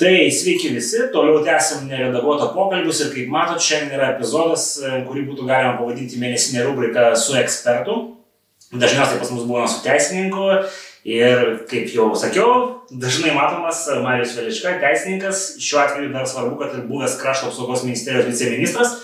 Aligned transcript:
Tai 0.00 0.30
sveiki 0.32 0.70
visi, 0.72 0.96
toliau 1.12 1.42
tęsim 1.44 1.82
neredaguotą 1.90 2.46
pokalbius 2.54 3.02
ir 3.04 3.10
kaip 3.12 3.26
matot, 3.28 3.60
šiandien 3.60 3.98
yra 3.98 4.06
epizodas, 4.14 4.62
e, 4.80 5.02
kurį 5.04 5.26
būtų 5.26 5.44
galima 5.44 5.74
pavadinti 5.76 6.16
mėnesinė 6.22 6.62
rubrika 6.64 7.10
su 7.20 7.36
ekspertu. 7.36 7.96
Dažniausiai 8.72 9.20
pas 9.20 9.32
mus 9.34 9.44
būna 9.44 9.66
su 9.68 9.82
teisininku 9.84 10.46
ir, 11.04 11.42
kaip 11.68 11.92
jau 11.92 12.06
sakiau, 12.16 12.54
dažnai 12.88 13.34
matomas 13.36 13.82
Marijos 14.00 14.32
Veliška, 14.38 14.78
teisininkas, 14.80 15.42
šiuo 15.60 15.82
atveju 15.84 16.14
dar 16.14 16.24
svarbu, 16.32 16.56
kad 16.62 16.78
ir 16.78 16.88
buvęs 16.88 17.18
krašto 17.20 17.50
apsaugos 17.50 17.84
ministerijos 17.84 18.30
viceministras. 18.30 18.96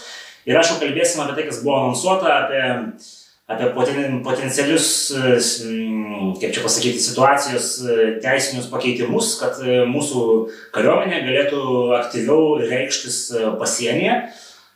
Ir 0.49 0.57
aš 0.57 0.73
jau 0.73 0.81
kalbėsim 0.81 1.21
apie 1.21 1.37
tai, 1.43 1.49
kas 1.51 1.61
buvo 1.61 1.77
anonsuota, 1.83 2.39
apie 2.47 2.63
apie 3.47 3.71
poten, 3.71 4.23
potencialius, 4.27 5.11
e, 5.15 5.37
kaip 6.41 6.51
čia 6.55 6.65
pasakyti, 6.65 7.03
situacijos 7.03 7.69
e, 7.87 8.09
teisinius 8.23 8.67
pakeitimus, 8.73 9.37
kad 9.39 9.61
e, 9.63 9.85
mūsų 9.87 10.23
kariuomenė 10.75 11.23
galėtų 11.29 11.63
aktyviau 12.01 12.57
reikštis 12.65 13.21
pasienyje. 13.61 14.19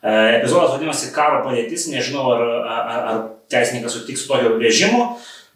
Epizodas 0.01 0.71
vadinasi 0.73 1.11
karo 1.13 1.43
padėtis, 1.45 1.91
nežinau, 1.93 2.31
ar, 2.33 2.43
ar, 2.73 3.01
ar 3.11 3.19
teisininkas 3.53 3.99
sutiks 3.99 4.23
su 4.25 4.31
tokio 4.31 4.55
režimu, 4.57 5.03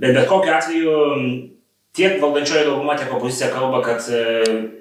bet 0.02 0.12
bet 0.12 0.26
kokiu 0.28 0.52
atveju 0.52 0.96
tiek 1.96 2.18
valdančioji 2.20 2.66
dauguma, 2.66 2.98
tiek 2.98 3.14
opozicija 3.14 3.48
kalba, 3.54 3.80
kad 3.86 4.04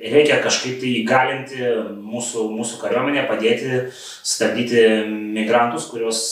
reikia 0.03 0.41
kažkaip 0.43 0.81
tai 0.81 0.91
įgalinti 0.97 1.61
mūsų, 1.95 2.49
mūsų 2.57 2.81
kariuomenę, 2.81 3.23
padėti 3.29 3.85
stabdyti 3.93 4.83
migrantus, 5.07 5.87
kurios 5.93 6.25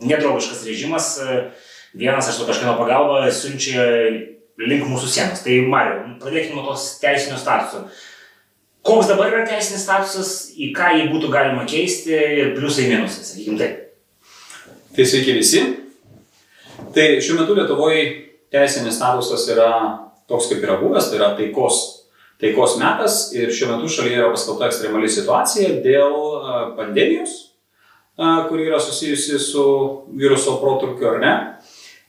nedraugiškas 0.00 0.64
režimas, 0.66 1.18
e, 1.18 1.38
vienas 1.96 2.28
aš 2.28 2.40
su 2.40 2.46
kažkieno 2.48 2.76
pagalba 2.78 3.30
siunčia 3.32 3.84
link 4.58 4.84
mūsų 4.88 5.08
sienos. 5.08 5.42
Tai 5.44 5.56
Mariu, 5.70 6.02
pradėkime 6.20 6.58
nuo 6.58 6.66
tos 6.70 6.96
teisinio 7.00 7.38
statuso. 7.40 7.86
Koks 8.86 9.08
dabar 9.10 9.32
yra 9.32 9.46
teisinis 9.48 9.82
statusas, 9.82 10.52
į 10.54 10.70
ką 10.76 10.92
jį 10.94 11.08
būtų 11.10 11.30
galima 11.32 11.64
keisti 11.66 12.14
ir 12.14 12.52
pliusai 12.54 12.86
minusai, 12.92 13.24
sakykime 13.26 13.58
taip. 13.58 13.82
Tai 14.94 15.06
sveiki 15.10 15.34
visi. 15.36 15.62
Tai 16.94 17.06
šiuo 17.20 17.40
metu 17.40 17.56
Lietuvoje 17.56 18.04
teisinis 18.54 18.94
statusas 19.00 19.48
yra 19.52 19.70
toks, 20.30 20.46
kaip 20.52 20.62
yra 20.62 20.78
buvęs, 20.80 21.10
tai 21.10 21.18
yra 21.18 21.32
taikos, 21.38 21.80
taikos 22.40 22.78
metas 22.78 23.18
ir 23.34 23.50
šiuo 23.52 23.74
metu 23.74 23.90
šalyje 23.90 24.22
yra 24.22 24.30
paskelbta 24.30 24.70
ekstremali 24.70 25.10
situacija 25.10 25.80
dėl 25.84 26.16
pandemijos 26.78 27.45
kuri 28.16 28.68
yra 28.68 28.80
susijusi 28.80 29.38
su 29.38 29.64
viruso 30.16 30.56
protrukiu 30.60 31.10
ar 31.14 31.20
ne. 31.20 31.34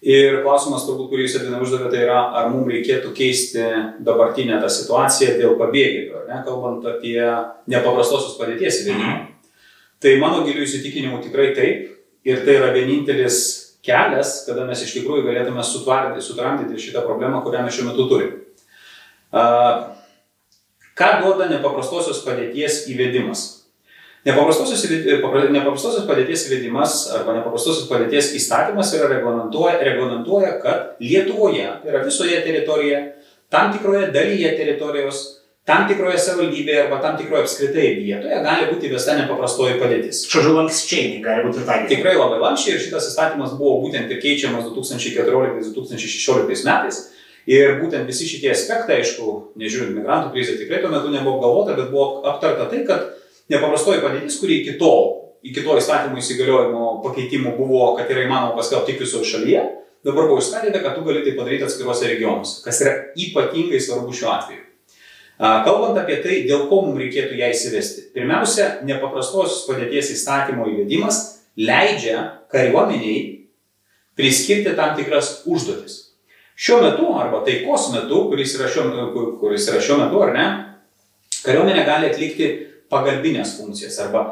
Ir 0.07 0.43
klausimas, 0.43 0.85
turbūt, 0.85 1.09
kurį 1.09 1.23
jūs 1.25 1.39
Edvina 1.39 1.59
uždavė, 1.63 1.89
tai 1.89 2.03
yra, 2.05 2.19
ar 2.37 2.51
mums 2.53 2.69
reikėtų 2.69 3.15
keisti 3.17 3.63
dabartinę 4.05 4.59
tą 4.61 4.69
situaciją 4.69 5.39
dėl 5.39 5.55
pabėgėlių, 5.57 6.19
ar 6.19 6.27
ne, 6.29 6.37
kalbant 6.45 6.85
apie 6.85 7.17
nepaprastosios 7.73 8.37
padėties 8.37 8.83
įvedimą. 8.83 9.15
Tai 9.97 10.13
mano 10.21 10.43
gilių 10.45 10.67
įsitikinimų 10.67 11.23
tikrai 11.25 11.49
taip. 11.57 11.95
Ir 12.27 12.43
tai 12.45 12.59
yra 12.59 12.69
vienintelis 12.75 13.41
kelias, 13.85 14.43
kada 14.45 14.67
mes 14.67 14.83
iš 14.83 14.93
tikrųjų 14.99 15.25
galėtume 15.25 15.63
sutramdyti 15.65 16.81
šitą 16.81 17.01
problemą, 17.07 17.41
kurią 17.45 17.63
mes 17.65 17.73
šiuo 17.73 17.89
metu 17.89 18.05
turime. 18.11 18.43
Ką 20.97 21.09
duoda 21.23 21.47
nepaprastosios 21.49 22.21
padėties 22.25 22.83
įvedimas? 22.91 23.56
Nepaprastosios, 24.27 24.83
nepaprastosios 25.53 26.03
padėties 26.07 26.47
įvedimas 26.49 26.97
arba 27.15 27.37
nepaprastosios 27.37 27.87
padėties 27.87 28.33
įstatymas 28.35 28.91
yra 28.97 29.07
reglamentuoja, 29.13 29.77
reglamentuoja, 29.87 30.57
kad 30.63 30.99
Lietuvoje, 30.99 31.67
tai 31.83 31.93
yra 31.93 32.03
visoje 32.03 32.41
teritorijoje, 32.43 33.01
tam 33.53 33.71
tikroje 33.71 34.09
dalyje 34.11 34.51
teritorijos, 34.57 35.21
tam 35.67 35.85
tikroje 35.87 36.19
savivaldybėje 36.23 36.81
arba 36.85 36.97
tam 37.03 37.15
tikroje 37.19 37.45
apskritai 37.45 37.85
vietoje 38.01 38.39
gali 38.43 38.67
būti 38.71 38.89
įvesta 38.89 39.15
nepaprastoji 39.19 39.77
padėtis. 39.81 40.23
Žodžiu, 40.31 40.55
lankščiai 40.57 41.19
gali 41.23 41.45
būti 41.47 41.63
taikyti. 41.67 41.95
Tikrai 41.95 42.15
labai 42.17 42.39
lankščiai 42.43 42.75
ir 42.75 42.83
šitas 42.83 43.07
įstatymas 43.11 43.55
buvo 43.59 43.77
būtent 43.85 44.11
ir 44.11 44.19
keičiamas 44.23 44.67
2014-2016 44.73 46.67
metais. 46.67 47.05
Ir 47.47 47.77
būtent 47.79 48.03
visi 48.09 48.27
šitie 48.27 48.51
aspektai, 48.51 48.99
aišku, 48.99 49.55
nežiūrint 49.59 49.95
migrantų 49.95 50.33
krizę, 50.33 50.57
tikrai 50.59 50.81
tuo 50.83 50.91
metu 50.91 51.13
nebuvo 51.13 51.39
galvota, 51.39 51.77
bet 51.77 51.93
buvo 51.93 52.25
aptarta 52.27 52.67
tai, 52.67 52.81
kad 52.87 53.13
nepaprastoji 53.51 54.03
padėtis, 54.03 54.39
kuri 54.41 54.61
iki 54.61 54.77
tol, 54.81 55.33
iki 55.45 55.63
to 55.63 55.77
įstatymo 55.79 56.19
įsigaliojimo 56.19 56.93
pakeitimų 57.05 57.55
buvo, 57.57 57.91
kad 57.97 58.09
yra 58.11 58.25
įmanoma 58.25 58.55
paskelbti 58.57 58.93
tik 58.93 59.03
visoje 59.05 59.29
šalyje, 59.31 59.63
dabar 60.07 60.29
buvo 60.29 60.41
išskaidyta, 60.43 60.81
kad 60.83 60.97
tu 60.97 61.05
gali 61.07 61.23
tai 61.25 61.35
padaryti 61.37 61.67
atskiruose 61.67 62.09
regionuose, 62.11 62.61
kas 62.65 62.81
yra 62.83 62.95
ypatingai 63.27 63.81
svarbu 63.83 64.15
šiuo 64.15 64.31
atveju. 64.33 64.63
Kalbant 65.37 65.99
apie 66.01 66.17
tai, 66.23 66.41
dėl 66.49 66.65
ko 66.69 66.81
mums 66.87 66.97
reikėtų 66.97 67.37
ją 67.37 67.51
įsivesti. 67.53 68.07
Pirmiausia, 68.15 68.79
nepaprastos 68.89 69.65
padėties 69.67 70.15
įstatymo 70.15 70.65
įvedimas 70.71 71.19
leidžia 71.61 72.23
kariuomeniai 72.49 73.19
priskirti 74.17 74.73
tam 74.77 74.95
tikras 74.97 75.43
užduotis. 75.45 75.99
Šiuo 76.57 76.79
metu, 76.81 77.11
arba 77.13 77.43
taikos 77.45 77.91
metu, 77.93 78.23
kuris 78.31 78.55
yra 78.57 78.69
šiuo, 78.73 79.11
kuris 79.37 79.67
yra 79.69 79.81
šiuo 79.83 79.99
metu, 80.01 80.23
ar 80.25 80.33
ne, 80.33 80.47
kariuomenė 81.43 81.83
gali 81.85 82.09
atlikti 82.09 82.47
pagalbinės 82.91 83.57
funkcijas 83.59 83.97
arba 84.05 84.25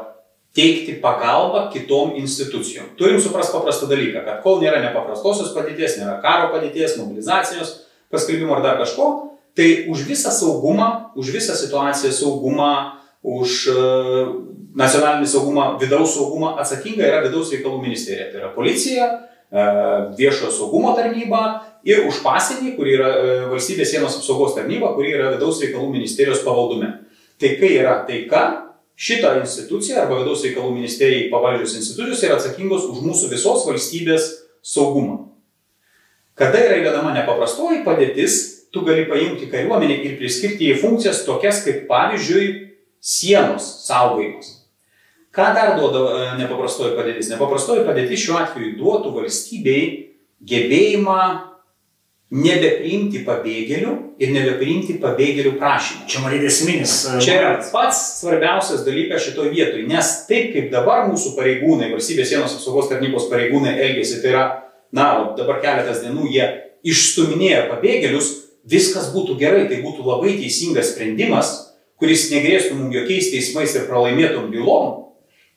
teikti 0.56 0.96
pagalbą 1.02 1.66
kitom 1.72 2.14
institucijom. 2.16 2.94
Turim 2.96 3.20
suprasti 3.20 3.52
paprastą 3.52 3.88
dalyką, 3.90 4.24
kad 4.24 4.40
kol 4.44 4.62
nėra 4.62 4.80
nepaprastosios 4.80 5.52
padėties, 5.56 5.98
nėra 6.00 6.16
karo 6.24 6.48
padėties, 6.54 6.96
mobilizacijos, 7.00 7.74
paskelbimo 8.12 8.56
ar 8.56 8.64
dar 8.64 8.80
kažko, 8.80 9.08
tai 9.56 9.86
už 9.92 10.06
visą 10.08 10.32
saugumą, 10.32 11.12
už 11.16 11.34
visą 11.36 11.56
situaciją 11.56 12.12
saugumą, 12.12 12.72
už 13.26 13.68
uh, 13.72 14.32
nacionalinį 14.78 15.28
saugumą, 15.28 15.70
vidaus 15.80 16.14
saugumą 16.16 16.54
atsakinga 16.62 17.04
yra 17.04 17.22
vidaus 17.24 17.50
reikalų 17.52 17.80
ministerija. 17.82 18.30
Tai 18.30 18.42
yra 18.42 18.52
policija, 18.54 19.08
uh, 19.16 20.12
viešojo 20.16 20.52
saugumo 20.54 20.92
tarnyba 20.96 21.42
ir 21.84 22.06
už 22.06 22.20
pasienį, 22.24 22.76
kur 22.78 22.88
yra 22.88 23.10
uh, 23.12 23.32
valstybės 23.52 23.92
sienos 23.92 24.20
apsaugos 24.20 24.54
tarnyba, 24.56 24.94
kuri 24.96 25.16
yra 25.16 25.34
vidaus 25.34 25.60
reikalų 25.64 25.90
ministerijos 25.96 26.44
pavaldume. 26.46 26.92
Tai 27.40 27.52
kai 27.60 27.72
yra 27.76 27.98
taika, 28.08 28.42
šita 28.96 29.34
institucija 29.42 30.02
arba 30.02 30.22
vidaus 30.22 30.44
reikalų 30.46 30.72
ministerijai 30.78 31.30
pavaldžios 31.32 31.76
institucijos 31.82 32.24
yra 32.24 32.38
atsakingos 32.38 32.88
už 32.88 33.02
mūsų 33.04 33.30
visos 33.32 33.66
valstybės 33.68 34.28
saugumą. 34.64 35.26
Kada 36.36 36.60
yra 36.64 36.80
įvedama 36.80 37.14
nepaprastoji 37.16 37.82
padėtis, 37.84 38.38
tu 38.72 38.82
gali 38.84 39.06
paimti 39.08 39.48
kariuomenę 39.52 39.98
ir 40.04 40.16
priskirti 40.20 40.70
į 40.72 40.78
funkcijas 40.82 41.24
tokias 41.28 41.62
kaip 41.64 41.86
pavyzdžiui 41.88 42.48
sienos 43.00 43.68
saugojimas. 43.86 44.52
Ką 45.36 45.50
dar 45.52 45.74
duoda 45.76 46.02
e, 46.08 46.28
nepaprastoji 46.40 46.96
padėtis? 46.96 47.28
Nepaprastoji 47.34 47.84
padėtis 47.84 48.22
šiuo 48.24 48.38
atveju 48.40 48.76
duotų 48.80 49.12
valstybei 49.18 49.82
gebėjimą 50.40 51.22
nebepriimti 52.34 53.22
pabėgėlių 53.26 53.92
ir 54.18 54.32
nebepriimti 54.34 54.96
pabėgėlių 55.02 55.52
prašymų. 55.60 56.06
Čia 56.10 56.22
matyti 56.24 56.48
esminis. 56.50 56.94
E, 57.06 57.20
Čia 57.22 57.36
yra 57.38 57.52
pats 57.70 58.00
svarbiausias 58.20 58.82
dalykas 58.86 59.22
šitoje 59.28 59.52
vietoje, 59.54 59.84
nes 59.86 60.10
taip 60.26 60.50
kaip 60.56 60.72
dabar 60.72 61.06
mūsų 61.12 61.36
pareigūnai, 61.38 61.92
valstybės 61.94 62.32
sienos 62.32 62.56
apsaugos 62.58 62.90
tarnybos 62.90 63.28
pareigūnai 63.30 63.76
elgesi, 63.78 64.18
tai 64.24 64.34
yra, 64.34 64.44
na, 64.96 65.06
dabar 65.38 65.62
keletas 65.62 66.02
dienų 66.02 66.26
jie 66.34 66.50
išstuminėja 66.86 67.68
pabėgėlius, 67.70 68.32
viskas 68.66 69.12
būtų 69.14 69.38
gerai, 69.38 69.66
tai 69.70 69.78
būtų 69.84 70.02
labai 70.06 70.34
teisingas 70.40 70.96
sprendimas, 70.96 71.54
kuris 72.00 72.26
negrėstų 72.34 72.74
mums 72.80 72.96
jokiais 72.98 73.30
teismais 73.30 73.74
ir 73.78 73.86
pralaimėtum 73.86 74.50
bylom, 74.50 75.12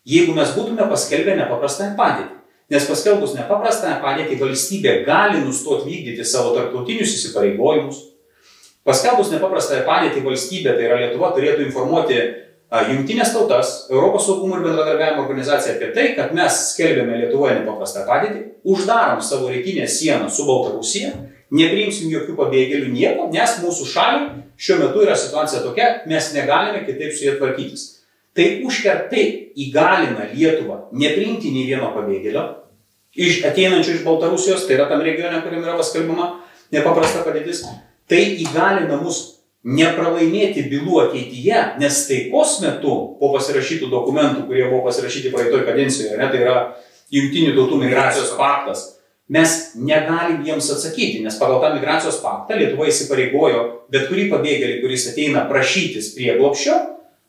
jeigu 0.06 0.38
mes 0.38 0.54
būtume 0.54 0.86
paskelbę 0.92 1.34
nepaprastąją 1.42 1.98
padėtį. 1.98 2.39
Nes 2.70 2.86
paskelbus 2.86 3.34
nepaprastąją 3.34 3.96
padėtį 4.04 4.36
valstybė 4.44 5.00
gali 5.08 5.40
nustoti 5.42 5.90
vykdyti 5.90 6.26
savo 6.28 6.52
tarptautinius 6.54 7.16
įsipareigojimus. 7.16 8.04
Paskelbus 8.86 9.32
nepaprastąją 9.34 9.88
padėtį 9.88 10.22
valstybė, 10.28 10.76
tai 10.78 10.86
yra 10.86 11.00
Lietuva, 11.02 11.32
turėtų 11.34 11.66
informuoti 11.66 12.20
Jungtinės 12.70 13.32
tautas, 13.34 13.72
Europos 13.90 14.28
saugumo 14.28 14.60
ir 14.60 14.68
bendradarbiavimo 14.68 15.24
organizaciją 15.24 15.74
apie 15.74 15.88
tai, 15.96 16.04
kad 16.14 16.36
mes 16.38 16.60
skelbėme 16.76 17.18
Lietuvoje 17.24 17.56
nepaprastą 17.58 18.04
padėtį, 18.06 18.44
uždarom 18.70 19.24
savo 19.26 19.50
rytinę 19.50 19.88
sieną 19.90 20.30
su 20.30 20.46
Baltarusija, 20.46 21.16
nepriimsim 21.50 22.14
jokių 22.14 22.38
pabėgėlių 22.38 22.92
nieko, 22.94 23.26
nes 23.34 23.58
mūsų 23.64 23.90
šaliai 23.90 24.44
šiuo 24.62 24.78
metu 24.84 25.02
yra 25.02 25.18
situacija 25.18 25.64
tokia, 25.66 25.88
mes 26.12 26.30
negalime 26.36 26.86
kitaip 26.86 27.18
su 27.18 27.26
jie 27.26 27.34
tvarkytis. 27.40 27.99
Tai 28.38 28.48
užkertai 28.68 29.24
įgalina 29.58 30.30
Lietuvą 30.34 30.90
nepriimti 30.94 31.52
nei 31.54 31.66
vieno 31.68 31.90
pabėgėlio, 31.96 32.44
iš 33.18 33.42
ateinančių 33.50 33.98
iš 33.98 34.06
Baltarusijos, 34.06 34.68
tai 34.68 34.78
yra 34.78 34.86
tam 34.92 35.02
regione, 35.06 35.42
kuriam 35.44 35.66
yra 35.66 35.78
paskelbama 35.80 36.30
nepaprasta 36.74 37.24
padėtis, 37.26 37.64
tai 38.10 38.22
įgalina 38.46 39.00
mus 39.02 39.40
nepralaimėti 39.66 40.68
bylų 40.72 41.02
ateityje, 41.08 41.64
nes 41.82 41.98
taikos 42.08 42.60
metu 42.64 42.94
po 43.20 43.32
pasirašytų 43.34 43.90
dokumentų, 43.92 44.46
kurie 44.48 44.70
buvo 44.70 44.86
pasirašyti 44.86 45.34
praeitoj 45.34 45.66
kadencijoje, 45.68 46.16
ne, 46.20 46.30
tai 46.32 46.46
yra 46.46 46.62
Junktinių 47.10 47.56
tautų 47.58 47.80
migracijos 47.82 48.36
paktas, 48.38 48.84
mes 49.34 49.54
negalim 49.82 50.44
jiems 50.46 50.68
atsakyti, 50.76 51.24
nes 51.26 51.40
pagal 51.42 51.58
tą 51.64 51.72
migracijos 51.74 52.20
paktą 52.22 52.54
Lietuva 52.58 52.86
įsipareigojo 52.86 53.64
bet 53.90 54.06
kurį 54.12 54.28
pabėgėlį, 54.30 54.76
kuris 54.84 55.08
ateina 55.10 55.48
prašytis 55.50 56.12
prieglopščio, 56.14 56.76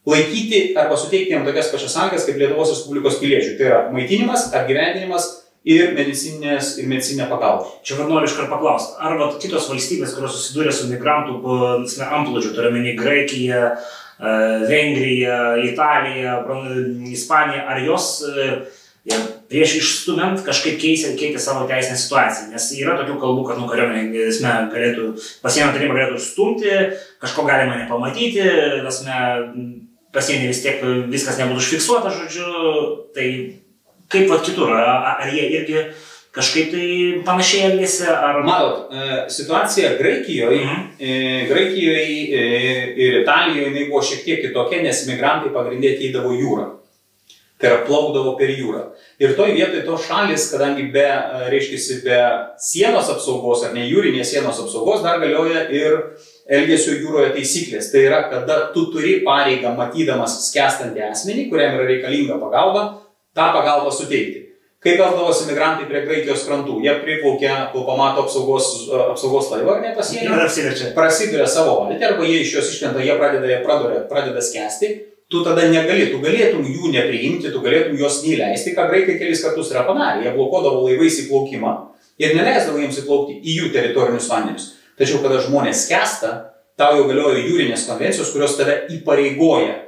laikyti 0.08 0.62
arba 0.81 0.97
suteikti 0.97 1.35
jam 1.35 1.44
tokias 1.44 1.69
pačias 1.73 1.93
sąlygas 1.94 2.25
kaip 2.29 2.41
Lietuvos 2.41 2.73
Respublikos 2.73 3.20
piliečių. 3.20 3.55
Tai 3.58 3.69
yra 3.69 3.81
maitinimas, 3.93 4.49
apgyvendinimas 4.56 5.29
ir 5.69 5.93
medicininės 5.97 6.76
ir 6.81 6.88
medicinė 6.88 7.29
pagalba. 7.29 7.69
Čia 7.85 7.99
vad 8.00 8.08
noriu 8.08 8.31
iškart 8.31 8.49
paklausti, 8.52 8.97
ar 9.05 9.19
vat, 9.20 9.37
kitos 9.43 9.69
valstybės, 9.69 10.14
kurios 10.17 10.37
susidūrė 10.38 10.73
su 10.73 10.88
migrantų 10.88 11.41
amplūdžiu, 12.06 12.55
turiuomenį 12.56 12.94
Graikiją, 12.97 13.64
e, 13.76 14.37
Vengriją, 14.70 15.41
Italiją, 15.69 16.38
Ispaniją, 17.12 17.67
ar 17.69 17.82
jos 17.85 18.14
e, 18.25 18.49
prieš 19.50 19.76
išstumant 19.81 20.41
kažkaip 20.46 20.79
keisė, 20.81 21.12
keitė 21.19 21.41
savo 21.43 21.67
teisinę 21.69 21.96
situaciją, 21.99 22.50
nes 22.55 22.70
yra 22.79 22.96
tokių 23.00 23.17
kalbų, 23.20 23.46
kad 23.49 23.61
nu, 23.61 23.69
kariuomenė 23.69 24.26
galėtų, 24.73 25.12
pasienio 25.44 25.73
taryba 25.76 25.96
galėtų 25.96 26.20
stumti, 26.25 26.75
kažko 27.20 27.44
galima 27.49 27.81
nepamatyti, 27.81 28.44
pasienį 30.15 30.51
vis 30.51 30.62
tiek 30.65 30.85
viskas 31.11 31.39
nebūtų 31.41 31.62
užfiksuota, 31.62 32.12
žodžiu, 32.15 32.47
tai 33.15 33.27
Kaip 34.11 34.27
vat 34.31 34.43
kitur, 34.43 34.73
ar 34.75 35.29
jie 35.31 35.45
irgi 35.55 35.83
kažkaip 36.35 36.73
tai 36.73 36.87
panašiai 37.27 37.69
elgėsi? 37.69 38.09
Ar... 38.11 38.41
Matot, 38.47 38.91
e, 38.91 39.21
situacija 39.31 39.93
Graikijoje, 40.01 40.65
mhm. 40.65 40.89
E, 40.99 41.12
Graikijoje 41.51 42.03
e, 42.03 42.43
ir 43.05 43.21
Italijoje 43.23 43.69
jinai 43.69 43.87
buvo 43.91 44.03
šiek 44.07 44.25
tiek 44.27 44.43
kitokia, 44.43 44.83
nes 44.87 45.05
migrantai 45.07 45.55
pagrindė 45.55 45.95
ateidavo 45.95 46.35
jūrą. 46.35 46.67
Tai 47.61 47.69
yra 47.69 47.81
plaukdavo 47.85 48.33
per 48.39 48.49
jūrą. 48.57 48.87
Ir 49.21 49.35
toj 49.37 49.51
vietoj 49.53 49.83
tos 49.85 50.07
šalis, 50.07 50.47
kadangi 50.49 50.87
be, 50.95 51.05
reiškia, 51.53 51.99
be 52.07 52.21
sienos 52.65 53.11
apsaugos 53.12 53.67
ar 53.67 53.75
ne 53.77 53.85
jūrinės 53.85 54.33
sienos 54.33 54.62
apsaugos 54.62 55.03
dar 55.05 55.21
galioja 55.21 55.67
ir 55.69 55.99
elgesio 56.49 56.97
jūroje 56.97 57.35
taisyklės. 57.35 57.91
Tai 57.93 58.05
yra, 58.07 58.23
kada 58.33 58.61
tu 58.73 58.87
turi 58.95 59.19
pareigą 59.27 59.75
matydamas 59.77 60.39
skęstantį 60.47 61.05
asmenį, 61.11 61.51
kuriam 61.53 61.77
yra 61.77 61.91
reikalinga 61.91 62.41
pagalba, 62.41 62.87
tą 63.37 63.51
pagalbą 63.59 63.93
suteikti. 63.93 64.47
Kai 64.81 64.95
veldavosi 64.97 65.45
migrantai 65.51 65.85
prie 65.91 66.01
Graikijos 66.06 66.47
krantų, 66.49 66.79
jie 66.81 66.95
priplaukia, 67.03 67.67
kol 67.75 67.83
pamato 67.85 68.23
apsaugos, 68.25 68.71
apsaugos 69.11 69.51
laivą 69.53 69.75
ar 69.75 69.83
ne 69.85 69.91
pasienį, 69.93 70.95
prasiduria 70.97 71.45
savo 71.45 71.75
valtį, 71.83 72.01
arba 72.09 72.25
jie 72.25 72.39
iš 72.41 72.55
jos 72.56 72.71
iškrenta, 72.73 73.05
jie 73.05 73.19
pradeda, 73.21 73.59
pradeda, 73.67 74.01
pradeda 74.09 74.41
skęsti, 74.41 74.89
tu 75.31 75.44
tada 75.47 75.69
negali, 75.71 76.09
tu 76.11 76.19
galėtum 76.23 76.65
jų 76.67 76.91
nepriimti, 76.91 77.53
tu 77.55 77.62
galėtum 77.62 77.99
juos 78.00 78.21
neįleisti, 78.25 78.75
ką 78.75 78.88
graikai 78.91 79.15
kelis 79.21 79.44
kartus 79.44 79.71
yra 79.71 79.85
padarę. 79.87 80.25
Jie 80.25 80.35
blokuodavo 80.35 80.82
laivais 80.88 81.21
įplaukimą 81.25 81.75
ir 82.21 82.35
neleisdavo 82.35 82.82
jiems 82.82 82.99
įplaukti 83.05 83.38
į 83.38 83.59
jų 83.61 83.69
teritorinius 83.77 84.27
vandenis. 84.31 84.73
Tačiau, 84.99 85.23
kada 85.23 85.38
žmonės 85.44 85.87
skęsta, 85.87 86.32
tau 86.81 86.99
jau 86.99 87.06
galioja 87.09 87.44
jūrinės 87.44 87.87
konvencijos, 87.88 88.35
kurios 88.35 88.59
tave 88.59 88.75
įpareigoja 88.97 89.79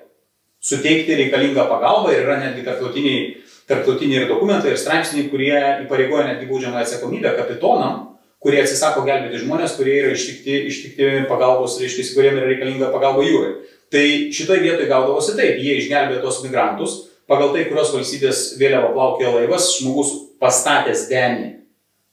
suteikti 0.62 1.18
reikalingą 1.18 1.66
pagalbą 1.68 2.14
ir 2.14 2.22
yra 2.22 2.38
netgi 2.38 2.62
tarptautiniai, 2.68 3.26
tarptautiniai 3.68 4.22
ir 4.22 4.30
dokumentai 4.30 4.72
ir 4.72 4.80
straipsniai, 4.80 5.26
kurie 5.32 5.52
įpareigoja 5.84 6.28
netgi 6.30 6.48
baudžiamą 6.48 6.84
atsakomybę 6.84 7.34
kapitonam, 7.34 8.12
kurie 8.42 8.62
atsisako 8.62 9.02
gelbėti 9.06 9.42
žmonės, 9.42 9.74
kurie 9.78 9.98
yra 10.00 10.14
ištikti, 10.14 10.62
ištikti 10.70 11.10
pagalbos, 11.30 11.80
reiškia, 11.82 12.06
kuriems 12.14 12.40
yra 12.40 12.48
reikalinga 12.50 12.90
pagalba 12.94 13.26
jūrai. 13.26 13.52
Tai 13.92 14.04
šitoje 14.32 14.64
vietoje 14.64 14.88
gaudavosi 14.88 15.36
taip, 15.36 15.60
jie 15.60 15.76
išgelbėjo 15.78 16.22
tos 16.24 16.40
migrantus, 16.46 16.96
pagal 17.28 17.52
tai, 17.52 17.66
kurios 17.68 17.92
valstybės 17.92 18.40
vėliava 18.60 18.94
plaukė 18.94 19.28
laivas, 19.28 19.68
žmogus 19.76 20.14
pastatęs 20.40 21.06
denį 21.10 21.50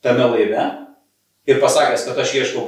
tame 0.04 0.28
laive, 0.34 0.66
ir 1.50 1.58
pasakęs, 1.62 2.06
kad 2.06 2.20
aš 2.22 2.34
ieškau, 2.38 2.66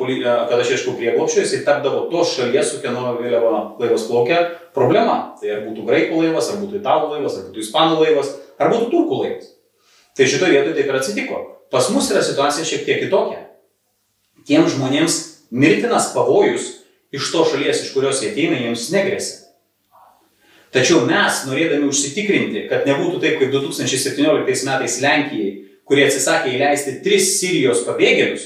kad 0.50 0.58
aš 0.58 0.74
ieškau 0.76 0.96
prieglopščio, 0.98 1.44
jisai 1.44 1.62
tapdavo 1.68 2.08
tos 2.10 2.34
šalies, 2.38 2.72
su 2.72 2.82
kieno 2.82 3.14
vėliava 3.20 3.78
laivas 3.82 4.08
plaukia, 4.10 4.42
problema. 4.76 5.36
Tai 5.38 5.52
ar 5.54 5.64
būtų 5.68 5.86
graikų 5.86 6.24
laivas, 6.24 6.50
ar 6.50 6.62
būtų 6.64 6.80
italų 6.82 7.12
laivas, 7.14 7.38
ar 7.38 7.50
būtų 7.50 7.62
ispanų 7.62 8.00
laivas, 8.02 8.34
ar 8.58 8.74
būtų 8.74 8.90
turkų 8.94 9.22
laivas. 9.22 9.52
Tai 10.18 10.28
šitoje 10.34 10.56
vietoje 10.58 10.76
taip 10.80 10.90
ir 10.90 10.98
atsitiko. 10.98 11.42
Pas 11.72 11.88
mus 11.94 12.10
yra 12.12 12.24
situacija 12.26 12.68
šiek 12.68 12.88
tiek 12.88 13.04
kitokia. 13.06 13.46
Tiem 14.50 14.66
žmonėms 14.72 15.20
mirtinas 15.54 16.10
pavojus 16.16 16.81
iš 17.12 17.32
to 17.34 17.46
šalies, 17.52 17.84
iš 17.86 17.94
kurios 17.96 18.22
jie 18.24 18.32
ateina, 18.32 18.60
jiems 18.62 18.90
negresia. 18.94 19.38
Tačiau 20.72 21.02
mes, 21.04 21.42
norėdami 21.50 21.90
užsitikrinti, 21.92 22.64
kad 22.72 22.88
nebūtų 22.88 23.20
taip 23.20 23.42
kaip 23.42 23.52
2017 23.52 24.68
metais 24.70 24.98
Lenkijai, 25.04 25.52
kurie 25.84 26.06
atsisakė 26.08 26.54
įleisti 26.56 27.02
tris 27.04 27.34
Sirijos 27.42 27.84
pabėgėlius, 27.84 28.46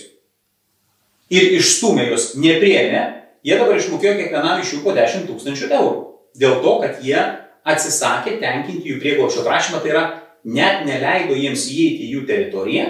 ir 1.30 1.54
išstumė 1.60 2.10
juos, 2.10 2.32
nepriemė, 2.42 3.04
jie 3.46 3.58
dabar 3.60 3.78
išmokėjo 3.78 4.16
kiekvienam 4.20 4.62
iš 4.64 4.74
jų 4.74 4.82
po 4.86 4.96
10 4.98 5.28
tūkstančių 5.30 5.70
eurų. 5.70 6.02
Dėl 6.42 6.58
to, 6.66 6.74
kad 6.82 7.06
jie 7.06 7.22
atsisakė 7.66 8.40
tenkinti 8.42 8.92
jų 8.92 9.00
prieglaušio 9.02 9.46
prašymą, 9.46 9.82
tai 9.84 9.94
yra 9.94 10.06
net 10.46 10.86
neleido 10.90 11.38
jiems 11.38 11.70
įeiti 11.70 12.06
į 12.06 12.12
jų 12.16 12.26
teritoriją, 12.30 12.88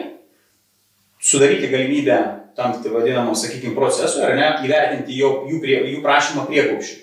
sudaryti 1.21 1.71
galimybę 1.71 2.19
tam 2.55 2.83
tai 2.83 2.91
vadinamam, 2.91 3.35
sakykime, 3.35 3.75
procesui, 3.75 4.23
ar 4.23 4.35
ne, 4.37 4.51
įvertinti 4.63 5.17
jo, 5.19 5.31
jų, 5.49 5.59
prie, 5.63 5.79
jų 5.91 6.03
prašymą 6.05 6.45
prieglaušiui. 6.47 7.01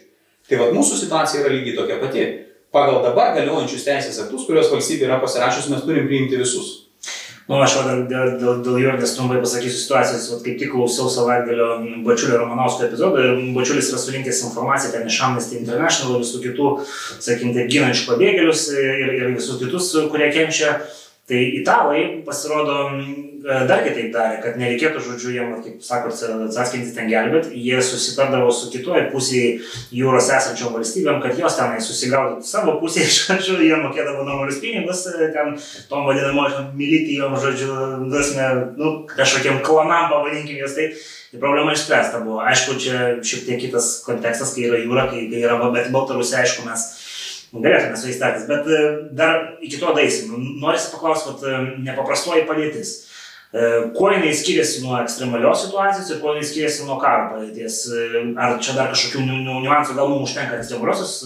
Tai 0.48 0.60
vad 0.62 0.72
mūsų 0.76 1.02
situacija 1.02 1.42
yra 1.42 1.52
lygiai 1.52 1.76
tokia 1.76 1.98
pati. 2.00 2.28
Pagal 2.72 3.02
dabar 3.04 3.34
galiojančius 3.36 3.84
teisės 3.84 4.22
aktus, 4.22 4.46
kuriuos 4.48 4.70
valstybė 4.72 5.04
yra 5.04 5.20
pasirašus, 5.20 5.68
mes 5.68 5.84
turim 5.84 6.08
priimti 6.08 6.40
visus. 6.40 6.70
Nu, 7.50 7.58
aš 7.60 7.74
dar 7.74 8.02
dėl, 8.08 8.30
dėl, 8.40 8.60
dėl 8.64 8.78
Jurgės 8.80 9.12
trumpai 9.16 9.40
pasakysiu 9.42 9.76
situacijos, 9.76 10.28
vat, 10.30 10.44
kaip 10.46 10.56
tik 10.60 10.70
klausiau 10.72 11.10
savaitgalio 11.10 11.66
Bačiulio 12.06 12.38
Romanovskio 12.40 12.86
epizodą 12.86 13.24
ir 13.26 13.42
Bačiulis 13.56 13.90
yra 13.90 14.00
surinkęs 14.00 14.44
informaciją 14.46 14.94
ten 14.94 15.10
iš 15.10 15.18
Amnesty 15.26 15.58
International 15.58 16.22
visų 16.22 16.40
kitų, 16.46 16.70
sakykime, 17.18 17.66
ginančių 17.68 18.06
pabėgėlius 18.08 18.68
ir, 18.72 19.14
ir 19.18 19.32
visus 19.34 19.58
kitus, 19.60 19.90
kurie 20.14 20.30
kenčia. 20.32 20.78
Tai 21.32 21.42
italai 21.56 22.22
pasirodo 22.26 22.74
e, 22.92 23.54
dar 23.64 23.80
kitaip 23.86 24.10
darė, 24.12 24.34
kad 24.42 24.58
nereikėtų, 24.60 25.00
žodžiu, 25.00 25.30
jiem, 25.32 25.54
kaip 25.64 25.78
sakot, 25.80 26.18
atsakyti 26.44 26.90
ten 26.92 27.08
gelbėti, 27.08 27.54
jie 27.56 27.78
susitardavo 27.80 28.50
su 28.52 28.68
kitoje 28.74 29.06
pusėje 29.14 29.54
jūros 29.96 30.28
esančiom 30.36 30.76
valstybėm, 30.76 31.22
kad 31.24 31.40
jos 31.40 31.56
tenai 31.56 31.80
susigaudytų 31.80 32.44
savo 32.44 32.74
pusėje, 32.82 33.08
žodžiu, 33.30 33.56
jie 33.64 33.78
mokėdavo 33.80 34.26
normalius 34.28 34.60
pinigus, 34.60 35.06
e, 35.08 35.30
ten 35.32 35.56
tom 35.88 36.04
vadinamojiam 36.10 36.68
militijom, 36.76 37.38
žodžiu, 37.40 37.72
dasme, 38.12 38.50
nu, 38.76 38.92
kažkokiem 39.16 39.62
klanam, 39.64 40.10
pavadinkim 40.12 40.60
jas 40.60 40.76
taip. 40.76 41.00
Tai 41.32 41.40
problema 41.40 41.72
išspręsta 41.72 42.18
buvo. 42.26 42.42
Aišku, 42.44 42.76
čia 42.76 42.96
šiek 43.24 43.46
tiek 43.46 43.62
kitas 43.62 44.02
kontekstas, 44.04 44.52
kai 44.52 44.66
yra 44.68 44.82
jūra, 44.82 45.06
kai, 45.08 45.30
kai 45.32 45.40
yra, 45.46 45.56
bet 45.72 45.88
Baltarusija, 45.94 46.42
aišku, 46.44 46.66
mes 46.68 46.84
galėtume 47.52 47.96
su 48.00 48.08
jais 48.08 48.20
tartis, 48.20 48.48
bet 48.48 48.68
e, 48.68 48.82
dar 49.16 49.40
iki 49.60 49.80
to 49.80 49.92
daisim. 49.96 50.32
Norisi 50.62 50.92
paklausti, 50.94 51.32
kad 51.32 51.48
e, 51.48 51.56
nepaprastoji 51.84 52.46
padėtis. 52.48 52.92
E, 53.52 53.66
kuo 53.92 54.08
jinai 54.08 54.30
skiriasi 54.36 54.80
nuo 54.80 54.94
ekstremalios 55.02 55.66
situacijos 55.66 56.08
ir 56.14 56.22
kuo 56.22 56.32
jinai 56.32 56.48
skiriasi 56.48 56.86
nuo 56.88 56.96
karo 57.02 57.34
padėties? 57.34 57.82
Ar 58.40 58.56
čia 58.64 58.76
dar 58.78 58.88
kažkokių 58.94 59.26
niuansų, 59.26 59.98
gal 59.98 60.08
mums 60.08 60.30
užtenka 60.30 60.56
ekstremaliosios 60.62 61.18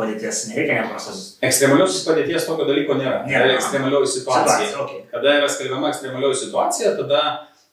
padėties, 0.00 0.42
nereikia 0.50 0.80
nepaprastosios? 0.80 1.38
Ekstremaliosios 1.46 2.02
padėties 2.08 2.48
tokio 2.48 2.66
dalyko 2.66 2.98
nėra. 2.98 3.22
Nėra 3.30 3.54
ekstremalioji 3.54 4.10
situacija. 4.16 4.58
situacija 4.58 4.82
okay. 4.82 5.06
Kada 5.14 5.38
yra 5.38 5.54
skelbiama 5.54 5.94
ekstremalioji 5.94 6.42
situacija, 6.42 6.96
tada 6.98 7.22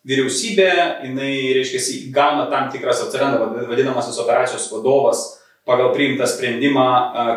vyriausybė, 0.10 0.70
jinai, 1.10 1.34
reiškia, 1.58 1.82
gauna 2.14 2.46
tam 2.54 2.70
tikras, 2.72 3.02
atsiranda 3.04 3.66
vadinamasis 3.68 4.22
operacijos 4.22 4.70
vadovas, 4.72 5.26
pagal 5.70 5.94
priimtą 5.94 6.28
sprendimą, 6.28 6.88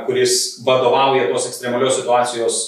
kuris 0.06 0.62
vadovauja 0.66 1.28
tos 1.28 1.50
ekstremalios 1.50 2.00
situacijos 2.00 2.62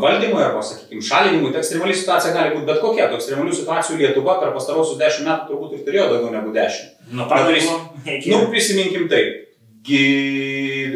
valdymui 0.00 0.40
arba, 0.40 0.62
sakykime, 0.64 1.02
šalinimui. 1.04 1.50
Tai 1.52 1.60
ekstremali 1.60 1.96
situacija 1.96 2.32
gali 2.32 2.54
būti 2.54 2.68
bet 2.70 2.80
kokia. 2.80 3.10
Tų 3.10 3.18
ekstremalių 3.18 3.58
situacijų 3.58 3.98
Lietuva 4.00 4.38
per 4.40 4.54
pastarosius 4.54 4.96
dešimt 5.00 5.28
metų 5.28 5.50
turbūt 5.50 5.76
ir 5.76 5.84
turėjo 5.84 6.06
daugiau 6.14 6.32
negu 6.32 6.54
dešimt. 6.54 6.96
Nu, 7.12 7.26
pavyzdžiui, 7.28 8.16
nu, 8.32 8.40
prisiminkim 8.54 9.10
taip. 9.12 9.46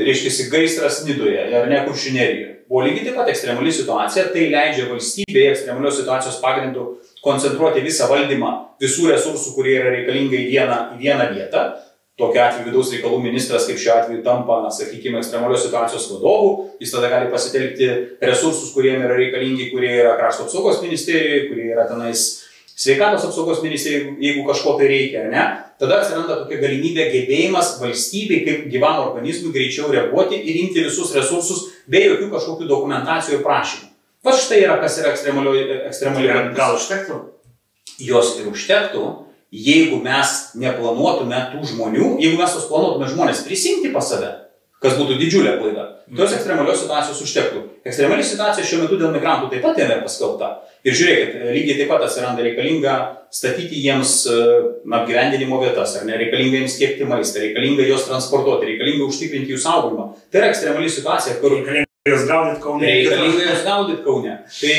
Reiškia, 0.04 0.48
gaisras 0.52 1.02
Nidoje 1.04 1.44
ar 1.56 1.68
ne 1.68 1.84
kuršinerijoje. 1.86 2.50
Buvo 2.68 2.82
lygiai 2.86 3.10
taip 3.10 3.16
pat 3.18 3.28
ekstremali 3.28 3.72
situacija, 3.72 4.30
tai 4.32 4.46
leidžia 4.52 4.86
valstybėje 4.88 5.50
ekstremalios 5.52 5.98
situacijos 6.00 6.40
pagrindų 6.40 6.84
koncentruoti 7.24 7.84
visą 7.84 8.08
valdymą 8.08 8.52
visų 8.80 9.10
resursų, 9.12 9.52
kurie 9.56 9.74
yra 9.78 9.92
reikalingi 9.92 10.38
į 10.40 10.46
vieną, 10.48 10.78
į 10.96 11.02
vieną 11.02 11.28
vietą 11.34 11.64
Tokiu 12.14 12.44
atveju 12.44 12.68
vidaus 12.68 12.92
reikalų 12.94 13.16
ministras, 13.24 13.64
kaip 13.66 13.78
šiuo 13.82 13.94
atveju 13.96 14.20
tampa, 14.22 14.60
sakykime, 14.70 15.18
ekstremalios 15.18 15.64
situacijos 15.66 16.06
vadovu, 16.12 16.50
jis 16.78 16.92
tada 16.94 17.08
gali 17.10 17.32
pasitelkti 17.32 17.88
resursus, 18.22 18.70
kurie 18.70 18.92
yra 18.94 19.16
reikalingi, 19.18 19.72
kurie 19.72 19.90
yra 19.96 20.12
krašto 20.20 20.46
apsaugos 20.46 20.78
ministerijoje, 20.84 21.48
kurie 21.48 21.72
yra 21.72 21.88
tenais 21.90 22.22
sveikatos 22.76 23.26
apsaugos 23.26 23.64
ministerijoje, 23.64 24.14
jeigu 24.22 24.46
kažko 24.46 24.76
tai 24.78 24.92
reikia, 24.92 25.24
ar 25.24 25.32
ne. 25.32 25.48
Tada 25.82 25.98
atsiranda 26.04 26.38
tokia 26.44 26.60
galimybė, 26.62 27.08
gebėjimas 27.10 27.74
valstybei 27.80 28.44
kaip 28.46 28.68
gyvam 28.70 29.00
organizmui 29.08 29.50
greičiau 29.54 29.90
reaguoti 29.90 30.38
ir 30.38 30.62
imti 30.62 30.86
visus 30.86 31.10
resursus 31.18 31.66
be 31.90 32.04
jokių 32.04 32.30
kažkokių 32.30 32.70
dokumentacijų 32.70 33.40
ir 33.40 33.44
prašymų. 33.46 33.90
Va 34.24 34.38
štai 34.38 34.62
yra, 34.62 34.78
kas 34.80 35.02
yra 35.02 35.10
ekstremali. 35.12 35.66
ekstremali 35.90 36.30
Gal 36.56 36.78
užtektų? 36.78 37.18
Jos 38.06 38.36
ir 38.40 38.46
užtektų, 38.54 39.02
jeigu 39.54 40.00
mes 40.02 40.32
neplanuotume 40.58 41.38
tų 41.52 41.62
žmonių, 41.72 42.14
jeigu 42.22 42.40
mes 42.40 42.54
tos 42.56 42.66
planuotume 42.70 43.06
žmonės 43.12 43.44
prisimti 43.46 43.92
pas 43.94 44.08
save, 44.10 44.32
kas 44.82 44.98
būtų 44.98 45.14
didžiulė 45.20 45.58
klaida. 45.60 45.90
Tos 46.04 46.28
Mhm. 46.30 46.34
ekstremalios 46.36 46.80
situacijos 46.82 47.20
užtektų. 47.24 47.60
Ekstremali 47.88 48.22
situacija 48.22 48.64
šiuo 48.66 48.82
metu 48.82 48.98
dėl 49.00 49.12
migrantų 49.14 49.48
taip 49.50 49.62
pat 49.62 49.78
yra 49.80 50.02
paskelbta. 50.02 50.48
Ir 50.84 50.92
žiūrėkit, 50.92 51.38
lygiai 51.54 51.78
taip 51.78 51.88
pat 51.88 52.02
atsiranda 52.04 52.42
reikalinga 52.44 52.96
statyti 53.32 53.78
jiems 53.80 54.26
e, 54.28 54.34
apgyvendinimo 54.92 55.60
vietas, 55.62 55.96
ar 55.96 56.04
ne, 56.04 56.18
reikalinga 56.20 56.58
jiems 56.60 56.76
tiekti 56.76 57.06
maistą, 57.08 57.40
reikalinga 57.40 57.86
juos 57.88 58.04
transportuoti, 58.08 58.66
reikalinga 58.68 59.06
užtikrinti 59.08 59.54
jų 59.54 59.62
saugojimą. 59.64 60.04
Tai 60.30 60.42
yra 60.42 60.50
ekstremali 60.52 60.90
situacija, 60.92 61.38
kur 61.40 61.56
Reikalinga 61.56 61.88
juos 62.10 62.26
gaudyti 62.28 62.60
kaunė. 62.66 62.90
reikalinga 62.90 63.46
juos 63.48 63.64
gaudyti 63.64 64.04
kaune. 64.04 64.36
Tai, 64.60 64.74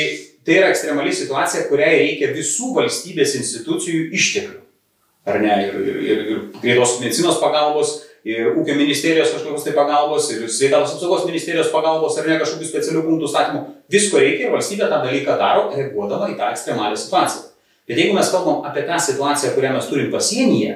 tai 0.46 0.54
yra 0.60 0.70
ekstremali 0.70 1.12
situacija, 1.12 1.66
kuriai 1.68 1.98
reikia 2.04 2.30
visų 2.38 2.70
valstybės 2.78 3.34
institucijų 3.42 4.12
išteklių. 4.14 4.62
Ar 5.26 5.40
ne? 5.42 5.54
Ir, 5.66 5.78
ir, 5.82 5.96
ir, 6.06 6.20
ir 6.30 6.42
greitos 6.62 7.00
medicinos 7.02 7.40
pagalbos, 7.42 7.96
ir 8.26 8.52
ūkio 8.52 8.74
ministerijos 8.78 9.32
kažkokios 9.34 9.66
tai 9.66 9.74
pagalbos, 9.74 10.28
ir 10.34 10.46
sveikatos 10.50 10.96
apsaugos 10.96 11.26
ministerijos 11.26 11.72
pagalbos, 11.74 12.18
ar 12.18 12.28
ne 12.30 12.38
kažkokių 12.40 12.68
specialių 12.70 13.02
punktų 13.06 13.30
statymų. 13.30 13.62
Visko 13.92 14.22
reikia 14.22 14.48
ir 14.48 14.54
valstybė 14.54 14.88
tą 14.90 15.02
dalyką 15.04 15.36
daro, 15.38 15.68
reaguodama 15.74 16.30
į 16.32 16.38
tą 16.38 16.50
ekstremalią 16.54 16.98
situaciją. 17.02 17.44
Bet 17.86 18.00
jeigu 18.02 18.16
mes 18.16 18.30
kalbam 18.34 18.64
apie 18.66 18.82
tą 18.86 18.98
situaciją, 19.02 19.52
kurią 19.54 19.72
mes 19.76 19.90
turim 19.90 20.10
pasienyje 20.14 20.74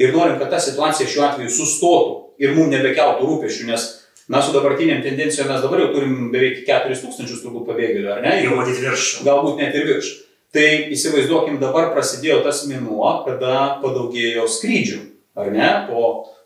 ir 0.00 0.12
norim, 0.12 0.38
kad 0.40 0.52
ta 0.52 0.60
situacija 0.60 1.08
šiuo 1.08 1.24
atveju 1.26 1.52
sustotų 1.52 2.14
ir 2.40 2.54
mums 2.56 2.72
nebekeltų 2.72 3.28
rūpešių, 3.28 3.66
nes 3.68 3.84
mes 4.32 4.44
su 4.44 4.54
dabartiniam 4.54 5.02
tendencijom 5.04 5.50
mes 5.52 5.64
dabar 5.64 5.84
jau 5.84 5.90
turim 5.94 6.30
beveik 6.32 6.64
4000 6.68 7.42
turbūt 7.44 7.68
pabėgėlių, 7.68 8.08
ar 8.12 8.24
ne? 8.24 8.32
Jau 8.44 8.56
matyti 8.56 8.84
virš. 8.84 9.10
galbūt 9.26 9.60
net 9.60 9.76
ir 9.76 9.88
virš. 9.92 10.12
Tai 10.54 10.66
įsivaizduokim, 10.94 11.58
dabar 11.60 11.90
prasidėjo 11.94 12.40
tas 12.44 12.62
mėnuo, 12.70 13.08
kada 13.26 13.80
padaugėjo 13.82 14.46
skrydžių, 14.50 15.00
ar 15.36 15.50
ne? 15.52 15.70
Po 15.88 16.02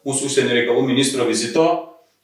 mūsų 0.08 0.30
užsienio 0.30 0.56
reikalų 0.56 0.86
ministro 0.88 1.26
vizito, 1.28 1.66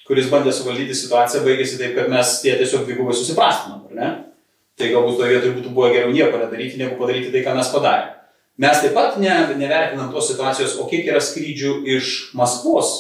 kuris 0.09 0.30
bandė 0.33 0.54
suvaldyti 0.54 0.97
situaciją, 0.97 1.42
baigėsi 1.45 1.78
taip, 1.80 1.97
kad 1.99 2.09
mes 2.11 2.38
tie 2.42 2.54
tiesiog 2.59 2.87
dvigubai 2.87 3.16
susiprastinom, 3.16 3.85
ar 3.90 3.99
ne? 3.99 4.12
Tai 4.76 4.88
galbūt 4.92 5.21
toje 5.21 5.35
vietoje 5.35 5.56
būtų 5.56 5.73
buvę 5.76 5.92
geriau 5.95 6.14
nieko 6.14 6.40
nedaryti, 6.40 6.80
negu 6.80 6.99
padaryti 7.00 7.33
tai, 7.33 7.45
ką 7.45 7.54
mes 7.56 7.73
padarėme. 7.73 8.12
Mes 8.61 8.80
taip 8.80 8.95
pat 8.97 9.18
ne, 9.21 9.35
nevertinam 9.61 10.09
tos 10.12 10.30
situacijos, 10.30 10.78
o 10.80 10.87
kiek 10.88 11.04
yra 11.11 11.21
skrydžių 11.21 11.73
iš 11.97 12.12
Maskvos 12.37 12.92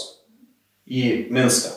į 0.84 1.32
Minską. 1.32 1.72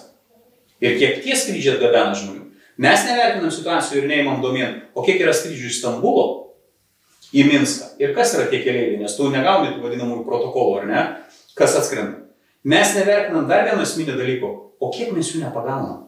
Ir 0.83 0.99
kiek 0.99 1.21
tie 1.23 1.35
skrydžiai 1.35 1.77
atgabena 1.77 2.15
žmonių. 2.15 2.45
Mes 2.79 3.05
nevertinam 3.07 3.51
situacijų 3.51 4.01
ir 4.01 4.11
neįmam 4.11 4.43
domėn, 4.43 4.77
o 4.95 5.03
kiek 5.03 5.19
yra 5.23 5.33
skrydžių 5.35 5.71
iš 5.71 5.79
Stambulo 5.79 6.48
į 7.35 7.45
Minską. 7.49 7.93
Ir 8.01 8.15
kas 8.17 8.33
yra 8.37 8.47
tie 8.49 8.61
keliaiviai, 8.63 8.99
nes 9.03 9.15
tu 9.17 9.29
negauni 9.33 9.75
tų 9.75 9.83
vadinamųjų 9.85 10.25
protokolų, 10.27 10.81
ar 10.81 10.89
ne? 10.89 11.05
Kas 11.57 11.77
atskrenda. 11.77 12.25
Mes 12.63 12.93
nevertinam 12.97 13.47
dar 13.49 13.65
vieno 13.67 13.85
esminio 13.85 14.17
dalyko, 14.19 14.51
o 14.79 14.91
kiek 14.93 15.13
mes 15.15 15.29
jų 15.31 15.43
nepagaunam. 15.45 16.07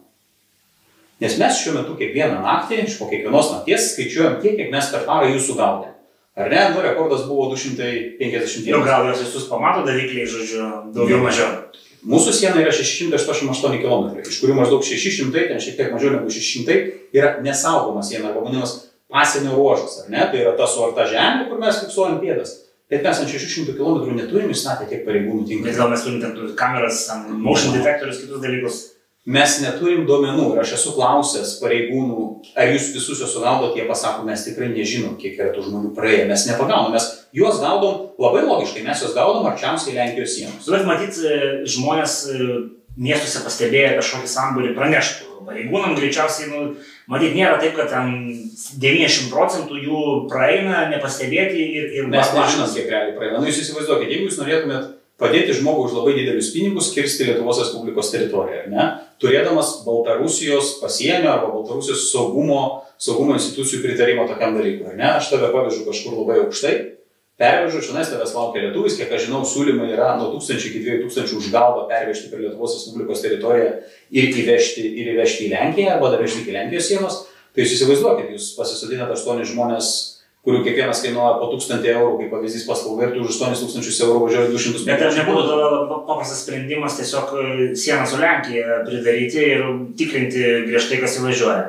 Nes 1.22 1.38
mes 1.38 1.60
šiuo 1.60 1.76
metu 1.76 1.94
kiekvieną 1.96 2.40
naktį, 2.42 2.82
iš 2.82 2.98
po 2.98 3.06
kiekvienos 3.10 3.52
nakties 3.54 3.92
skaičiuojam 3.92 4.40
tiek, 4.42 4.56
kiek 4.58 4.72
mes 4.72 4.90
per 4.90 5.06
parą 5.06 5.30
jų 5.30 5.40
sugaudėm. 5.46 5.94
Ar 6.34 6.48
ne? 6.48 6.60
Nu, 6.74 6.82
rekordas 6.82 7.26
buvo 7.28 7.50
250. 7.52 8.66
Jau 8.66 8.80
gal 8.82 9.06
juos 9.06 9.20
visus 9.20 9.46
pamato 9.50 9.84
davikliai, 9.86 10.26
žodžiu, 10.28 10.68
daugiau 10.96 11.20
mažiau. 11.22 11.60
Mūsų 12.08 12.32
siena 12.34 12.58
yra 12.58 12.72
688 12.74 13.76
km, 13.78 14.08
iš 14.26 14.40
kurių 14.42 14.56
maždaug 14.58 14.82
600, 14.82 15.44
ten 15.52 15.60
šiek 15.62 15.76
tiek 15.78 15.92
mažiau 15.94 16.16
negu 16.16 16.32
600, 16.32 16.78
yra 17.14 17.36
nesaugoma 17.44 18.02
siena, 18.02 18.32
arba 18.32 18.42
vadinamas 18.42 18.72
pasienio 19.12 19.56
ruožas, 19.58 20.00
ar 20.02 20.10
ne? 20.12 20.24
Tai 20.32 20.40
yra 20.42 20.56
ta 20.58 20.66
suarta 20.66 21.06
žemė, 21.10 21.48
kur 21.50 21.60
mes 21.62 21.80
fiksuojam 21.84 22.20
pėdas. 22.22 22.56
Bet 22.92 23.04
mes 23.06 23.20
ant 23.22 23.30
600 23.32 23.72
km 23.78 24.16
neturim 24.18 24.50
įstatę 24.52 24.84
tiek 24.90 25.06
pareigūnų 25.06 25.46
Bet 25.46 25.52
tinklų. 25.54 25.76
gal 25.78 25.92
mes 25.92 26.02
turim 26.04 26.18
ten 26.20 26.56
kameras, 26.58 27.06
motion 27.30 27.72
detektorius, 27.78 28.20
kitus 28.24 28.42
dalykus. 28.42 28.80
Mes 29.24 29.52
neturim 29.62 30.02
duomenų 30.02 30.48
ir 30.50 30.60
aš 30.64 30.72
esu 30.80 30.92
klausęs 30.96 31.54
pareigūnų, 31.62 32.24
ar 32.58 32.72
jūs 32.72 32.88
visus 32.96 33.20
juos 33.22 33.30
sugaudot, 33.30 33.76
jie 33.78 33.84
pasako, 33.86 34.24
mes 34.26 34.42
tikrai 34.42 34.72
nežinom, 34.72 35.14
kiek 35.20 35.38
yra 35.38 35.52
tų 35.54 35.62
žmonių 35.68 35.92
praėję, 35.94 36.26
mes 36.26 36.46
nepagaunam, 36.50 36.90
mes 36.96 37.06
juos 37.32 37.60
gaudom 37.62 38.10
labai 38.18 38.42
logiškai, 38.48 38.82
mes 38.82 39.04
juos 39.04 39.14
gaudom 39.14 39.46
arčiausiai 39.46 39.94
Lenkijos 39.94 40.34
sienos. 40.34 40.66
Bet 40.66 40.84
matyt, 40.90 41.20
žmonės 41.70 42.16
e, 42.34 42.48
miestuose 42.98 43.44
pastebėję 43.46 43.94
kažkokį 44.00 44.32
sambūrį 44.34 44.74
praneštų. 44.76 45.31
Pareigūnam 45.46 45.96
greičiausiai, 45.98 46.48
nu, 46.52 46.62
matyt, 47.10 47.34
nėra 47.36 47.58
taip, 47.62 47.76
kad 47.76 47.90
ten 47.92 48.16
90 48.82 49.30
procentų 49.32 49.78
jų 49.82 50.00
praeina 50.30 50.86
nepastebėti 50.92 51.62
ir, 51.62 51.92
ir 51.98 52.10
Mes 52.12 52.34
nežinom, 52.36 52.70
kiek 52.72 52.90
realiai 52.90 53.16
praeina. 53.16 53.40
Nu, 53.40 53.48
jūs 53.50 53.62
įsivaizduokit, 53.64 54.10
jeigu 54.12 54.28
jūs 54.30 54.40
norėtumėt 54.42 54.90
padėti 55.22 55.54
žmogui 55.58 55.86
už 55.86 55.96
labai 55.98 56.14
didelius 56.16 56.50
pinigus 56.54 56.90
kirsti 56.94 57.28
Lietuvos 57.28 57.60
Respublikos 57.62 58.10
teritoriją, 58.14 58.64
ne? 58.72 58.88
Turėdamas 59.22 59.82
Baltarusijos 59.86 60.78
pasienio 60.80 61.30
arba 61.30 61.52
Baltarusijos 61.52 62.08
saugumo, 62.10 62.62
saugumo 62.98 63.36
institucijų 63.38 63.84
pritarimą 63.84 64.26
tokiam 64.30 64.56
dalykui, 64.58 64.96
ne? 64.98 65.12
Aš 65.18 65.30
tave 65.34 65.52
pavežu 65.54 65.84
kažkur 65.86 66.18
labai 66.22 66.40
aukštai, 66.42 66.74
pervežu, 67.40 67.82
čionais 67.84 68.10
tavęs 68.12 68.34
laukia 68.36 68.66
lietuvis, 68.66 68.96
kiek 68.98 69.12
aš 69.12 69.26
žinau, 69.26 69.42
siūlymai 69.48 69.90
yra 69.94 70.12
nuo 70.20 70.30
1000 70.36 70.68
iki 70.68 70.84
2000 70.84 71.36
už 71.38 71.50
galvą 71.54 71.86
pervežti 71.90 72.30
per 72.30 72.42
Lietuvos 72.44 72.76
Respublikos 72.76 73.24
teritoriją 73.24 73.74
ir 74.12 74.40
įvežti, 74.42 74.86
ir 75.02 75.12
įvežti 75.16 75.48
į 75.48 75.52
Lenkiją 75.54 75.96
arba 75.96 76.12
dar 76.12 76.24
vežti 76.24 76.44
iki 76.44 76.56
Lenkijos 76.56 76.90
sienos. 76.92 77.20
Tai 77.52 77.64
jūs 77.64 77.76
įsivaizduokit, 77.76 78.32
jūs 78.32 78.52
pasisodinate 78.56 79.16
8 79.16 79.44
žmonės 79.52 79.92
kurių 80.42 80.62
kiekvienas 80.66 81.02
kainuoja 81.04 81.36
po 81.38 81.48
1000 81.54 81.86
eurų, 81.92 82.14
kaip 82.18 82.32
pavyzdys 82.34 82.66
paslauga, 82.66 83.06
ir 83.06 83.14
tu 83.14 83.22
už 83.22 83.36
8000 83.36 84.06
eurų 84.06 84.22
važiuoji 84.24 84.54
200 84.56 84.86
Bet 84.88 85.04
ar 85.06 85.18
nebūtų 85.20 85.42
tada 85.46 85.98
paprastas 86.08 86.42
sprendimas 86.42 86.98
tiesiog 86.98 87.34
e, 87.38 87.44
sieną 87.78 88.06
su 88.10 88.18
Lenkija 88.18 88.80
pridaryti 88.88 89.44
ir 89.52 89.62
tikrinti 89.98 90.42
griežtai, 90.66 90.98
kas 91.04 91.20
įvažiuoja? 91.20 91.62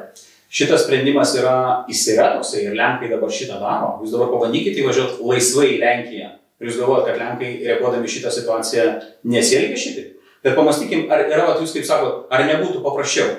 Šitas 0.54 0.84
sprendimas 0.86 1.32
yra, 1.34 1.84
jis 1.90 2.04
yra 2.14 2.28
toksai 2.36 2.68
ir 2.68 2.76
Lenkai 2.78 3.10
dabar 3.10 3.32
šitą 3.34 3.58
daro. 3.58 3.96
Jūs 4.04 4.14
dabar 4.14 4.30
pabandykite 4.36 4.84
įvažiuoti 4.84 5.26
laisvai 5.26 5.72
į 5.72 5.80
Lenkiją. 5.82 6.28
Ir 6.62 6.70
jūs 6.70 6.78
galvojate, 6.78 7.08
kad 7.10 7.22
Lenkai 7.24 7.50
reaguodami 7.66 8.12
šitą 8.12 8.30
situaciją 8.36 8.86
nesielgia 9.34 9.80
šitaip. 9.82 10.12
Bet 10.46 10.54
pamastykim, 10.60 11.08
ar 11.10 11.26
yra, 11.26 11.48
vat 11.48 11.64
jūs 11.64 11.74
kaip 11.74 11.88
sakot, 11.88 12.28
ar 12.30 12.46
nebūtų 12.46 12.84
paprasčiau. 12.86 13.32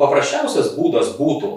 Paprasčiausias 0.00 0.72
būdas 0.78 1.12
būtų 1.18 1.52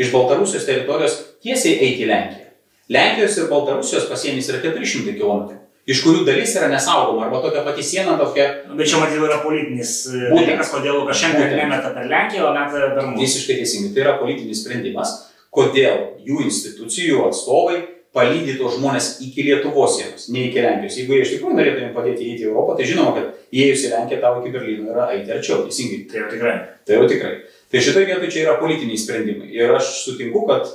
iš 0.00 0.14
Baltarusijos 0.14 0.64
teritorijos 0.64 1.18
tiesiai 1.44 1.76
eiti 1.84 2.06
į 2.06 2.08
Lenkiją. 2.08 2.48
Lenkijos 2.96 3.36
ir 3.36 3.50
Baltarusijos 3.52 4.08
pasienis 4.08 4.48
yra 4.48 4.62
400 4.64 5.12
km, 5.18 5.58
iš 5.88 6.02
kurių 6.04 6.24
dalis 6.28 6.54
yra 6.58 6.68
nesaugoma 6.72 7.26
arba 7.26 7.40
tokia 7.44 7.64
pati 7.66 7.84
siena 7.86 8.18
tokia 8.20 8.48
Bet 8.78 8.90
čia 8.90 9.00
matyt 9.00 9.22
yra 9.24 9.40
politinis 9.42 9.92
e, 10.12 10.28
dalykas, 10.30 10.72
kodėl 10.74 11.00
Lukašenka 11.00 11.46
nemeta 11.50 11.92
per 11.96 12.08
Lenkiją, 12.10 12.50
o 12.50 12.54
meta 12.54 12.90
per 12.94 13.06
mus. 13.08 13.20
Visiškai 13.22 13.56
teisingai. 13.62 13.94
Tai 13.94 14.04
yra 14.04 14.16
politinis 14.20 14.60
sprendimas, 14.62 15.14
kodėl 15.54 16.20
jų 16.26 16.44
institucijų 16.46 17.24
atstovai 17.26 17.80
palydė 18.14 18.56
tos 18.58 18.78
žmonės 18.78 19.08
iki 19.24 19.44
Lietuvos 19.46 19.98
sienos, 19.98 20.28
ne 20.32 20.46
iki 20.48 20.62
Lenkijos. 20.64 20.96
Jeigu 21.00 21.16
jie 21.16 21.24
iš 21.24 21.34
tikrųjų 21.34 21.58
norėtų 21.58 21.82
jiems 21.82 21.96
padėti 21.96 22.28
įeiti 22.28 22.46
į 22.46 22.48
Europą, 22.52 22.76
tai 22.78 22.86
žinoma, 22.88 23.12
kad 23.16 23.58
įėjus 23.58 23.84
į 23.84 23.92
Lenkiją 23.92 24.20
tau 24.22 24.38
iki 24.40 24.52
Berlyno 24.54 24.94
yra 24.94 25.08
eiti 25.14 25.34
arčiau, 25.34 25.64
teisingai. 25.66 26.00
Tai 26.10 26.22
jau 26.22 26.30
tikrai. 26.32 26.54
Tai 26.88 26.98
jau 26.98 27.10
tikrai. 27.10 27.34
Tai 27.68 27.84
šitoje 27.84 28.08
vietoje 28.08 28.32
čia 28.32 28.44
yra 28.46 28.56
politiniai 28.62 29.00
sprendimai. 29.00 29.50
Ir 29.56 29.74
aš 29.76 29.90
sutinku, 30.06 30.46
kad 30.48 30.70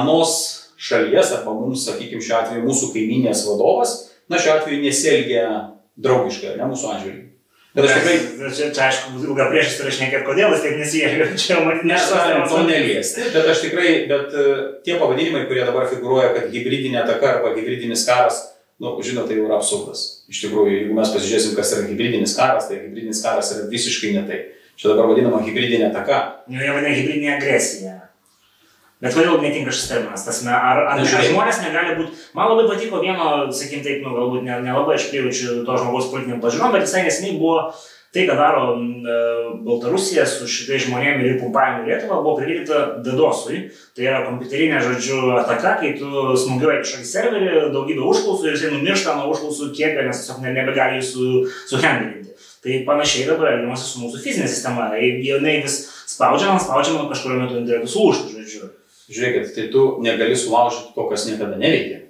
anos 0.00 0.34
šalies 0.80 1.30
arba 1.36 1.54
mums, 1.54 1.86
sakykime, 1.86 2.24
šiuo 2.24 2.40
atveju 2.40 2.66
mūsų 2.66 2.90
kaiminės 2.96 3.44
vadovas, 3.46 3.94
na 4.30 4.40
šiuo 4.40 4.58
atveju 4.58 4.82
nesielgia 4.82 5.44
draugiškai, 6.00 6.56
ne 6.58 6.68
mūsų 6.70 6.90
atžvilgiu. 6.94 7.30
Bet 7.74 7.88
aš 7.88 7.94
tikrai 7.98 8.50
Čia, 8.54 8.68
čia 8.70 8.82
aišku, 8.86 9.16
ilga 9.26 9.48
priešas 9.50 9.80
turi 9.80 9.92
šnekėti, 9.96 10.26
kodėl 10.28 10.52
jis 10.54 10.62
taip 10.62 10.76
nesielgia. 10.78 11.26
Čia 11.42 11.56
jau 11.56 11.64
matyt 11.66 11.86
Mes 11.90 12.08
galim 12.12 12.44
to 12.50 12.60
neliesti, 12.68 13.24
bet 13.34 13.48
aš 13.50 13.62
tikrai, 13.64 13.88
bet 14.10 14.36
e, 14.38 14.44
tie 14.86 14.98
pavadinimai, 15.00 15.46
kurie 15.50 15.64
dabar 15.66 15.88
figuruoja, 15.90 16.30
kad 16.36 16.52
hybridinė 16.54 17.00
ataka 17.02 17.32
arba 17.32 17.50
hybridinis 17.56 18.06
karas, 18.06 18.38
nu, 18.78 18.94
žinote, 19.02 19.32
tai 19.32 19.40
jau 19.40 19.48
yra 19.48 19.58
absurdas. 19.58 20.04
Iš 20.30 20.44
tikrųjų, 20.46 20.76
jeigu 20.78 20.98
mes 21.00 21.10
pasižiūrėsim, 21.16 21.56
kas 21.58 21.74
yra 21.74 21.88
hybridinis 21.90 22.36
karas, 22.38 22.70
tai 22.70 22.78
hybridinis 22.78 23.24
karas 23.26 23.50
yra 23.56 23.66
visiškai 23.74 24.14
ne 24.14 24.24
tai. 24.30 24.40
Čia 24.78 24.92
dabar 24.92 25.10
vadinama 25.10 25.42
hybridinė 25.42 25.90
ataka. 25.90 26.20
Nu, 26.50 26.62
jie 26.62 26.70
vadina 26.74 26.94
hybridinė 26.94 27.34
agresija. 27.40 27.98
Bet 29.04 29.12
kodėl 29.16 29.36
netinka 29.44 29.72
šis 29.74 29.88
terminas? 29.90 30.24
Tasme, 30.24 30.50
ar, 30.54 30.78
ar, 30.88 31.00
Na, 31.00 31.24
žmonės 31.28 31.58
negali 31.60 31.96
būti... 31.98 32.14
Man 32.36 32.48
labai 32.54 32.68
patiko 32.72 33.02
vieno, 33.04 33.26
sakykim 33.52 33.82
taip, 33.84 34.00
nu, 34.04 34.14
galbūt 34.16 34.46
ne- 34.46 34.62
nelabai 34.64 34.96
aš 34.96 35.10
prijaučiu 35.12 35.60
to 35.66 35.76
žmogaus 35.82 36.08
politiniam 36.12 36.40
pažiūrom, 36.40 36.72
bet 36.72 36.86
visai 36.88 37.04
neseniai 37.04 37.36
buvo 37.38 37.58
tai, 38.14 38.24
ką 38.28 38.36
daro 38.38 38.62
e, 38.78 39.14
Baltarusija 39.66 40.22
su 40.30 40.46
šitais 40.46 40.84
žmonėmis 40.86 41.26
ir 41.32 41.38
pumpavimu 41.40 41.82
Lietuvą, 41.88 42.20
buvo 42.22 42.36
prilygta 42.38 42.82
Dadosui. 43.02 43.64
Tai 43.96 44.04
yra 44.06 44.20
kompiuterinė, 44.28 44.78
žodžiu, 44.86 45.18
ataka, 45.40 45.76
kai 45.80 45.90
tu 45.98 46.06
smūgiuoji 46.44 46.84
kažkokį 46.84 47.08
serverį, 47.10 47.48
daugybę 47.74 48.06
užklausų 48.06 48.46
ir 48.48 48.54
jisai 48.56 48.70
numiršta 48.76 49.16
nuo 49.18 49.32
užklausų 49.34 49.72
kiekio, 49.74 50.06
nes 50.06 50.22
tiesiog 50.22 50.44
ne- 50.46 50.54
nebegali 50.60 51.00
jų 51.02 51.08
su, 51.10 51.26
suhandlinti. 51.72 52.30
Tai 52.64 52.78
panašiai 52.86 53.26
dabar 53.28 53.50
elgiamasi 53.58 53.84
su 53.90 54.00
mūsų 54.00 54.22
fizinė 54.24 54.46
sistema. 54.48 54.86
Jinai 54.96 55.58
vis 55.66 55.82
spaudžiama, 56.14 56.56
spaudžiama, 56.62 57.08
kažkurio 57.10 57.42
metu 57.42 57.90
sulūžti, 57.90 58.30
žodžiu. 58.38 58.43
Žiūrėkit, 59.04 59.52
tai 59.52 59.68
tu 59.72 59.84
negali 60.04 60.36
sulaužyti 60.38 60.94
to, 60.96 61.04
kas 61.10 61.26
niekada 61.28 61.58
neveikia. 61.60 62.04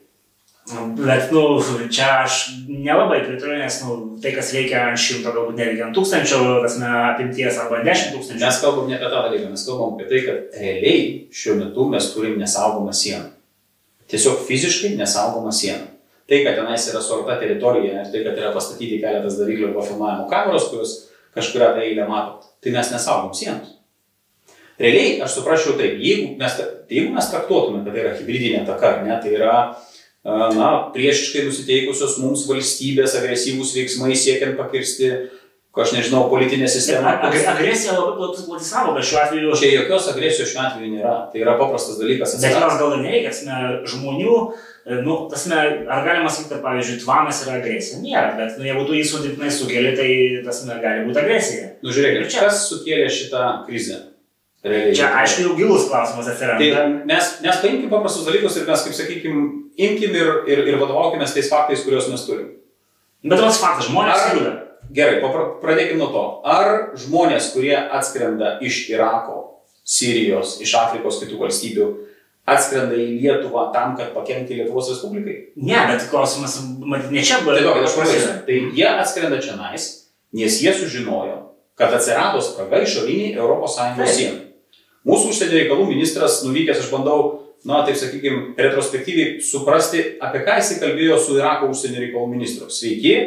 Bet, 0.97 1.29
nu, 1.35 1.61
čia 1.93 2.23
aš 2.25 2.65
nelabai 2.65 3.19
pritariu, 3.27 3.59
nes, 3.61 3.75
nu, 3.85 4.17
tai, 4.23 4.31
kas 4.33 4.49
veikia 4.55 4.87
ant 4.89 5.01
šimto, 5.01 5.29
galbūt 5.35 5.59
neveikia 5.59 5.91
ant 5.91 5.97
tūkstančio, 5.99 6.39
tas 6.65 6.79
ne 6.81 6.89
apimties 7.11 7.59
arba 7.61 7.83
dešimt 7.85 8.15
tūkstančių. 8.17 8.41
Mes 8.47 8.61
kalbam 8.63 8.89
ne 8.89 8.97
apie 8.97 9.11
tą 9.13 9.25
dalyką, 9.27 9.51
mes 9.53 9.65
kalbam 9.67 9.99
apie 9.99 10.07
tai, 10.09 10.23
kad 10.25 10.57
realiai 10.63 11.03
šiuo 11.37 11.59
metu 11.59 11.85
mes 11.93 12.09
turim 12.15 12.39
nesaugomą 12.41 12.95
sieną. 12.97 13.29
Tiesiog 14.09 14.41
fiziškai 14.49 14.95
nesaugomą 14.97 15.53
sieną. 15.53 15.91
Tai, 16.25 16.41
kad 16.47 16.57
tenais 16.57 16.89
yra 16.89 17.05
suarta 17.05 17.37
teritorija 17.43 18.01
ir 18.01 18.09
tai, 18.09 18.25
kad 18.25 18.41
yra 18.41 18.55
pastatyti 18.55 19.03
keletas 19.03 19.37
daviklių 19.37 19.69
arba 19.69 19.85
filmavimo 19.85 20.31
kameros, 20.31 20.71
kurios 20.73 20.95
kažkuria 21.37 21.75
tai 21.77 21.91
eilę 21.91 22.09
mato, 22.09 22.41
tai 22.65 22.73
mes 22.73 22.89
nesaugom 22.95 23.37
sienos. 23.37 23.74
Realiai, 24.81 25.19
aš 25.23 25.37
suprasčiau 25.39 25.77
taip, 25.79 26.01
jeigu 26.03 26.33
mes, 26.41 26.57
jeigu 26.91 27.13
mes 27.15 27.31
traktuotume, 27.31 27.85
kad 27.85 27.95
tai 27.95 28.03
yra 28.03 28.15
hybridinė 28.19 28.65
ataka, 28.65 28.97
ne, 29.07 29.19
tai 29.23 29.37
yra 29.37 29.55
na, 30.25 30.71
priešiškai 30.95 31.45
nusiteikusios 31.47 32.19
mums 32.23 32.47
valstybės 32.49 33.15
agresyvūs 33.21 33.75
veiksmai 33.77 34.17
siekiant 34.19 34.57
pakirsti, 34.59 35.13
ko 35.75 35.83
aš 35.83 35.93
nežinau, 35.97 36.29
politinę 36.31 36.69
sistemą. 36.71 37.17
Ag 37.27 37.35
agresija 37.51 37.97
labai 37.97 38.15
plati 38.19 38.45
plati 38.47 38.67
savoka 38.67 39.03
šiuo 39.03 39.21
atveju. 39.25 39.57
Čia 39.59 39.71
jokios 39.73 40.07
agresijos 40.13 40.53
šiuo 40.53 40.63
atveju 40.63 40.91
nėra. 40.93 41.15
Tai 41.33 41.43
yra 41.43 41.57
paprastas 41.59 41.99
dalykas. 41.99 42.37
Bet 42.39 42.55
jos 42.55 42.79
gal 42.79 42.95
ir 42.95 43.03
nereikia, 43.03 43.59
žmonių, 43.91 44.37
nu, 45.03 45.19
tasme, 45.33 45.59
ar 45.91 46.07
galima 46.07 46.31
sakyti, 46.31 46.53
kad, 46.55 46.63
pavyzdžiui, 46.63 47.01
tvanas 47.03 47.43
yra 47.43 47.59
agresija? 47.59 48.01
Nėra, 48.07 48.33
bet 48.39 48.59
nu, 48.61 48.69
jeigu 48.71 48.87
tu 48.87 48.99
jį 49.01 49.05
sudėtinai 49.11 49.51
sukeli, 49.59 49.93
tai 49.99 50.09
tasme, 50.47 50.79
gali 50.83 51.09
būti 51.09 51.23
agresija. 51.27 51.73
Nu, 51.83 51.91
žiūrėkit, 51.91 52.31
čia... 52.31 52.47
kas 52.47 52.69
sukėlė 52.71 53.11
šitą 53.11 53.49
krizę? 53.67 53.99
Realiai. 54.65 54.95
Čia, 54.97 55.11
aišku, 55.21 55.43
jau 55.45 55.55
gilus 55.59 55.89
klausimas 55.91 56.29
atsiranda. 56.33 56.65
Tai 56.73 56.85
mes, 57.11 57.31
mes 57.45 57.57
paimkim 57.61 57.91
paprastus 57.93 58.25
dalykus 58.25 58.55
ir 58.57 58.65
mes, 58.69 58.85
kaip 58.87 58.95
sakykim, 58.97 59.43
imkim 59.77 60.15
ir, 60.17 60.31
ir, 60.49 60.63
ir 60.73 60.79
vadovaukime 60.81 61.27
tais 61.29 61.51
faktais, 61.53 61.83
kuriuos 61.85 62.09
mes 62.09 62.25
turim. 62.25 62.47
Bet 63.25 63.41
tas 63.41 63.61
faktas, 63.61 63.91
žmonės 63.91 64.31
juda. 64.33 64.53
Gerai, 64.95 65.19
papra- 65.21 65.51
pradėkim 65.61 66.01
nuo 66.01 66.09
to. 66.13 66.23
Ar 66.49 66.95
žmonės, 67.01 67.51
kurie 67.53 67.75
atskrenda 67.77 68.59
iš 68.65 68.87
Irako, 68.93 69.61
Sirijos, 69.85 70.59
iš 70.65 70.73
Afrikos 70.81 71.21
kitų 71.21 71.39
valstybių, 71.43 71.87
atskrenda 72.49 72.97
į 73.01 73.19
Lietuvą 73.21 73.67
tam, 73.73 73.95
kad 74.01 74.13
pakengti 74.17 74.57
Lietuvos 74.59 74.89
Respublikai? 74.93 75.37
Ne, 75.57 75.77
bet 75.93 76.09
klausimas, 76.13 76.57
matyt, 76.81 77.13
ne 77.13 77.25
čia 77.25 77.41
buvo. 77.45 77.57
Tai, 77.57 77.65
dabar, 77.69 77.85
aš 77.85 77.97
prasidėsiu. 78.01 78.33
tai 78.49 78.59
jie 78.77 78.89
atskrenda 78.93 79.41
čia 79.45 79.57
nais, 79.61 79.87
nes 80.37 80.57
jie 80.65 80.73
sužinojo, 80.77 81.37
kad 81.81 81.93
atsirado 81.97 82.41
spraga 82.45 82.81
išoriniai 82.85 83.37
ES 83.37 83.77
Taip. 83.77 84.44
Mūsų 85.05 85.33
užsienio 85.35 85.59
reikalų 85.59 85.87
ministras 85.91 86.41
nuvykęs, 86.47 86.81
aš 86.81 86.93
bandau, 86.93 87.19
na, 87.69 87.83
taip 87.85 87.99
sakykime, 88.01 88.55
retrospektyviai 88.61 89.43
suprasti, 89.45 90.01
apie 90.25 90.41
ką 90.47 90.57
jisai 90.61 90.79
kalbėjo 90.81 91.19
su 91.21 91.37
Irako 91.37 91.69
užsienio 91.73 92.01
reikalų 92.01 92.31
ministru. 92.33 92.71
Sveiki, 92.73 93.19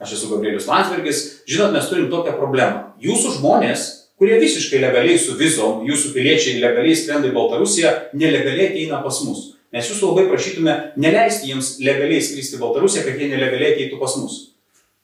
aš 0.00 0.16
esu 0.16 0.30
Gabrielius 0.32 0.68
Landsbergis. 0.70 1.22
Žinot, 1.48 1.74
mes 1.76 1.90
turim 1.90 2.08
tokią 2.12 2.36
problemą. 2.38 2.94
Jūsų 3.04 3.36
žmonės, 3.38 3.84
kurie 4.16 4.38
visiškai 4.40 4.80
legaliai 4.80 5.18
su 5.20 5.36
vizom, 5.36 5.84
jūsų 5.88 6.14
piliečiai 6.16 6.56
legaliai 6.62 6.96
skrenda 6.96 7.28
į 7.28 7.36
Baltarusiją, 7.36 7.92
nelegaliai 8.16 8.70
ateina 8.70 9.02
pas 9.04 9.20
mus. 9.28 9.52
Mes 9.76 9.92
jūsų 9.92 10.12
labai 10.12 10.24
prašytume 10.30 10.74
neleisti 10.96 11.50
jiems 11.50 11.74
legaliai 11.84 12.22
skristi 12.24 12.56
į 12.56 12.62
Baltarusiją, 12.62 13.04
kad 13.04 13.20
jie 13.20 13.28
nelegaliai 13.32 13.74
ateitų 13.74 14.00
pas 14.00 14.16
mus. 14.16 14.38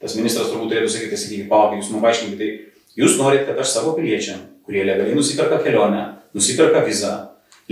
Tas 0.00 0.16
ministras 0.16 0.48
turbūt 0.48 0.72
turėtų 0.72 0.88
sakyti, 0.96 1.18
sakykite, 1.20 1.48
palaukite, 1.50 1.82
jūs 1.82 1.92
man 1.92 2.02
paaiškinkite, 2.06 2.40
tai 2.40 3.02
jūs 3.02 3.18
norit, 3.20 3.44
kad 3.46 3.60
aš 3.62 3.74
savo 3.76 3.92
piliečiam, 3.98 4.40
kurie 4.66 4.86
legaliai 4.88 5.18
nusiperka 5.18 5.60
kelionę, 5.62 6.06
nusiperka 6.34 6.82
vizą, 6.86 7.14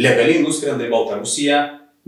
legaliai 0.01 0.45
nuskrenda 0.45 0.87
į 0.87 0.93
Baltarusiją, 0.93 1.61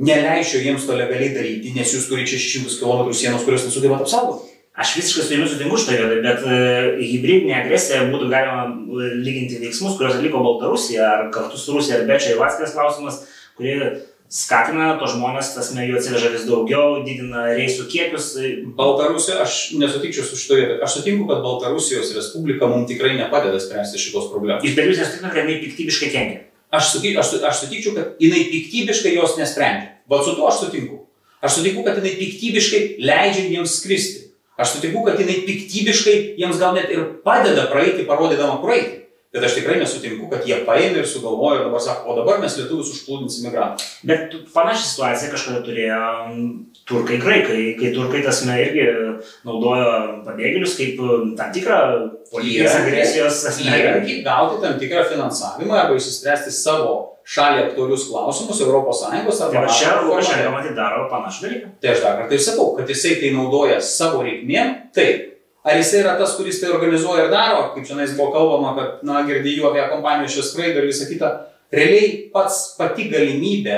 neleisčiau 0.02 0.62
jiems 0.64 0.86
to 0.88 0.96
legaliai 0.96 1.34
daryti, 1.34 1.74
nes 1.76 1.92
jūs 1.94 2.08
turite 2.08 2.38
600 2.38 2.80
km 2.80 3.12
sienos, 3.16 3.44
kurios 3.46 3.66
nesugebat 3.68 4.06
apsaugoti. 4.06 4.52
Aš 4.72 4.94
visiškai 4.96 5.24
su 5.26 5.34
jumis 5.34 5.50
sutinku 5.52 5.76
šitoje 5.76 5.98
vietoje, 6.00 6.22
bet 6.24 6.44
uh, 6.46 6.94
hybridinė 6.96 7.58
agresija 7.58 8.06
būtų 8.08 8.30
galima 8.32 8.62
e, 8.70 9.10
lyginti 9.20 9.58
veiksmus, 9.60 9.98
kuriuos 9.98 10.16
atliko 10.16 10.40
Baltarusija 10.40 11.10
ar 11.10 11.26
kartu 11.34 11.60
su 11.60 11.74
Rusija, 11.76 11.98
ar 12.00 12.06
be 12.08 12.16
čia 12.16 12.32
jau 12.32 12.46
atskiras 12.46 12.72
klausimas, 12.72 13.18
kurie 13.58 13.74
skatina 14.32 14.94
to 14.96 15.10
žmonės, 15.12 15.50
tas 15.52 15.68
jų 15.76 15.98
atsiveža 15.98 16.30
vis 16.32 16.46
daugiau, 16.48 17.02
didina 17.04 17.50
reisų 17.50 17.84
kiekius. 17.92 18.30
e, 18.40 18.54
Baltarusija, 18.78 19.42
aš 19.44 19.58
nesutikčiau 19.76 20.24
su 20.24 20.40
šitoje 20.40 20.64
vietoje. 20.64 20.80
Aš 20.88 20.96
sutinku, 20.96 21.28
kad 21.28 21.44
Baltarusijos 21.44 22.14
Respublika 22.16 22.70
mums 22.72 22.88
tikrai 22.88 23.12
nepadeda 23.20 23.60
spręsti 23.60 24.00
šitos 24.00 24.32
problemos. 24.32 24.64
Iš 24.64 24.78
bet 24.78 24.88
jūs 24.88 25.04
nesutiktumėte, 25.04 25.36
kad 25.36 25.44
jinai 25.44 25.60
piktybiškai 25.66 26.10
kenkia. 26.16 26.40
Aš, 26.72 26.94
sutik, 26.94 27.18
aš, 27.20 27.34
aš 27.44 27.66
sutikčiau, 27.66 27.92
kad 27.92 28.20
jinai 28.22 28.46
piktybiškai 28.48 29.12
jos 29.12 29.36
nesprendžia. 29.36 29.98
Bet 30.08 30.24
su 30.24 30.32
tuo 30.38 30.48
aš 30.48 30.62
sutinku. 30.64 31.02
Aš 31.44 31.58
sutinku, 31.58 31.84
kad 31.84 31.98
jinai 32.00 32.14
piktybiškai 32.16 32.80
leidžia 33.04 33.44
jiems 33.50 33.76
skristi. 33.76 34.22
Aš 34.56 34.78
sutinku, 34.78 35.02
kad 35.04 35.20
jinai 35.20 35.42
piktybiškai 35.44 36.16
jiems 36.40 36.60
gal 36.62 36.72
net 36.76 36.88
ir 36.94 37.04
padeda 37.26 37.66
praeiti, 37.68 38.06
parodydama 38.08 38.56
praeiti. 38.64 39.01
Bet 39.32 39.46
aš 39.46 39.54
tikrai 39.56 39.78
nesutinku, 39.80 40.26
kad 40.28 40.44
jie 40.44 40.58
paėmė 40.66 41.00
ir 41.00 41.06
sugalvojo 41.08 41.62
ir 41.62 41.62
dabar 41.64 41.80
sako, 41.80 42.10
o 42.12 42.16
dabar 42.18 42.40
mes 42.42 42.52
lietuvius 42.58 42.90
užplūdinsim 42.92 43.46
migrantų. 43.48 43.86
Bet 44.10 44.34
panašią 44.52 44.84
situaciją 44.90 45.30
kažkada 45.32 45.62
turėjo 45.64 46.00
turkai 46.88 47.16
graikai, 47.22 47.62
kai 47.78 47.94
turkai 47.94 48.20
tasme 48.26 48.58
irgi 48.60 48.84
naudojo 49.48 49.94
pabėgėlius 50.26 50.76
kaip 50.76 51.00
tam 51.38 51.54
tikrą 51.56 51.78
politinės 52.28 52.76
agresijos. 52.82 53.40
Įrankį 53.64 54.18
gauti 54.26 54.60
tam 54.66 54.76
tikrą 54.84 55.06
finansavimą 55.14 55.80
arba 55.80 55.96
išsispręsti 55.96 56.52
savo 56.52 56.92
šaliai 57.24 57.70
aktualius 57.70 58.08
klausimus 58.10 58.60
ES 58.60 59.02
Tai 59.08 59.48
arba 59.48 59.64
va 59.64 59.66
čia 59.80 59.96
Lukašenka 60.02 60.52
matyt 60.52 60.76
daro 60.76 61.08
panašų 61.08 61.46
dalyką. 61.46 61.74
Tai 61.80 61.92
aš 61.96 62.04
dar 62.04 62.20
kartą 62.20 62.36
ir 62.36 62.48
sakau, 62.50 62.72
kad 62.76 62.90
jisai 62.90 63.16
tai 63.22 63.32
naudoja 63.36 63.80
savo 63.80 64.24
reikmėm, 64.26 64.74
taip. 64.92 65.31
Ar 65.62 65.78
jisai 65.78 66.00
yra 66.02 66.16
tas, 66.18 66.34
kuris 66.34 66.58
tai 66.58 66.72
organizuoja 66.74 67.28
ir 67.28 67.30
daro, 67.30 67.68
kaip 67.74 67.86
čia 67.86 67.94
buvo 68.16 68.32
kalbama, 68.34 68.74
kad, 68.78 69.02
na, 69.06 69.22
girdėjau 69.28 69.70
apie 69.70 69.84
kompanijos 69.92 70.34
šios 70.34 70.48
skraido 70.50 70.82
ir 70.82 70.88
visą 70.90 71.06
kitą, 71.06 71.28
realiai 71.70 72.08
pats 72.34 72.72
pati 72.78 73.06
galimybė 73.12 73.76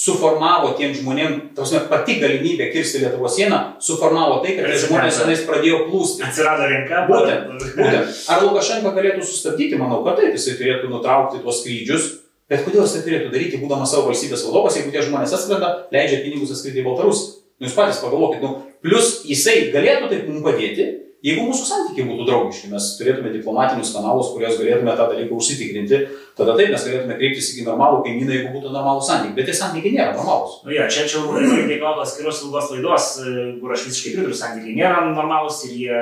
suformavo 0.00 0.70
tiem 0.78 0.94
žmonėm, 0.96 1.34
tos 1.56 1.74
pati 1.90 2.16
galimybė 2.22 2.70
kirsti 2.72 3.02
Lietuvos 3.02 3.34
sieną, 3.36 3.58
suformavo 3.84 4.38
tai, 4.44 4.54
kad 4.56 4.72
žmonės 4.86 5.18
tenais 5.20 5.42
pradėjo 5.48 5.82
plūsti. 5.90 6.24
Atsirado 6.24 6.68
rinka. 6.70 7.02
Būtent, 7.10 7.66
būtent. 7.76 8.14
Ar 8.32 8.46
Lukašenka 8.46 8.94
galėtų 8.96 9.26
sustabdyti? 9.26 9.76
Manau, 9.80 10.00
kad 10.06 10.22
taip, 10.22 10.32
jisai 10.38 10.56
turėtų 10.56 10.88
nutraukti 10.88 11.42
tuos 11.44 11.60
skrydžius. 11.60 12.08
Bet 12.50 12.64
kodėl 12.64 12.86
jisai 12.86 13.04
turėtų 13.04 13.28
daryti, 13.34 13.60
būdamas 13.60 13.92
savo 13.92 14.08
valstybės 14.08 14.46
vadovas, 14.48 14.78
jeigu 14.78 14.90
tie 14.94 15.04
žmonės 15.04 15.36
atskrenda, 15.36 15.68
leidžia 15.92 16.24
pinigus 16.24 16.50
atskridti 16.54 16.80
į 16.80 16.86
Baltarusiją? 16.88 17.36
Nu, 17.60 17.68
jūs 17.68 17.76
patys 17.76 18.00
pagalvokit, 18.00 18.40
nu, 18.40 18.64
plus 18.80 19.20
jisai 19.28 19.68
galėtų 19.74 20.08
taip 20.10 20.24
mums 20.26 20.42
padėti, 20.46 20.86
jeigu 21.24 21.44
mūsų 21.48 21.66
santykiai 21.68 22.06
būtų 22.08 22.26
draugiški, 22.28 22.70
mes 22.72 22.86
turėtume 22.98 23.32
diplomatinius 23.34 23.92
kanalus, 23.92 24.30
kuriuos 24.34 24.56
galėtume 24.60 24.94
tą 24.96 25.06
dalyką 25.10 25.36
užsitikrinti, 25.36 25.98
tada 26.38 26.54
taip 26.56 26.72
mes 26.72 26.86
galėtume 26.86 27.16
kreiptis 27.18 27.50
į 27.60 27.66
normalų 27.66 28.00
kaimyną, 28.06 28.32
jeigu 28.36 28.52
būtų 28.54 28.72
normalų 28.72 29.04
santykiai. 29.04 29.36
Bet 29.36 29.50
tie 29.50 29.56
santykiai 29.58 29.94
nėra 29.98 30.14
normalūs. 30.16 30.54
Nu, 30.64 30.72
jo, 30.76 30.86
čia 30.92 31.04
čia 31.10 31.20
jau 31.20 31.34
reikalauja 31.36 32.06
atskiros 32.06 32.40
ilgos 32.46 32.70
laidos, 32.74 33.08
e, 33.20 33.34
kur 33.60 33.74
aš 33.76 33.84
visiškai 33.90 34.14
pritariu, 34.16 34.38
santykiai 34.40 34.78
nėra 34.78 35.02
normalūs 35.10 35.60
ir 35.68 35.74
jie, 35.82 36.00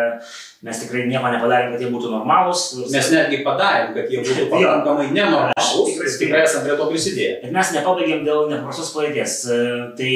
mes 0.68 0.84
tikrai 0.84 1.08
nieko 1.10 1.32
nepadarėm, 1.34 1.74
kad 1.74 1.82
jie 1.82 1.90
būtų 1.94 2.12
normalūs. 2.14 2.66
Mes 2.94 3.10
netgi 3.14 3.42
padarėm, 3.46 3.90
kad 3.98 4.14
jie 4.14 4.22
būtų 4.22 4.46
pakankamai 4.54 5.10
nenormalūs, 5.16 5.74
Tikrai 5.88 6.14
tikrai 6.18 6.44
esame 6.46 6.68
prie 6.68 6.78
to 6.78 6.86
prisidėję. 6.92 7.34
Bet 7.42 7.54
mes 7.54 7.74
nepabaigėm 7.74 8.22
dėl 8.26 8.46
nepaprastos 8.52 8.94
padėties. 8.94 9.40
E, 9.50 9.58
Tai 9.98 10.14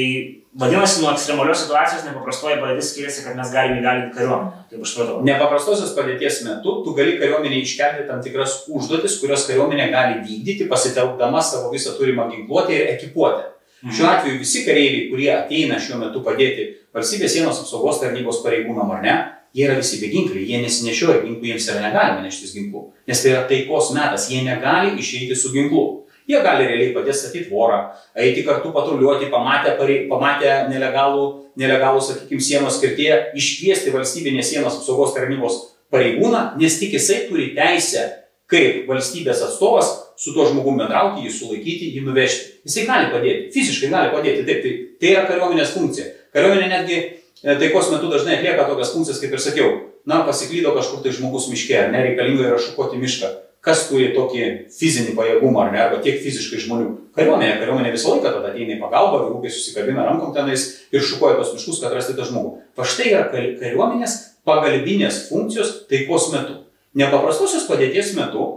vadinasi, 0.55 1.01
nuo 1.03 1.13
ekstremalios 1.13 1.63
situacijos 1.65 2.05
nepaprastoji 2.07 2.59
padėtis 2.61 2.91
skiriasi, 2.93 3.25
kad 3.25 3.39
mes 3.39 3.53
galime 3.55 3.81
įgalinti 3.81 4.17
kariuomenę. 4.17 4.67
Taip 4.71 4.85
aš 4.85 4.93
supratau. 4.95 5.21
Nepaprastosios 5.27 5.95
padėties 5.97 6.43
metu 6.47 6.79
tu 6.85 6.95
gali 6.97 7.17
kariuomenė 7.21 7.63
iškelti 7.63 8.07
tam 8.09 8.21
tikras 8.25 8.59
užduotis, 8.69 9.19
kurias 9.23 9.47
kariuomenė 9.49 9.89
gali 9.93 10.21
vykdyti, 10.27 10.69
pasitelkdama 10.71 11.43
savo 11.45 11.73
visą 11.73 11.97
turimą 11.99 12.29
ginkluotę 12.35 12.77
ir 12.77 12.93
ekipuotę. 12.97 13.49
Mhm. 13.83 13.95
Šiuo 13.97 14.09
atveju 14.09 14.39
visi 14.39 14.65
kareiviai, 14.67 15.07
kurie 15.11 15.31
ateina 15.35 15.81
šiuo 15.83 15.99
metu 16.05 16.21
padėti 16.23 16.69
valstybės 16.95 17.33
sienos 17.35 17.63
apsaugos 17.65 17.99
tarnybos 18.03 18.43
pareigūnam 18.45 18.93
ar 18.95 19.01
ne, 19.03 19.17
jie 19.57 19.67
yra 19.67 19.79
visi 19.81 19.99
beginkliai, 20.01 20.45
jie 20.49 20.61
nesinešioja 20.63 21.23
ginklų, 21.25 21.49
jiems 21.51 21.67
yra 21.73 21.83
negalima 21.83 22.23
neštis 22.25 22.55
ginklų, 22.57 22.85
nes 23.09 23.25
tai 23.25 23.33
yra 23.33 23.43
taikos 23.51 23.91
metas, 23.97 24.29
jie 24.31 24.45
negali 24.47 24.95
išeiti 25.01 25.37
su 25.37 25.53
ginklu. 25.55 25.87
Jie 26.31 26.39
gali 26.45 26.69
realiai 26.69 26.95
padėti 26.95 27.19
statyti 27.19 27.49
tvorą, 27.49 27.79
eiti 28.15 28.45
kartu 28.47 28.71
patruliuoti, 28.75 29.31
pamatę, 29.33 29.75
pamatę 30.11 30.55
nelegalų, 30.71 31.27
nelegalų, 31.59 32.03
sakykime, 32.07 32.45
sienos 32.45 32.79
skirtėje, 32.79 33.19
iškviesti 33.39 33.95
valstybinės 33.95 34.53
sienos 34.55 34.79
apsaugos 34.79 35.17
tarnybos 35.17 35.59
pareigūną, 35.93 36.53
nes 36.61 36.79
tik 36.81 36.95
jisai 36.97 37.25
turi 37.29 37.51
teisę 37.57 38.07
kaip 38.53 38.89
valstybės 38.89 39.43
atstovas 39.47 39.91
su 40.21 40.35
tuo 40.35 40.47
žmogumi 40.49 40.85
bendrauti, 40.85 41.27
jį 41.27 41.33
sulaikyti, 41.35 41.91
jį 41.97 42.05
nuvežti. 42.07 42.59
Jisai 42.69 42.87
gali 42.89 43.11
padėti, 43.13 43.49
fiziškai 43.55 43.91
gali 43.93 44.13
padėti, 44.13 44.45
taip, 44.49 44.61
tai, 44.65 44.73
tai 45.01 45.13
yra 45.15 45.25
kariuomenės 45.29 45.73
funkcija. 45.75 46.11
Kariuomenė 46.37 46.69
netgi 46.71 46.99
e, 46.99 47.57
taikos 47.59 47.91
metu 47.93 48.11
dažnai 48.13 48.39
atlieka 48.39 48.69
tokias 48.69 48.93
funkcijas, 48.95 49.21
kaip 49.23 49.35
ir 49.35 49.43
sakiau, 49.43 49.71
na, 50.09 50.21
pasiklydo 50.29 50.75
kažkur 50.77 51.03
tai 51.03 51.15
žmogus 51.17 51.49
miške, 51.51 51.81
nereikalinga 51.95 52.51
yra 52.51 52.61
šukoti 52.61 53.01
mišką. 53.01 53.33
Kas 53.63 53.85
turi 53.87 54.11
tokį 54.17 54.47
fizinį 54.75 55.15
pajėgumą, 55.15 55.67
ar 55.67 55.71
ne, 55.75 55.81
arba 55.85 56.01
tiek 56.03 56.19
fiziškai 56.23 56.59
žmonių. 56.65 56.89
Kariuomenė, 57.15 57.61
kariuomenė 57.61 57.93
visą 57.95 58.17
laiką 58.17 58.33
tada 58.35 58.51
ateina 58.51 58.75
į 58.75 58.81
pagalbą, 58.81 59.21
vyrukai 59.29 59.53
susikabina 59.55 60.07
rankom 60.09 60.33
tenais 60.35 60.65
ir 60.91 61.05
šukoja 61.05 61.39
tos 61.39 61.53
miškus, 61.55 61.79
kad 61.85 61.95
rasti 61.95 62.17
tą 62.19 62.27
žmogų. 62.27 62.57
Va 62.79 62.87
štai 62.89 63.13
yra 63.13 63.29
kariuomenės 63.31 64.17
pagalbinės 64.49 65.27
funkcijos 65.29 65.85
taikos 65.93 66.33
metu. 66.35 66.59
Nepaprastosios 66.99 67.69
padėties 67.69 68.17
metu, 68.19 68.49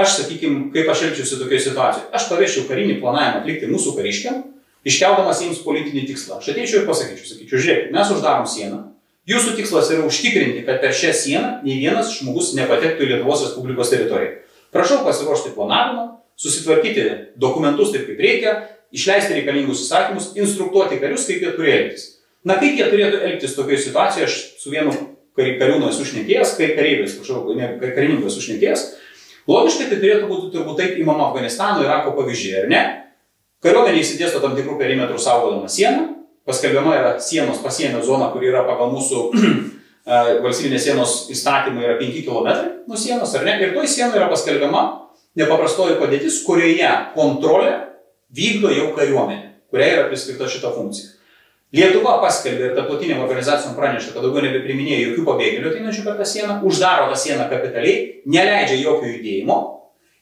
aš 0.00 0.16
sakykime, 0.22 0.70
kaip 0.74 0.88
aš 0.90 1.04
elgčiausi 1.10 1.38
tokioje 1.42 1.66
situacijoje, 1.68 2.08
aš 2.16 2.30
pavėščiau 2.32 2.64
karinį 2.70 2.96
planavimą 3.04 3.44
atlikti 3.44 3.68
mūsų 3.70 3.94
kariškiam, 3.98 4.40
iškeldamas 4.88 5.44
jiems 5.44 5.60
politinį 5.66 6.08
tikslą. 6.08 6.40
Aš 6.40 6.54
ateičiau 6.54 6.80
ir 6.80 6.88
pasakyčiau, 6.88 7.28
sakyčiau, 7.34 7.60
žiūrėk, 7.60 7.92
mes 7.94 8.16
uždarom 8.16 8.48
sieną, 8.48 8.80
Jūsų 9.24 9.54
tikslas 9.56 9.88
yra 9.88 10.04
užtikrinti, 10.04 10.66
kad 10.66 10.82
per 10.82 10.92
šią 10.92 11.10
sieną 11.16 11.50
nei 11.64 11.78
vienas 11.80 12.10
žmogus 12.12 12.50
nepatektų 12.58 13.06
į 13.06 13.08
Lietuvos 13.08 13.46
Respublikos 13.46 13.88
teritoriją. 13.88 14.34
Prašau 14.74 15.04
pasiruošti 15.06 15.54
planavimą, 15.54 16.08
susitvarkyti 16.40 17.06
dokumentus 17.38 17.92
taip 17.94 18.08
kaip 18.08 18.20
reikia, 18.20 18.54
išleisti 18.94 19.36
reikalingus 19.38 19.84
įsakymus, 19.86 20.32
instruktuoti 20.38 20.98
karius, 21.02 21.28
kaip 21.28 21.42
jie 21.44 21.52
turi 21.54 21.72
elgtis. 21.74 22.08
Na 22.44 22.58
kaip 22.60 22.74
jie 22.78 22.88
turėtų 22.90 23.22
elgtis 23.28 23.54
tokioje 23.56 23.84
situacijoje, 23.86 24.26
aš 24.28 24.40
su 24.60 24.72
vienu 24.74 24.92
kariūnu 25.38 25.88
esu 25.90 26.04
užnekėjęs, 26.04 26.56
kai 26.58 26.72
kareivis, 26.74 27.14
prašau, 27.20 27.54
ne, 27.58 27.70
karininku 27.84 28.28
esu 28.30 28.42
užnekėjęs. 28.42 28.84
Logiškai 29.50 29.88
tai 29.90 30.00
turėtų 30.00 30.28
būti 30.30 30.50
turbūt 30.54 30.78
taip 30.80 30.98
įmama 31.00 31.28
Afganistano, 31.30 31.84
Irako 31.84 32.14
pavyzdžiai, 32.18 32.64
ar 32.64 32.68
ne? 32.70 32.82
Kariuomenė 33.64 34.02
įsidėsto 34.02 34.40
tam 34.42 34.54
tikrų 34.56 34.76
perimetrų 34.80 35.18
saugodama 35.20 35.70
sieną, 35.72 36.06
paskelbiama 36.48 36.94
yra 36.98 37.12
sienos 37.22 37.62
pasienio 37.64 38.02
zona, 38.04 38.30
kur 38.32 38.44
yra 38.44 38.64
pagal 38.66 38.92
mūsų 38.94 39.24
valstybinės 40.04 40.84
sienos 40.84 41.14
įstatymai 41.32 41.86
yra 41.86 41.96
5 42.00 42.20
km 42.26 42.48
nuo 42.88 42.98
sienos, 43.00 43.32
ar 43.38 43.46
ne? 43.46 43.56
Ir 43.62 43.74
toj 43.76 43.88
sienai 43.88 44.20
yra 44.20 44.28
paskelbiama 44.32 44.84
nepaprastoji 45.40 45.98
padėtis, 46.00 46.42
kurioje 46.46 46.90
kontrolę 47.16 47.72
vykdo 48.34 48.70
jau 48.74 48.90
kariuomenė, 48.96 49.50
kuriai 49.72 49.96
yra 49.96 50.08
priskirta 50.10 50.48
šita 50.50 50.72
funkcija. 50.74 51.14
Lietuva 51.74 52.20
paskelbė 52.22 52.68
ir 52.68 52.74
tarptautinėm 52.76 53.24
organizacijom 53.24 53.74
praneša, 53.74 54.12
kad 54.14 54.22
daugiau 54.22 54.44
nebepriminėja 54.44 55.08
jokių 55.08 55.24
pabėgėlių 55.26 55.72
ateinančių 55.72 56.04
per 56.06 56.20
tą 56.20 56.26
sieną, 56.30 56.60
uždaro 56.68 57.08
tą 57.10 57.16
sieną 57.18 57.48
kapitaliai, 57.50 58.20
neleidžia 58.30 58.76
jokio 58.84 59.10
judėjimo 59.10 59.56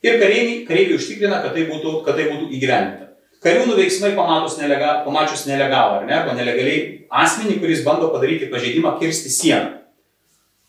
ir 0.07 0.17
kareiviai, 0.23 0.63
kareiviai 0.69 0.97
užtikrina, 0.97 1.43
kad 1.45 1.53
tai 1.53 1.67
būtų, 1.69 1.99
kad 2.07 2.17
tai 2.17 2.31
būtų 2.31 2.49
įgyvendinta. 2.57 3.02
Kariūnų 3.43 3.75
veiksmai 3.75 4.13
nelega, 4.15 5.03
pamačius 5.03 5.47
nelegalą, 5.49 6.01
ar 6.01 6.05
ne, 6.07 6.15
arba 6.15 6.35
nelegaliai 6.39 6.83
asmenį, 7.11 7.59
kuris 7.59 7.83
bando 7.83 8.13
padaryti 8.13 8.51
pažeidimą, 8.53 8.95
kirsti 9.01 9.33
sieną. 9.35 9.79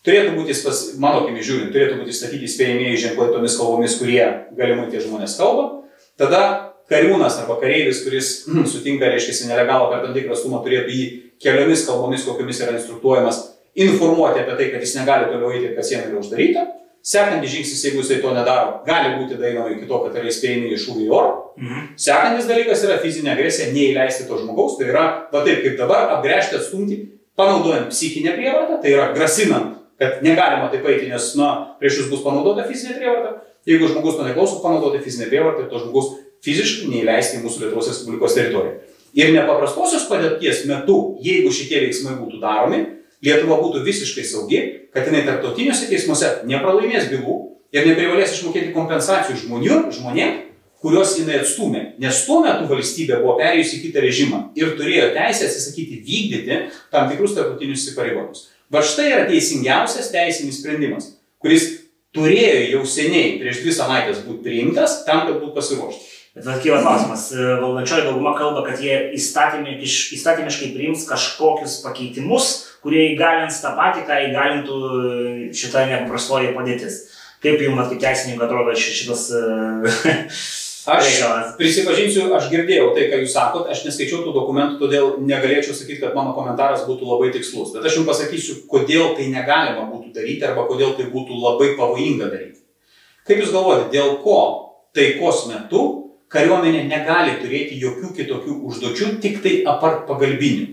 Turėtų 0.04 0.34
būti, 0.36 0.56
pas, 0.66 0.80
mano 1.00 1.22
akimi 1.22 1.40
žiūrint, 1.40 1.70
turėtų 1.72 2.02
būti 2.02 2.12
statyti 2.12 2.44
įspėjimieji 2.44 3.00
ženklai 3.06 3.30
tomis 3.32 3.54
kalbomis, 3.56 3.94
kurie 3.96 4.24
galimai 4.58 4.90
tie 4.92 5.00
žmonės 5.00 5.38
kalba. 5.38 5.86
Tada 6.20 6.40
kariūnas 6.92 7.38
arba 7.40 7.56
kareivis, 7.62 8.02
kuris 8.04 8.32
sutinka, 8.72 9.08
reiškia, 9.08 9.48
nelegalą 9.48 9.88
per 9.92 10.04
tam 10.04 10.16
tikrą 10.18 10.36
sumą, 10.36 10.60
turėtų 10.66 10.92
jį 10.98 11.06
keliomis 11.40 11.86
kalbomis, 11.86 12.26
kokiamis 12.26 12.60
yra 12.66 12.74
instruktuojamas, 12.76 13.40
informuoti 13.86 14.42
apie 14.42 14.58
tai, 14.58 14.68
kad 14.74 14.84
jis 14.84 14.98
negali 14.98 15.30
toliau 15.30 15.54
eiti 15.54 15.70
ir 15.70 15.78
kad 15.78 15.88
siena 15.88 16.10
yra 16.10 16.20
uždaryta. 16.20 16.66
Sekantis 17.04 17.52
žingsnis, 17.52 17.82
jeigu 17.84 18.00
jisai 18.00 18.22
to 18.22 18.30
nedaro, 18.32 18.78
gali 18.86 19.18
būti 19.18 19.36
dainama 19.36 19.74
iki 19.74 19.84
to, 19.88 19.98
kad 20.06 20.14
yra 20.16 20.30
įspėjami 20.30 20.70
iš 20.72 20.86
šūvių 20.86 21.02
į 21.04 21.10
orą. 21.12 21.32
Mhm. 21.60 21.82
Sekantis 22.00 22.48
dalykas 22.48 22.84
yra 22.86 22.96
fizinė 23.02 23.34
agresija, 23.34 23.72
neįleisti 23.74 24.24
to 24.28 24.38
žmogaus, 24.40 24.78
tai 24.78 24.88
yra, 24.88 25.04
va 25.32 25.42
taip 25.44 25.60
kaip 25.66 25.76
dabar, 25.80 26.14
apgręžti, 26.16 26.56
atstumti, 26.56 26.96
panaudojant 27.36 27.92
psichinę 27.92 28.32
prievartą, 28.38 28.80
tai 28.80 28.94
yra 28.94 29.10
grasinant, 29.12 29.76
kad 30.00 30.24
negalima 30.24 30.70
taip 30.72 30.88
eiti, 30.88 31.10
nes, 31.12 31.28
na, 31.36 31.50
prieš 31.80 32.00
jūs 32.00 32.10
bus 32.14 32.24
panaudota 32.24 32.64
fizinė 32.70 32.96
prievarta. 32.96 33.36
Jeigu 33.68 33.92
žmogus 33.92 34.16
to 34.16 34.24
neklauso, 34.24 34.62
panaudoti 34.64 35.04
fizinę 35.04 35.28
prievartą, 35.28 35.64
tai 35.66 35.72
to 35.74 35.84
žmogus 35.84 36.10
fiziškai 36.44 36.88
neįleisti 36.88 37.38
į 37.38 37.44
mūsų 37.44 37.66
Lietuvos 37.66 37.92
Respublikos 37.92 38.36
teritoriją. 38.36 38.80
Ir 39.14 39.30
nepaprastosios 39.36 40.08
padėties 40.08 40.64
metu, 40.72 41.18
jeigu 41.24 41.52
šitie 41.54 41.84
veiksmai 41.84 42.16
būtų 42.18 42.40
daromi, 42.42 42.80
Lietuva 43.24 43.58
būtų 43.62 43.82
visiškai 43.86 44.24
saugi, 44.28 44.62
kad 44.92 45.08
jinai 45.08 45.24
tarptautiniuose 45.26 45.88
teismuose 45.88 46.30
nepralaimės 46.48 47.08
bylų 47.12 47.36
ir 47.74 47.86
neprivalės 47.88 48.34
išmokėti 48.36 48.74
kompensacijų 48.74 49.38
žmonių, 49.46 49.78
žmonėm, 49.96 50.34
kuriuos 50.84 51.14
jinai 51.16 51.38
atstumė. 51.40 51.84
Nes 52.02 52.20
tuo 52.26 52.42
metu 52.44 52.68
valstybė 52.68 53.22
buvo 53.22 53.38
perėjusi 53.38 53.78
į 53.78 53.84
kitą 53.86 54.02
režimą 54.04 54.40
ir 54.58 54.74
turėjo 54.78 55.14
teisę 55.16 55.48
atsisakyti 55.48 56.02
vykdyti 56.04 56.58
tam 56.92 57.08
tikrus 57.08 57.36
tarptautinius 57.38 57.86
įpareigojimus. 57.94 58.50
Va 58.72 58.82
štai 58.84 59.08
yra 59.12 59.24
teisingiausias 59.30 60.10
teisinis 60.12 60.60
sprendimas, 60.60 61.14
kuris 61.40 61.70
turėjo 62.14 62.66
jau 62.76 62.82
seniai 62.88 63.38
prieš 63.40 63.62
dvi 63.64 63.72
savaitės 63.76 64.20
būti 64.26 64.44
priimtas 64.44 65.00
tam, 65.08 65.24
kad 65.24 65.38
būtų 65.40 65.54
pasiruoštas. 65.56 66.10
Bet 66.34 66.48
vat 66.48 66.62
kyla 66.64 66.80
klausimas, 66.82 67.28
valdančioji 67.62 68.08
dauguma 68.08 68.32
kalba, 68.34 68.64
kad 68.66 68.80
jie 68.82 69.12
įstatymiškai 69.14 70.72
priims 70.74 71.04
kažkokius 71.06 71.76
pakeitimus, 71.84 72.48
kurie 72.84 73.08
įgalins 73.14 73.62
tą 73.64 73.72
patį, 73.78 74.04
ką 74.08 74.18
įgalintų 74.28 74.80
šitą 75.56 75.86
nepaprastoji 75.88 76.52
padėtis. 76.56 77.00
Kaip 77.44 77.60
jums, 77.60 77.88
kaip 77.90 78.04
teisininkai, 78.04 78.46
atrodo 78.46 78.76
šitas... 78.76 79.30
Aš 80.84 81.06
prisipažinsiu, 81.56 82.26
aš 82.36 82.50
girdėjau 82.52 82.90
tai, 82.92 83.06
ką 83.08 83.22
jūs 83.22 83.32
sakot, 83.32 83.70
aš 83.72 83.86
neskaičiau 83.86 84.18
tų 84.20 84.34
dokumentų, 84.36 84.76
todėl 84.82 85.14
negalėčiau 85.24 85.72
sakyti, 85.72 86.02
kad 86.02 86.12
mano 86.12 86.34
komentaras 86.36 86.82
būtų 86.84 87.08
labai 87.08 87.30
tikslus. 87.32 87.70
Bet 87.72 87.88
aš 87.88 87.96
jums 87.96 88.10
pasakysiu, 88.10 88.58
kodėl 88.68 89.14
tai 89.16 89.30
negalima 89.32 89.86
būtų 89.88 90.12
daryti 90.12 90.44
arba 90.44 90.66
kodėl 90.68 90.92
tai 90.98 91.08
būtų 91.08 91.40
labai 91.40 91.70
pavojinga 91.78 92.28
daryti. 92.28 92.60
Kaip 93.24 93.40
jūs 93.40 93.54
galvojate, 93.54 93.88
dėl 93.96 94.18
ko 94.20 94.38
taikos 94.92 95.46
metu 95.48 95.86
kariuomenė 96.28 96.84
negali 96.90 97.38
turėti 97.40 97.80
jokių 97.80 98.12
kitokių 98.20 98.60
užduočių, 98.68 99.08
tik 99.24 99.40
tai 99.40 99.62
apart 99.64 100.04
pagalbinių? 100.10 100.68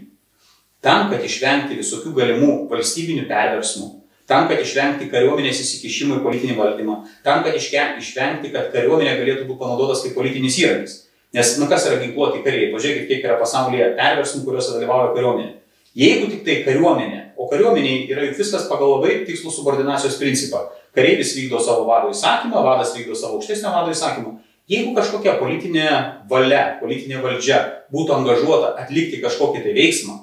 Tam, 0.82 1.10
kad 1.12 1.24
išvengti 1.26 1.78
visokių 1.80 2.14
galimų 2.18 2.52
valstybinių 2.72 3.28
perversmų, 3.30 3.88
tam, 4.30 4.48
kad 4.50 4.62
išvengti 4.64 5.10
kariuomenės 5.12 5.62
įsikišimų 5.64 6.20
į 6.20 6.26
politinį 6.26 6.58
valdymą, 6.58 6.98
tam, 7.26 7.46
kad 7.46 7.58
išvengti, 7.58 8.52
kad 8.54 8.70
kariuomenė 8.74 9.16
galėtų 9.20 9.48
būti 9.48 9.62
panaudotas 9.62 10.04
kaip 10.06 10.18
politinis 10.18 10.58
įrankis. 10.62 11.00
Nes, 11.32 11.54
nu 11.62 11.68
kas 11.72 11.86
yra 11.88 12.02
ginkluoti 12.02 12.42
kariai, 12.44 12.74
pažiūrėkit, 12.74 13.08
kiek 13.08 13.26
yra 13.28 13.38
pasaulyje 13.40 13.94
perversmų, 13.96 14.44
kuriuose 14.44 14.74
dalyvauja 14.76 15.14
kariuomenė. 15.16 15.54
Jeigu 15.96 16.28
tik 16.32 16.44
tai 16.48 16.58
kariuomenė, 16.66 17.22
o 17.40 17.48
kariuomeniai 17.52 18.06
yra 18.12 18.26
juk 18.28 18.40
viskas 18.40 18.66
pagal 18.68 18.98
labai 18.98 19.22
tikslų 19.28 19.52
subordinacijos 19.52 20.18
principą. 20.20 20.66
Kareivis 20.96 21.32
vykdo 21.38 21.60
savo 21.64 21.86
vado 21.88 22.12
įsakymą, 22.12 22.64
vadas 22.66 22.92
vykdo 22.98 23.16
savo 23.16 23.40
aukštesnio 23.40 23.72
vado 23.72 23.92
įsakymą. 23.96 24.38
Jeigu 24.72 24.92
kažkokia 24.96 25.38
politinė 25.40 25.88
valia, 26.32 26.78
politinė 26.80 27.20
valdžia 27.24 27.62
būtų 27.92 28.18
angažuota 28.20 28.76
atlikti 28.80 29.20
kažkokį 29.24 29.64
tai 29.66 29.76
veiksmą, 29.76 30.18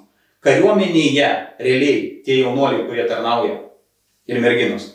kariuomenėje 0.45 1.33
realiai 1.59 1.99
tie 2.27 2.43
jaunuoliai, 2.43 2.87
kurie 2.87 3.09
tarnauja 3.09 3.59
ir 4.29 4.41
merginos, 4.45 4.95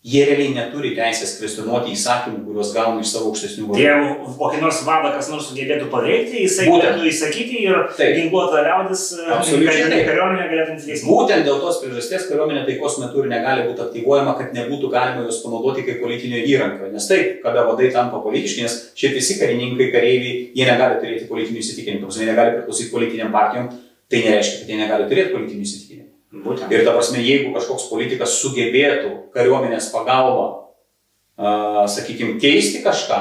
jie 0.00 0.22
realiai 0.24 0.54
neturi 0.54 0.94
teisės 0.96 1.34
kvestionuoti 1.36 1.92
įsakymų, 1.92 2.38
kuriuos 2.46 2.70
gauna 2.72 3.02
iš 3.04 3.10
savo 3.12 3.28
aukštesnių 3.28 3.66
vadų. 3.68 3.82
Jeigu 3.82 4.30
kokį 4.40 4.60
nors 4.62 4.78
vadą 4.86 5.10
kas 5.12 5.28
nors 5.28 5.50
sugebėtų 5.50 5.90
paveikti, 5.92 6.46
jisai 6.46 6.70
galėtų 6.70 7.04
įsakyti 7.10 7.60
ir 7.66 7.82
ginkluota 8.16 8.62
liaudis, 8.64 9.02
kad 9.20 9.44
kariuomenė 10.08 10.46
galėtų 10.54 10.78
įsakyti. 10.78 11.04
Būtent 11.04 11.44
dėl 11.50 11.60
tos 11.60 11.82
priežasties 11.82 12.24
kariuomenė 12.30 12.64
taikos 12.70 12.96
metu 13.02 13.20
ir 13.20 13.28
negali 13.34 13.68
būti 13.68 13.84
aktyvuojama, 13.84 14.34
kad 14.40 14.56
nebūtų 14.56 14.90
galima 14.96 15.28
jos 15.28 15.42
panaudoti 15.44 15.84
kaip 15.84 16.00
politinio 16.00 16.40
įrankio. 16.48 16.88
Nes 16.96 17.10
taip, 17.12 17.36
kada 17.44 17.66
vadai 17.68 17.92
tampa 17.92 18.24
politiški, 18.24 18.64
nes 18.64 18.80
šiaip 18.96 19.20
visi 19.20 19.36
karininkai, 19.42 19.92
kareiviai, 19.92 20.48
jie 20.56 20.64
negali 20.64 20.96
turėti 21.04 21.28
politinių 21.28 21.60
įsitikinimų, 21.60 22.08
jie 22.16 22.32
negali 22.32 22.56
priklausyti 22.56 22.92
politiniam 22.96 23.36
partijom 23.36 23.68
tai 24.10 24.22
nereiškia, 24.26 24.62
kad 24.62 24.72
jie 24.72 24.78
negali 24.80 25.08
turėti 25.10 25.34
politinių 25.34 25.66
įsitikinimų. 25.66 26.08
Būtent. 26.44 26.72
Ir 26.72 26.84
ta 26.86 26.94
prasme, 26.94 27.22
jeigu 27.22 27.52
kažkoks 27.54 27.88
politikas 27.90 28.36
sugebėtų 28.38 29.12
kariuomenės 29.34 29.90
pagalba, 29.94 30.46
uh, 31.38 31.84
sakykime, 31.90 32.38
keisti 32.42 32.84
kažką, 32.84 33.20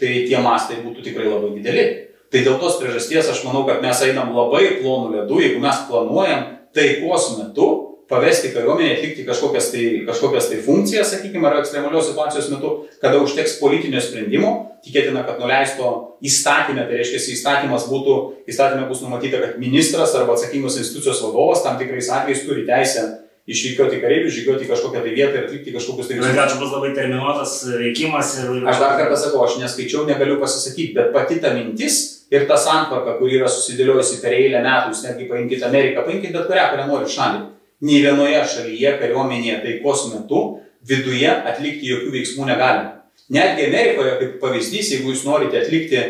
tai 0.00 0.12
tie 0.28 0.40
mastai 0.44 0.80
būtų 0.84 1.04
tikrai 1.04 1.28
labai 1.28 1.54
dideli. 1.58 1.86
Tai 2.32 2.42
dėl 2.42 2.56
tos 2.60 2.78
priežasties 2.80 3.28
aš 3.32 3.44
manau, 3.46 3.64
kad 3.68 3.82
mes 3.84 4.00
einam 4.04 4.32
labai 4.36 4.78
plonų 4.80 5.12
ledų, 5.14 5.40
jeigu 5.44 5.60
mes 5.62 5.84
planuojam 5.88 6.46
taikos 6.76 7.36
metu 7.38 7.68
pavesti 8.08 8.52
kariuomenę 8.54 8.94
atlikti 8.94 9.24
kažkokias 9.26 9.70
tai, 9.72 9.84
kažkokias 10.06 10.48
tai 10.50 10.60
funkcijas, 10.62 11.10
sakykime, 11.10 11.48
ar 11.48 11.58
ekstremalios 11.60 12.06
situacijos 12.10 12.48
metu, 12.52 12.72
kada 13.02 13.18
užteks 13.22 13.58
politinio 13.60 14.00
sprendimo, 14.00 14.52
tikėtina, 14.86 15.24
kad 15.26 15.40
nuleisto 15.42 15.92
įstatymė, 16.24 16.86
tai 16.86 17.00
reiškia, 17.00 17.22
įstatymas 17.34 17.88
būtų, 17.90 18.16
įstatymė 18.50 18.86
bus 18.90 19.02
numatyta, 19.02 19.42
kad 19.42 19.60
ministras 19.62 20.14
arba 20.14 20.36
atsakingos 20.36 20.78
institucijos 20.78 21.22
vadovas 21.24 21.64
tam 21.66 21.80
tikrais 21.80 22.10
atvejais 22.14 22.44
turi 22.46 22.66
teisę 22.68 23.08
išvykioti 23.46 23.98
kareivius, 24.02 24.34
žygiuoti 24.34 24.66
kažkokią 24.66 25.02
tai 25.02 25.14
vietą 25.14 25.38
ir 25.38 25.44
atlikti 25.46 25.74
kažkokius 25.74 26.08
tai 26.08 26.16
veiksmus. 26.18 26.38
Gal 26.38 26.48
čia 26.50 26.60
bus 26.62 26.72
labai 26.74 26.92
terminuotas 26.94 27.52
veikimas 27.78 28.32
ir... 28.42 28.54
Aš 28.66 28.80
dar 28.82 28.96
kartą 28.98 29.18
sakau, 29.22 29.44
aš 29.46 29.58
neskaičiau, 29.62 30.02
negaliu 30.06 30.40
pasisakyti, 30.42 30.94
bet 30.98 31.12
pati 31.14 31.38
ta 31.42 31.54
mintis 31.54 32.00
ir 32.34 32.48
ta 32.50 32.58
santvarka, 32.58 33.20
kuri 33.20 33.38
yra 33.38 33.50
susidėliojusi 33.50 34.18
per 34.22 34.34
eilę 34.34 34.64
metų, 34.66 34.94
jūs 34.94 35.04
netgi 35.06 35.28
paimkite 35.30 35.68
Ameriką, 35.68 36.02
paimkite 36.08 36.34
bet 36.34 36.50
kurią, 36.50 36.72
kurią 36.72 36.88
nori 36.90 37.14
šalį 37.14 37.44
nei 37.84 38.02
vienoje 38.04 38.42
šalyje 38.52 38.96
kariuomenėje 39.00 39.62
taikos 39.64 40.06
metu 40.14 40.42
viduje 40.86 41.28
atlikti 41.28 41.90
jokių 41.90 42.12
veiksmų 42.14 42.46
negalima. 42.48 42.92
Netgi 43.32 43.66
Amerikoje, 43.66 44.12
kaip 44.20 44.36
pavyzdys, 44.42 44.92
jeigu 44.94 45.10
jūs 45.10 45.24
norite 45.26 45.58
atlikti, 45.58 46.02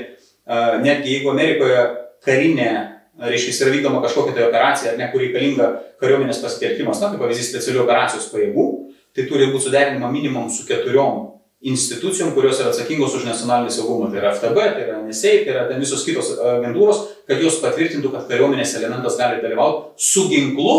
netgi 0.85 1.15
jeigu 1.17 1.33
Amerikoje 1.33 1.79
karinė, 2.27 2.71
reiškia, 3.17 3.55
yra 3.65 3.73
vykdoma 3.73 4.03
kažkokia 4.05 4.35
tai 4.37 4.45
operacija, 4.51 4.93
ar 4.93 5.01
ne, 5.01 5.09
kur 5.13 5.23
reikalinga 5.25 5.71
kariuomenės 6.03 6.43
pasitelkimas, 6.43 7.01
na, 7.01 7.15
kaip 7.15 7.25
pavyzdys 7.25 7.49
specialių 7.55 7.87
operacijos 7.87 8.29
pajėgų, 8.35 8.67
tai 9.17 9.25
turi 9.31 9.49
būti 9.49 9.71
suderinama 9.71 10.11
minimum 10.13 10.51
su 10.53 10.67
keturiom 10.69 11.25
institucijom, 11.67 12.35
kurios 12.37 12.61
yra 12.61 12.69
atsakingos 12.71 13.17
už 13.17 13.25
nacionalinį 13.27 13.73
saugumą. 13.73 14.11
Tai 14.13 14.21
yra 14.21 14.35
FTB, 14.37 14.67
tai 14.75 14.85
yra 14.85 14.99
NSA, 15.01 15.33
tai 15.47 15.55
yra 15.55 15.65
ten 15.71 15.81
visos 15.81 16.05
kitos 16.05 16.35
agentūros, 16.37 17.01
kad 17.27 17.41
jos 17.43 17.57
patvirtintų, 17.63 18.13
kad 18.13 18.29
kariuomenės 18.29 18.77
elementas 18.77 19.17
gali 19.19 19.41
dalyvauti 19.41 20.05
su 20.05 20.27
ginklu 20.29 20.77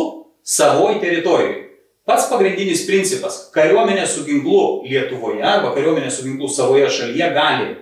savoji 0.47 1.01
teritorijoje. 1.01 1.63
Pats 2.07 2.29
pagrindinis 2.31 2.85
principas- 2.87 3.39
kariuomenė 3.55 4.05
su 4.07 4.23
ginklu 4.23 4.83
Lietuvoje 4.87 5.43
arba 5.43 5.73
kariuomenė 5.75 6.11
su 6.11 6.23
ginklu 6.23 6.47
savoje 6.47 6.87
šalyje 6.87 7.33
gali 7.33 7.75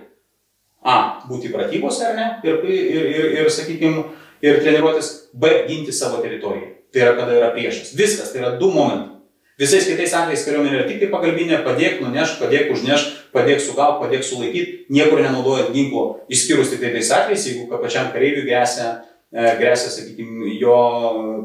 A. 0.82 1.22
būti 1.28 1.52
pratybose 1.52 2.06
ar 2.06 2.16
ne 2.16 2.26
ir, 2.44 2.54
ir, 2.64 3.06
ir, 3.06 3.24
ir 3.38 3.50
sakykime, 3.50 4.04
ir 4.42 4.60
treniruotis, 4.60 5.28
B. 5.32 5.66
ginti 5.68 5.92
savo 5.92 6.22
teritoriją. 6.22 6.72
Tai 6.92 7.00
yra, 7.00 7.16
kada 7.16 7.32
yra 7.32 7.52
priešas. 7.54 7.94
Viskas, 7.94 8.32
tai 8.32 8.40
yra 8.42 8.58
du 8.58 8.70
momentai. 8.70 9.14
Visais 9.58 9.86
kitais 9.86 10.14
atvejais 10.14 10.44
kariuomenė 10.44 10.76
yra 10.76 10.88
tik 10.88 11.00
tai 11.00 11.08
pagalbinė, 11.08 11.62
padėk 11.64 12.00
nuneš, 12.02 12.36
padėk 12.40 12.72
užneš, 12.74 13.06
padėk 13.32 13.60
sugaut, 13.60 14.00
padėk 14.02 14.22
sulaikyti, 14.22 14.86
niekur 14.90 15.22
nenaudojant 15.22 15.72
ginklo, 15.72 16.20
išskyrus 16.28 16.70
tik 16.70 16.80
tai 16.80 16.90
tais 16.92 17.10
atvejais, 17.10 17.46
jeigu 17.46 17.80
pačiam 17.82 18.10
kareiviui 18.12 18.44
grėsia, 18.44 19.02
e, 19.32 19.54
grėsia, 19.56 19.88
sakykime, 19.94 20.58
jo 20.60 20.76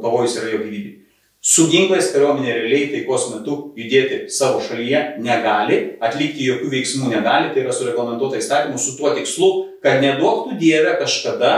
pavojus 0.03 0.37
yra 0.41 0.51
jo 0.51 0.59
gyvybė. 0.65 1.00
Su 1.41 1.65
ginklais 1.71 2.11
kariuomenė 2.13 2.51
realiai 2.53 2.89
taikos 2.91 3.23
metu 3.31 3.55
judėti 3.73 4.27
savo 4.29 4.59
šalyje 4.61 4.99
negali, 5.25 5.79
atlikti 5.97 6.45
jokių 6.45 6.69
veiksmų 6.69 7.09
negali, 7.09 7.49
tai 7.55 7.63
yra 7.63 7.73
sureglamentuota 7.73 8.37
įstatymu 8.37 8.77
su 8.77 8.93
tuo 8.99 9.09
tikslu, 9.15 9.49
kad 9.81 10.03
neduoktų 10.03 10.59
Dieve 10.61 10.93
kažkada 10.99 11.53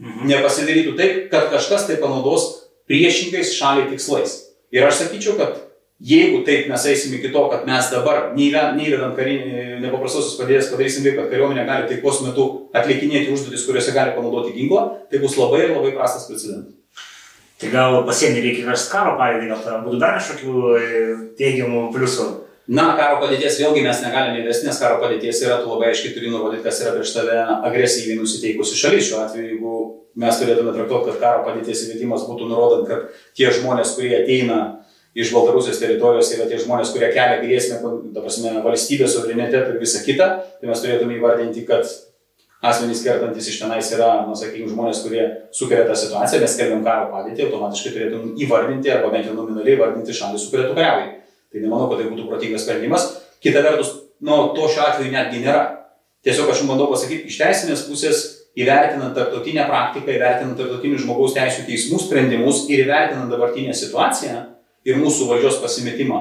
mhm. 0.00 0.24
nepasidarytų 0.30 0.96
taip, 0.96 1.20
kad 1.34 1.50
kažkas 1.52 1.84
tai 1.90 1.98
panaudos 2.00 2.48
priešingais 2.88 3.52
šaliai 3.58 3.90
tikslais. 3.92 4.38
Ir 4.72 4.88
aš 4.88 5.02
sakyčiau, 5.02 5.36
kad 5.36 5.60
jeigu 6.00 6.40
taip 6.48 6.72
mes 6.72 6.88
eisim 6.88 7.12
iki 7.18 7.28
to, 7.28 7.44
kad 7.52 7.68
mes 7.68 7.92
dabar 7.92 8.32
neįvedant 8.32 9.20
nepaprastosios 9.84 10.40
padėties 10.40 10.72
padarysim 10.72 11.04
taip, 11.04 11.20
kad 11.20 11.28
kariuomenė 11.28 11.68
gali 11.68 11.92
taikos 11.92 12.24
metu 12.24 12.50
atlikinėti 12.72 13.36
užduotis, 13.36 13.68
kuriuose 13.68 13.92
gali 13.92 14.16
panaudoti 14.16 14.56
ginklą, 14.56 14.88
tai 15.12 15.20
bus 15.20 15.36
labai 15.36 15.66
ir 15.66 15.74
labai 15.76 15.92
prastas 15.92 16.24
precedentas. 16.30 16.79
Tai 17.60 17.70
gal 17.74 17.98
pasienį 18.08 18.40
reikia 18.40 18.68
versti 18.70 18.92
karo 18.92 19.18
padėtį, 19.18 19.50
gal 19.50 19.64
tam 19.64 19.82
būtų 19.84 19.98
dar 20.00 20.14
kažkokių 20.16 20.54
e, 20.78 20.84
teigiamų 21.36 21.90
pliusų. 21.92 22.28
Na, 22.72 22.92
karo 22.96 23.18
padėties 23.20 23.58
vėlgi 23.60 23.82
mes 23.84 24.00
negalime 24.04 24.40
įvesti, 24.40 24.68
nes 24.68 24.78
karo 24.80 25.00
padėties 25.02 25.42
yra, 25.44 25.58
tu 25.60 25.68
labai 25.72 25.90
aiškiai 25.90 26.14
turi 26.14 26.30
nurodyti, 26.32 26.62
kas 26.64 26.80
yra 26.84 26.94
prieš 26.94 27.12
tave 27.16 27.36
agresyviai 27.68 28.16
nusiteikusi 28.20 28.78
šalis. 28.78 29.08
Šiuo 29.08 29.20
atveju, 29.24 29.48
jeigu 29.50 29.74
mes 30.22 30.40
turėtume 30.40 30.72
traktuoti, 30.76 31.10
kad 31.10 31.20
karo 31.24 31.44
padėties 31.48 31.84
įvedimas 31.88 32.24
būtų 32.30 32.48
nurodant, 32.48 32.86
kad 32.88 33.24
tie 33.36 33.50
žmonės, 33.52 33.92
kurie 33.98 34.14
ateina 34.22 34.60
iš 35.18 35.32
Baltarusijos 35.34 35.82
teritorijos, 35.82 36.30
yra 36.36 36.46
tie 36.48 36.60
žmonės, 36.62 36.94
kurie 36.94 37.10
kelia 37.12 37.40
grėsmę, 37.42 37.80
ta 38.14 38.22
prasme, 38.22 38.54
valstybės 38.64 39.16
suverenitetą 39.16 39.74
ir 39.74 39.82
visą 39.82 40.04
kitą, 40.06 40.30
tai 40.60 40.70
mes 40.70 40.80
turėtume 40.80 41.18
įvardinti, 41.18 41.66
kad 41.68 41.90
asmenys 42.62 43.02
kertantis 43.04 43.48
iš 43.48 43.60
tenais 43.62 43.88
yra, 43.96 44.10
na, 44.26 44.36
sakykime, 44.36 44.68
žmonės, 44.72 45.00
kurie 45.04 45.22
sukelia 45.56 45.86
tą 45.88 45.96
situaciją, 45.96 46.42
mes 46.44 46.56
skelbiam 46.56 46.82
karo 46.84 47.08
padėtį, 47.12 47.46
automatiškai 47.46 47.92
turėtum 47.94 48.34
įvardinti 48.44 48.92
arba 48.92 49.12
bent 49.14 49.28
jau 49.28 49.36
nominaliai 49.36 49.78
įvardinti 49.78 50.16
šalį, 50.16 50.40
su 50.40 50.52
kuria 50.52 50.68
tu 50.68 50.76
kariauji. 50.76 51.14
Tai 51.50 51.62
nemanau, 51.64 51.88
kad 51.90 52.02
tai 52.02 52.10
būtų 52.10 52.26
protingas 52.28 52.66
sprendimas. 52.66 53.06
Kita 53.42 53.64
vertus, 53.64 53.94
nu, 54.20 54.42
to 54.56 54.68
šiuo 54.68 54.84
atveju 54.86 55.14
netgi 55.14 55.40
nėra. 55.46 55.64
Tiesiog 56.26 56.52
aš 56.52 56.66
bandau 56.68 56.90
pasakyti, 56.92 57.30
iš 57.32 57.40
teisinės 57.40 57.86
pusės 57.88 58.20
įvertinant 58.60 59.14
tarptautinę 59.16 59.64
praktiką, 59.68 60.12
įvertinant 60.12 60.58
tarptautinių 60.58 61.00
žmogaus 61.00 61.32
teisų 61.36 61.64
teismų 61.68 62.00
sprendimus 62.02 62.66
ir 62.68 62.84
įvertinant 62.84 63.32
dabartinę 63.32 63.72
situaciją 63.76 64.42
ir 64.84 65.00
mūsų 65.00 65.30
valdžios 65.30 65.60
pasimetimą, 65.62 66.20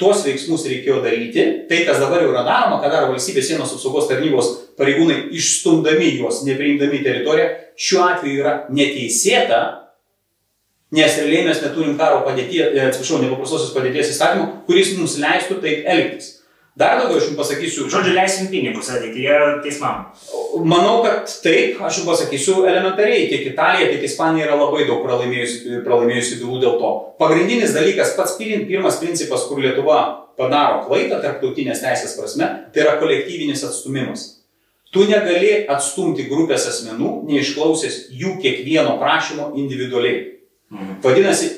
tuos 0.00 0.24
veiksmus 0.26 0.66
reikėjo 0.68 1.00
daryti. 1.04 1.44
Tai, 1.68 1.80
kas 1.86 2.00
dabar 2.02 2.24
jau 2.24 2.32
yra 2.32 2.44
daroma, 2.46 2.80
ką 2.82 2.90
daro 2.92 3.12
valstybės 3.12 3.48
sienos 3.50 3.74
apsaugos 3.76 4.08
tarnybos 4.10 4.50
pareigūnai, 4.78 5.30
išstumdami 5.38 6.14
juos, 6.18 6.42
nepriimdami 6.48 7.02
teritoriją, 7.04 7.48
šiuo 7.78 8.04
atveju 8.08 8.42
yra 8.42 8.54
neteisėta, 8.74 9.60
nes 10.94 11.18
realiai 11.20 11.46
mes 11.48 11.62
neturim 11.62 11.98
karo 11.98 12.22
padėties, 12.26 12.74
e, 12.74 12.86
atsiprašau, 12.88 13.20
nepaprastosios 13.22 13.74
padėties 13.74 14.14
įstatymų, 14.14 14.48
kuris 14.68 14.94
mums 14.98 15.18
leistų 15.22 15.60
taip 15.62 15.86
elgtis. 15.94 16.33
Dar 16.74 16.96
daugiau 16.98 17.20
aš 17.20 17.28
jums 17.28 17.38
pasakysiu. 17.38 17.84
Žodžiu, 17.86 18.16
leisim 18.16 18.48
pinigus 18.50 18.88
ateityje 18.90 19.34
teismam. 19.62 20.08
Manau, 20.66 20.96
kad 21.04 21.30
taip, 21.44 21.78
aš 21.78 22.00
jums 22.00 22.08
pasakysiu 22.08 22.64
elementariai. 22.66 23.28
Tiek 23.30 23.46
Italija, 23.52 23.92
tiek 23.92 24.02
Ispanija 24.08 24.48
yra 24.48 24.58
labai 24.58 24.82
daug 24.88 25.04
pralaimėjusių, 25.06 25.84
pralaimėjusių 25.86 26.40
bylų 26.40 26.58
dėl 26.64 26.74
to. 26.82 26.90
Pagrindinis 27.22 27.76
dalykas, 27.76 28.16
pats 28.18 28.34
pirmas 28.40 28.98
principas, 28.98 29.46
kur 29.46 29.62
Lietuva 29.62 30.00
padaro 30.34 30.82
klaidą 30.88 31.20
tarptautinės 31.22 31.84
teisės 31.84 32.16
prasme, 32.18 32.50
tai 32.74 32.82
yra 32.82 32.96
kolektyvinis 32.98 33.62
atstumimas. 33.68 34.26
Tu 34.90 35.06
negali 35.06 35.64
atstumti 35.70 36.26
grupės 36.26 36.66
asmenų, 36.70 37.20
neišklausęs 37.30 38.08
jų 38.18 38.34
kiekvieno 38.42 38.98
prašymo 38.98 39.52
individualiai. 39.62 40.24
Mhm. 40.74 40.98
Vadinasi, 41.06 41.50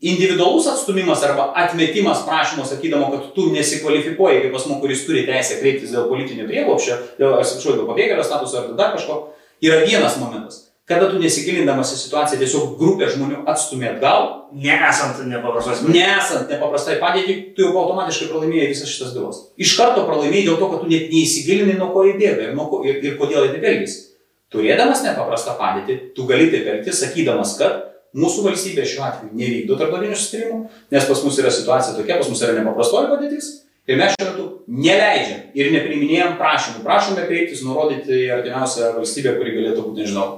individualus 0.00 0.68
atstumimas 0.70 1.22
arba 1.26 1.52
atmetimas 1.56 2.22
prašymo 2.26 2.64
sakydama, 2.64 3.10
kad 3.10 3.32
tu 3.34 3.48
nesikvalifikuoji 3.52 4.44
kaip 4.44 4.54
asmo, 4.54 4.78
kuris 4.80 5.02
turi 5.06 5.26
teisę 5.26 5.58
kreiptis 5.58 5.90
dėl 5.94 6.06
politinio 6.10 6.46
prieglopščio, 6.46 7.00
dėl, 7.18 7.34
atsiprašau, 7.40 7.74
dėl 7.80 7.90
pabėgėlio 7.90 8.26
statuso 8.26 8.62
ar 8.62 8.72
dar 8.78 8.94
kažko, 8.94 9.20
yra 9.64 9.82
vienas 9.82 10.20
momentas. 10.22 10.64
Kada 10.88 11.10
tu 11.10 11.18
nesigilindamas 11.20 11.90
į 11.92 11.98
situaciją 12.00 12.38
tiesiog 12.40 12.78
grupė 12.78 13.10
žmonių 13.12 13.42
atstumė 13.50 13.90
atgal. 13.90 14.28
Nesant 14.56 15.18
nepaprastos. 15.28 15.82
Nesant 15.84 16.48
nepaprastai 16.48 16.94
padėti, 17.02 17.34
tu 17.52 17.66
jau 17.66 17.74
automatiškai 17.82 18.30
pralaimėjai 18.30 18.70
visas 18.70 18.88
šitas 18.88 19.10
bylas. 19.12 19.42
Iš 19.60 19.74
karto 19.76 20.06
pralaimėjai 20.08 20.46
dėl 20.46 20.56
to, 20.56 20.70
kad 20.70 20.80
tu 20.80 20.88
net 20.88 21.12
neįsigilinai, 21.12 21.76
nuo 21.76 21.90
ko 21.92 22.06
įbėga 22.08 22.46
ir, 22.46 22.54
ko, 22.56 22.80
ir, 22.88 23.02
ir 23.04 23.18
kodėl 23.20 23.44
jie 23.44 23.52
taip 23.58 23.68
elgėsi. 23.68 24.00
Turėdamas 24.48 25.04
nepaprastą 25.04 25.58
padėtį, 25.60 25.98
tu 26.16 26.24
gali 26.30 26.48
taip 26.54 26.72
elgtis, 26.72 27.02
sakydamas, 27.04 27.52
kad 27.60 27.87
Mūsų 28.16 28.44
valstybė 28.46 28.86
šiuo 28.88 29.04
atveju 29.04 29.36
nevykdo 29.36 29.76
tarptautinių 29.76 30.16
susitarimų, 30.16 30.60
nes 30.94 31.08
pas 31.10 31.24
mus 31.26 31.40
yra 31.42 31.50
situacija 31.52 31.96
tokia, 31.98 32.16
pas 32.20 32.30
mus 32.32 32.40
yra 32.44 32.54
nepaprastoji 32.56 33.10
padėtis 33.10 33.50
ir 33.88 34.00
mes 34.00 34.14
šiuo 34.14 34.28
metu 34.30 34.46
neleidžiam 34.68 35.42
ir 35.56 35.72
nepriminėjom 35.74 36.36
prašymų. 36.40 36.84
Prašome 36.86 37.26
kreiptis, 37.28 37.64
nurodyti 37.66 38.26
artimiausią 38.32 38.94
valstybę, 38.96 39.34
kuri 39.36 39.54
galėtų 39.58 39.84
būti, 39.84 40.04
nežinau, 40.04 40.28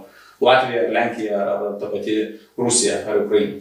Latvija, 0.41 0.87
Lenkija 0.95 1.41
ar 1.45 1.65
ta 1.81 1.91
pati 1.93 2.17
Rusija 2.59 3.03
ar 3.07 3.25
Ukraina. 3.27 3.61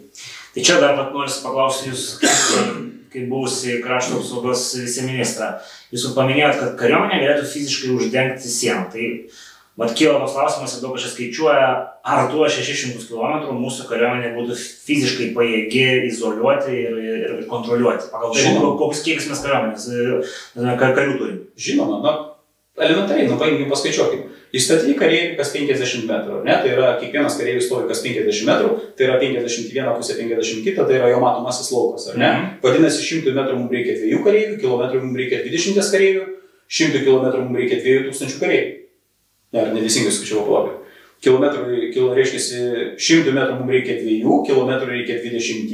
Tai 0.53 0.65
čia 0.65 0.79
dar 0.81 0.95
pat 0.97 1.11
noriu 1.13 1.35
paklausti 1.43 1.91
Jūs, 1.91 2.05
kaip 3.09 3.25
buvusi 3.29 3.79
krašto 3.83 4.21
apsaugos 4.21 4.63
viceministra. 4.79 5.57
Jūs 5.93 6.07
paminėjot, 6.15 6.61
kad 6.61 6.77
kariuomenė 6.79 7.19
galėtų 7.25 7.49
fiziškai 7.51 7.91
uždengti 7.97 8.53
sieną. 8.53 8.87
Tai 8.93 9.05
Mat 9.79 9.93
kyla 9.95 10.17
toks 10.19 10.33
klausimas, 10.35 10.73
daug 10.83 10.95
kas 10.97 11.13
skaičiuoja, 11.13 11.67
ar 12.03 12.25
tuo 12.31 12.47
600 12.51 13.05
km 13.07 13.53
mūsų 13.61 13.85
kariuomenė 13.87 14.33
būtų 14.35 14.57
fiziškai 14.59 15.29
pajėgi 15.37 15.85
izoliuoti 16.09 16.73
ir, 16.75 16.97
ir, 16.99 17.21
ir 17.29 17.45
kontroliuoti. 17.47 18.09
Pagal 18.11 18.33
tai, 18.35 18.51
kokius 18.81 19.05
kiekius 19.05 19.29
mes 19.31 19.45
kariuomenės 19.45 19.85
e, 19.87 20.73
karių 20.81 21.13
turime. 21.21 21.39
Žinoma, 21.67 22.01
na, 22.03 22.13
elementariai, 22.79 23.29
nu, 23.29 23.37
paimkim, 23.39 23.69
paskaičiuokim. 23.71 24.25
Įstatyti 24.59 24.95
kareiviai 24.97 25.37
kas 25.37 25.53
50 25.53 26.09
metrų, 26.09 26.41
ne? 26.47 26.57
tai 26.59 26.73
yra 26.73 26.89
kiekvienas 26.99 27.37
kareivis 27.37 27.67
stovi 27.69 27.87
kas 27.91 28.01
50 28.01 28.49
metrų, 28.49 28.73
tai 28.97 29.07
yra 29.07 29.19
51 29.21 29.95
pusė 29.95 30.17
50 30.17 30.65
kita, 30.65 30.87
tai 30.89 30.97
yra 30.97 31.11
jo 31.13 31.21
matomasis 31.21 31.69
laukas, 31.71 32.09
ar 32.09 32.17
ne? 32.17 32.25
Mm 32.25 32.41
-hmm. 32.41 32.59
Vadinasi, 32.65 33.05
100 33.05 33.35
metrų 33.37 33.59
mums 33.61 33.71
reikia 33.77 33.95
2 34.01 34.23
kareivių, 34.25 34.59
kilometrų 34.63 35.03
mums 35.05 35.21
reikia 35.21 35.43
20 35.45 35.91
kareivių, 35.93 36.25
100 36.81 37.05
km 37.05 37.45
mums 37.45 37.59
reikia 37.61 37.79
2000 37.85 38.39
kareivių. 38.41 38.78
Ne, 39.53 39.63
ar 39.63 39.73
neteisingai 39.73 40.13
skaičiavau 40.13 40.45
palaukit. 40.45 40.75
Kilometrų, 41.19 41.79
kilo, 41.91 42.13
reiškia, 42.15 42.39
100 42.95 43.33
metrų 43.35 43.57
mums 43.59 43.73
reikia 43.75 43.97
2, 43.99 44.35
kilometrų 44.47 44.93
reikia 44.93 45.17
20, 45.19 45.73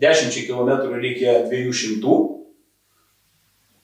10 0.00 0.38
km 0.48 0.70
reikia 1.02 1.42
200, 1.50 2.14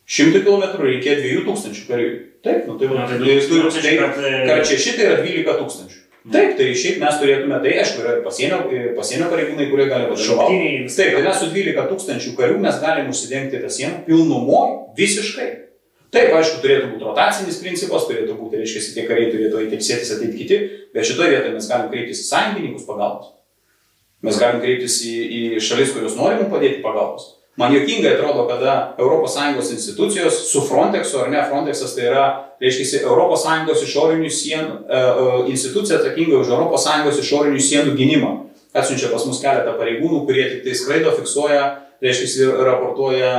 100 0.09 0.45
km 0.47 0.65
reikia 0.81 1.19
2000 1.21 1.85
karių. 1.91 2.13
Taip, 2.43 2.65
nu 2.67 2.79
tai 2.79 2.89
va, 2.91 3.05
tai 3.11 3.19
turim 3.21 3.69
tai, 3.71 3.93
kar 4.49 4.65
6 4.67 4.97
tai 4.97 5.05
yra 5.11 5.19
12 5.21 5.59
tūkstančių. 5.61 6.01
Taip, 6.31 6.53
tai 6.55 6.69
šiaip 6.79 7.01
mes 7.03 7.17
turėtume, 7.19 7.57
tai 7.65 7.73
aišku, 7.83 8.03
yra 8.05 8.13
pasienio, 8.23 8.61
pasienio 8.95 9.27
pareigūnai, 9.31 9.67
kurie 9.73 9.89
gali 9.91 10.07
vadovauti. 10.07 10.59
Taip, 10.87 11.17
tai 11.17 11.23
mes 11.27 11.41
su 11.43 11.49
12 11.51 11.87
tūkstančių 11.91 12.35
karių 12.39 12.61
mes 12.63 12.79
galim 12.83 13.11
užsidengti 13.11 13.59
tą 13.63 13.71
sieną 13.75 14.05
pilnumoje 14.07 14.77
visiškai. 14.99 15.49
Taip, 16.13 16.33
aišku, 16.37 16.59
turėtų 16.61 16.91
būti 16.93 17.07
rotacinis 17.09 17.61
principas, 17.63 18.05
turėtų 18.05 18.35
būti, 18.37 18.59
reiškia, 18.61 18.81
tie 18.99 19.05
kariai 19.09 19.31
turėtų 19.33 19.63
eiti 19.63 19.79
ilsėtis, 19.79 20.11
ateiti 20.13 20.41
kiti, 20.43 20.59
bet 20.93 21.07
šitoje 21.09 21.31
vietoje 21.33 21.53
mes 21.55 21.69
galim 21.71 21.87
kreiptis 21.89 22.21
į 22.21 22.27
sąjungininkus 22.29 22.85
pagalbos. 22.85 23.31
Mes 24.23 24.41
galim 24.41 24.61
kreiptis 24.61 24.99
į, 25.09 25.15
į 25.23 25.63
šalis, 25.65 25.95
kurios 25.95 26.19
nori 26.19 26.37
mums 26.37 26.53
padėti 26.53 26.83
pagalbos. 26.85 27.31
Man 27.57 27.73
jokingai 27.73 28.15
atrodo, 28.15 28.45
kada 28.49 28.95
ES 29.01 29.73
institucijos 29.73 30.37
su 30.53 30.61
Frontexu 30.69 31.19
ar 31.21 31.31
ne, 31.33 31.41
Frontexas 31.49 31.97
tai 31.97 32.07
yra, 32.11 32.27
reiškia, 32.61 33.03
ES 33.09 33.83
išorinių 33.89 34.31
sienų, 34.33 34.77
e, 34.85 35.01
e, 35.01 35.41
institucija 35.53 35.99
atsakinga 35.99 36.39
už 36.41 36.53
ES 36.53 37.25
išorinių 37.25 37.61
sienų 37.61 37.97
gynimą. 37.97 38.35
Atsiunčia 38.73 39.09
pas 39.13 39.25
mus 39.29 39.41
keletą 39.41 39.77
pareigūnų, 39.81 40.23
kurie 40.29 40.45
tik 40.49 40.63
tai 40.65 40.77
skraido, 40.77 41.13
fiksuoja, 41.17 41.65
reiškia, 42.05 42.29
ir 42.41 42.63
raportuoja 42.69 43.33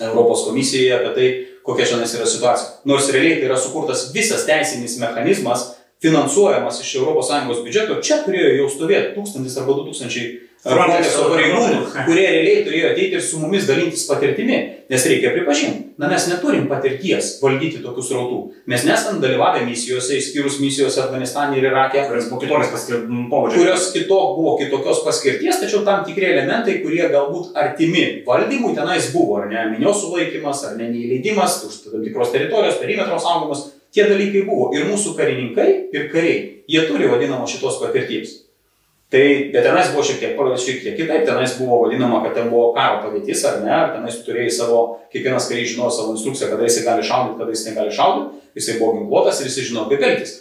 Europos 0.00 0.46
komisijai 0.48 0.96
apie 0.96 1.12
tai, 1.16 1.28
kokia 1.64 1.88
šiandien 1.88 2.18
yra 2.20 2.28
situacija. 2.28 2.68
Nors 2.88 3.08
realiai 3.12 3.40
tai 3.40 3.48
yra 3.48 3.58
sukurtas 3.60 4.10
visas 4.14 4.44
teisinis 4.48 4.98
mechanizmas, 5.00 5.70
finansuojamas 6.04 6.80
iš 6.82 6.96
ES 7.00 7.62
biudžeto, 7.64 8.00
čia 8.04 8.20
turėjo 8.26 8.50
jau 8.58 8.70
stovėti 8.72 9.14
tūkstantis 9.16 9.56
arba 9.60 9.78
du 9.78 9.86
tūkstančiai 9.88 10.26
Frontexo 10.64 11.26
pareigūnų, 11.28 11.80
kurie 12.06 12.22
realiai 12.24 12.62
turėjo 12.64 12.90
ateiti 12.94 13.18
ir 13.18 13.22
su 13.22 13.36
mumis 13.36 13.66
dalintis 13.68 14.06
patirtimi, 14.08 14.56
nes 14.88 15.02
reikia 15.10 15.32
pripažinti, 15.34 15.90
na 16.00 16.08
mes 16.08 16.24
neturim 16.30 16.64
patirties 16.70 17.34
valdyti 17.42 17.82
tokius 17.84 18.08
rautų. 18.16 18.38
Mes 18.72 18.86
nesam 18.88 19.18
dalyvavę 19.20 19.60
misijose, 19.68 20.16
išskyrus 20.16 20.56
misijose 20.62 21.02
Afganistane 21.02 21.58
ir 21.58 21.66
Irake, 21.68 22.06
kurios 22.08 22.30
buvo 22.30 22.40
kitokios 22.40 22.72
paskirties, 22.72 23.58
kurios 23.58 23.88
kitok, 23.92 24.30
buvo 24.38 24.54
kitokios 24.62 25.02
paskirties, 25.04 25.60
tačiau 25.60 25.82
tam 25.84 26.00
tikri 26.08 26.30
elementai, 26.30 26.78
kurie 26.80 27.04
galbūt 27.12 27.52
artimi 27.60 28.06
valdymui 28.24 28.72
tenais 28.78 29.10
buvo, 29.12 29.42
ar 29.42 29.50
ne, 29.52 29.66
minios 29.74 30.00
sulaikimas, 30.00 30.64
ar 30.70 30.78
ne 30.80 30.88
neįleidimas, 30.94 31.58
už 31.68 31.82
tam 31.90 32.06
tikros 32.08 32.32
teritorijos, 32.32 32.80
perimetro 32.80 33.20
saugomas, 33.20 33.66
tie 33.92 34.08
dalykai 34.08 34.46
buvo. 34.48 34.72
Ir 34.72 34.88
mūsų 34.88 35.12
karininkai 35.20 35.68
ir 35.92 36.08
kariai, 36.08 36.40
jie 36.72 36.88
turi 36.88 37.12
vadinamo 37.12 37.44
šitos 37.52 37.82
patirties. 37.84 38.43
Tai, 39.14 39.26
tenais 39.54 39.92
buvo 39.92 40.02
šiek 40.02 40.16
tiek, 40.18 40.38
šiek 40.58 40.80
tiek 40.82 40.96
kitaip, 40.98 41.22
tenais 41.22 41.52
buvo 41.54 41.84
vadinama, 41.84 42.18
kad 42.24 42.32
ten 42.34 42.48
buvo 42.50 42.72
karo 42.74 42.96
padėtis 43.04 43.44
ar 43.46 43.60
ne, 43.62 43.70
ar 43.70 43.92
tenais 43.92 44.16
tu 44.18 44.24
turėjai 44.26 44.50
savo, 44.56 44.80
kiekvienas 45.12 45.46
karys 45.46 45.70
žinojo 45.70 45.92
savo 45.94 46.14
instrukciją, 46.16 46.48
kada 46.50 46.66
jisai 46.66 46.82
gali 46.82 47.04
šaudyti, 47.06 47.38
kada 47.38 47.54
jisai 47.54 47.68
negali 47.70 47.94
šaudyti, 47.94 48.42
jisai 48.58 48.74
buvo 48.80 48.96
ginkluotas 48.96 49.38
ir 49.38 49.46
jisai 49.52 49.68
žinojo, 49.68 49.86
kaip 49.92 50.02
elgtis. 50.08 50.32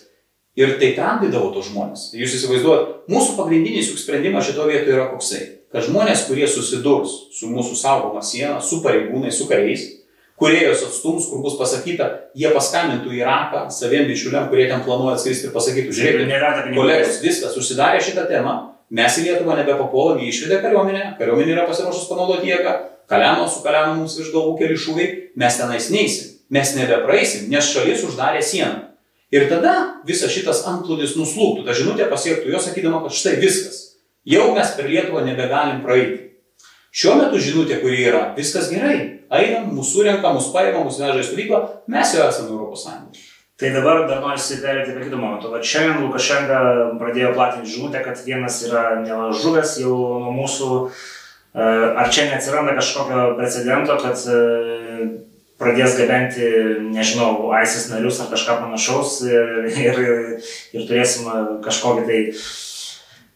Ir 0.58 0.74
tai 0.82 0.90
tramdydavo 0.98 1.52
tos 1.54 1.70
žmonės. 1.70 2.08
Jūs 2.18 2.34
įsivaizduojat, 2.40 2.90
mūsų 3.14 3.38
pagrindinis 3.38 3.92
juk 3.92 4.02
sprendimas 4.02 4.50
šito 4.50 4.66
vietoje 4.66 4.98
yra 4.98 5.06
koksai, 5.12 5.44
kad 5.74 5.86
žmonės, 5.86 6.26
kurie 6.26 6.50
susidurs 6.50 7.14
su 7.38 7.54
mūsų 7.54 7.78
saugoma 7.78 8.26
siena, 8.26 8.58
su 8.58 8.82
pareigūnais, 8.82 9.38
su 9.38 9.46
kariais, 9.50 9.86
kurie 10.40 10.62
jos 10.66 10.84
atstums, 10.88 11.28
kur 11.30 11.44
bus 11.44 11.58
pasakyta, 11.60 12.10
jie 12.38 12.50
paskambintų 12.54 13.14
į 13.14 13.20
Iraką 13.22 13.66
saviem 13.74 14.08
bičiuliam, 14.10 14.48
kurie 14.52 14.68
ten 14.72 14.82
planuoja 14.86 15.18
atskristi 15.18 15.50
ir 15.50 15.54
pasakytų, 15.56 15.94
žiūrėkit, 15.98 16.72
kolegos, 16.78 17.20
viskas, 17.24 17.58
užsidarė 17.60 18.02
šitą 18.04 18.26
temą, 18.32 18.56
mes 18.94 19.20
į 19.20 19.28
Lietuvą 19.28 19.60
nebepapuolam, 19.62 20.24
jį 20.24 20.32
išvedė 20.34 20.60
kariuomenė, 20.66 21.06
kariuomenė 21.20 21.56
yra 21.56 21.68
pasiruošus 21.70 22.10
panaudoti 22.10 22.52
jėgą, 22.52 22.74
Kaliano 23.08 23.48
su 23.52 23.62
Kalianu 23.64 24.00
mums 24.00 24.16
virš 24.18 24.32
galvų 24.34 24.56
keli 24.62 24.78
šūviai, 24.80 25.08
mes 25.40 25.58
tenais 25.60 25.90
neįsim, 25.92 26.30
mes 26.56 26.74
nebepraeisim, 26.78 27.50
nes 27.52 27.68
šalis 27.70 28.06
uždarė 28.08 28.42
sieną. 28.42 28.90
Ir 29.34 29.48
tada 29.50 29.74
visas 30.08 30.32
šitas 30.32 30.62
antplūdis 30.70 31.16
nuslūgtų, 31.18 31.66
ta 31.66 31.76
žinutė 31.78 32.08
pasiektų 32.10 32.54
jo 32.54 32.62
sakydama, 32.64 33.02
kad 33.04 33.16
štai 33.18 33.36
viskas, 33.42 33.80
jau 34.30 34.52
mes 34.56 34.76
per 34.78 34.90
Lietuvą 34.90 35.24
nebegalim 35.26 35.82
praeiti. 35.86 36.33
Šiuo 36.94 37.16
metu 37.18 37.40
žinutė, 37.42 37.80
kuri 37.82 38.04
yra, 38.06 38.28
viskas 38.38 38.68
gerai, 38.70 38.98
einam, 39.34 39.72
mūsų 39.74 40.04
renka, 40.06 40.30
mūsų 40.36 40.52
paima, 40.54 40.84
mūsų 40.86 41.02
veža 41.02 41.24
į 41.24 41.30
stovyklą, 41.32 41.62
mes 41.90 42.12
jau 42.14 42.28
esame 42.28 42.54
Europos 42.54 42.84
Sąjungoje. 42.86 43.24
Tai 43.58 43.70
dabar 43.74 44.04
dar 44.10 44.22
noriu 44.22 44.60
perėti 44.62 44.94
prie 44.94 45.08
kito 45.08 45.18
momento. 45.18 45.50
Va 45.54 45.62
šiandien 45.64 46.04
Lukašenka 46.04 46.60
pradėjo 47.00 47.34
platinti 47.34 47.70
žinutę, 47.70 48.02
kad 48.06 48.22
vienas 48.26 48.60
yra 48.68 48.84
nelažuvęs 49.02 49.76
jau 49.82 49.98
nuo 50.22 50.34
mūsų. 50.38 50.70
E, 50.86 51.68
ar 52.02 52.14
čia 52.14 52.28
neatsiranda 52.30 52.74
kažkokio 52.78 53.26
precedento, 53.38 53.98
kad 54.02 54.26
e, 54.30 54.40
pradės 55.62 55.98
gabenti, 55.98 56.46
nežinau, 56.94 57.54
ISIS 57.62 57.90
narius 57.94 58.22
ar 58.22 58.30
kažką 58.34 58.60
panašaus 58.66 59.20
ir, 59.30 59.70
ir, 59.72 60.02
ir 60.74 60.88
turėsim 60.90 61.30
kažkokį 61.66 62.08
tai, 62.10 62.24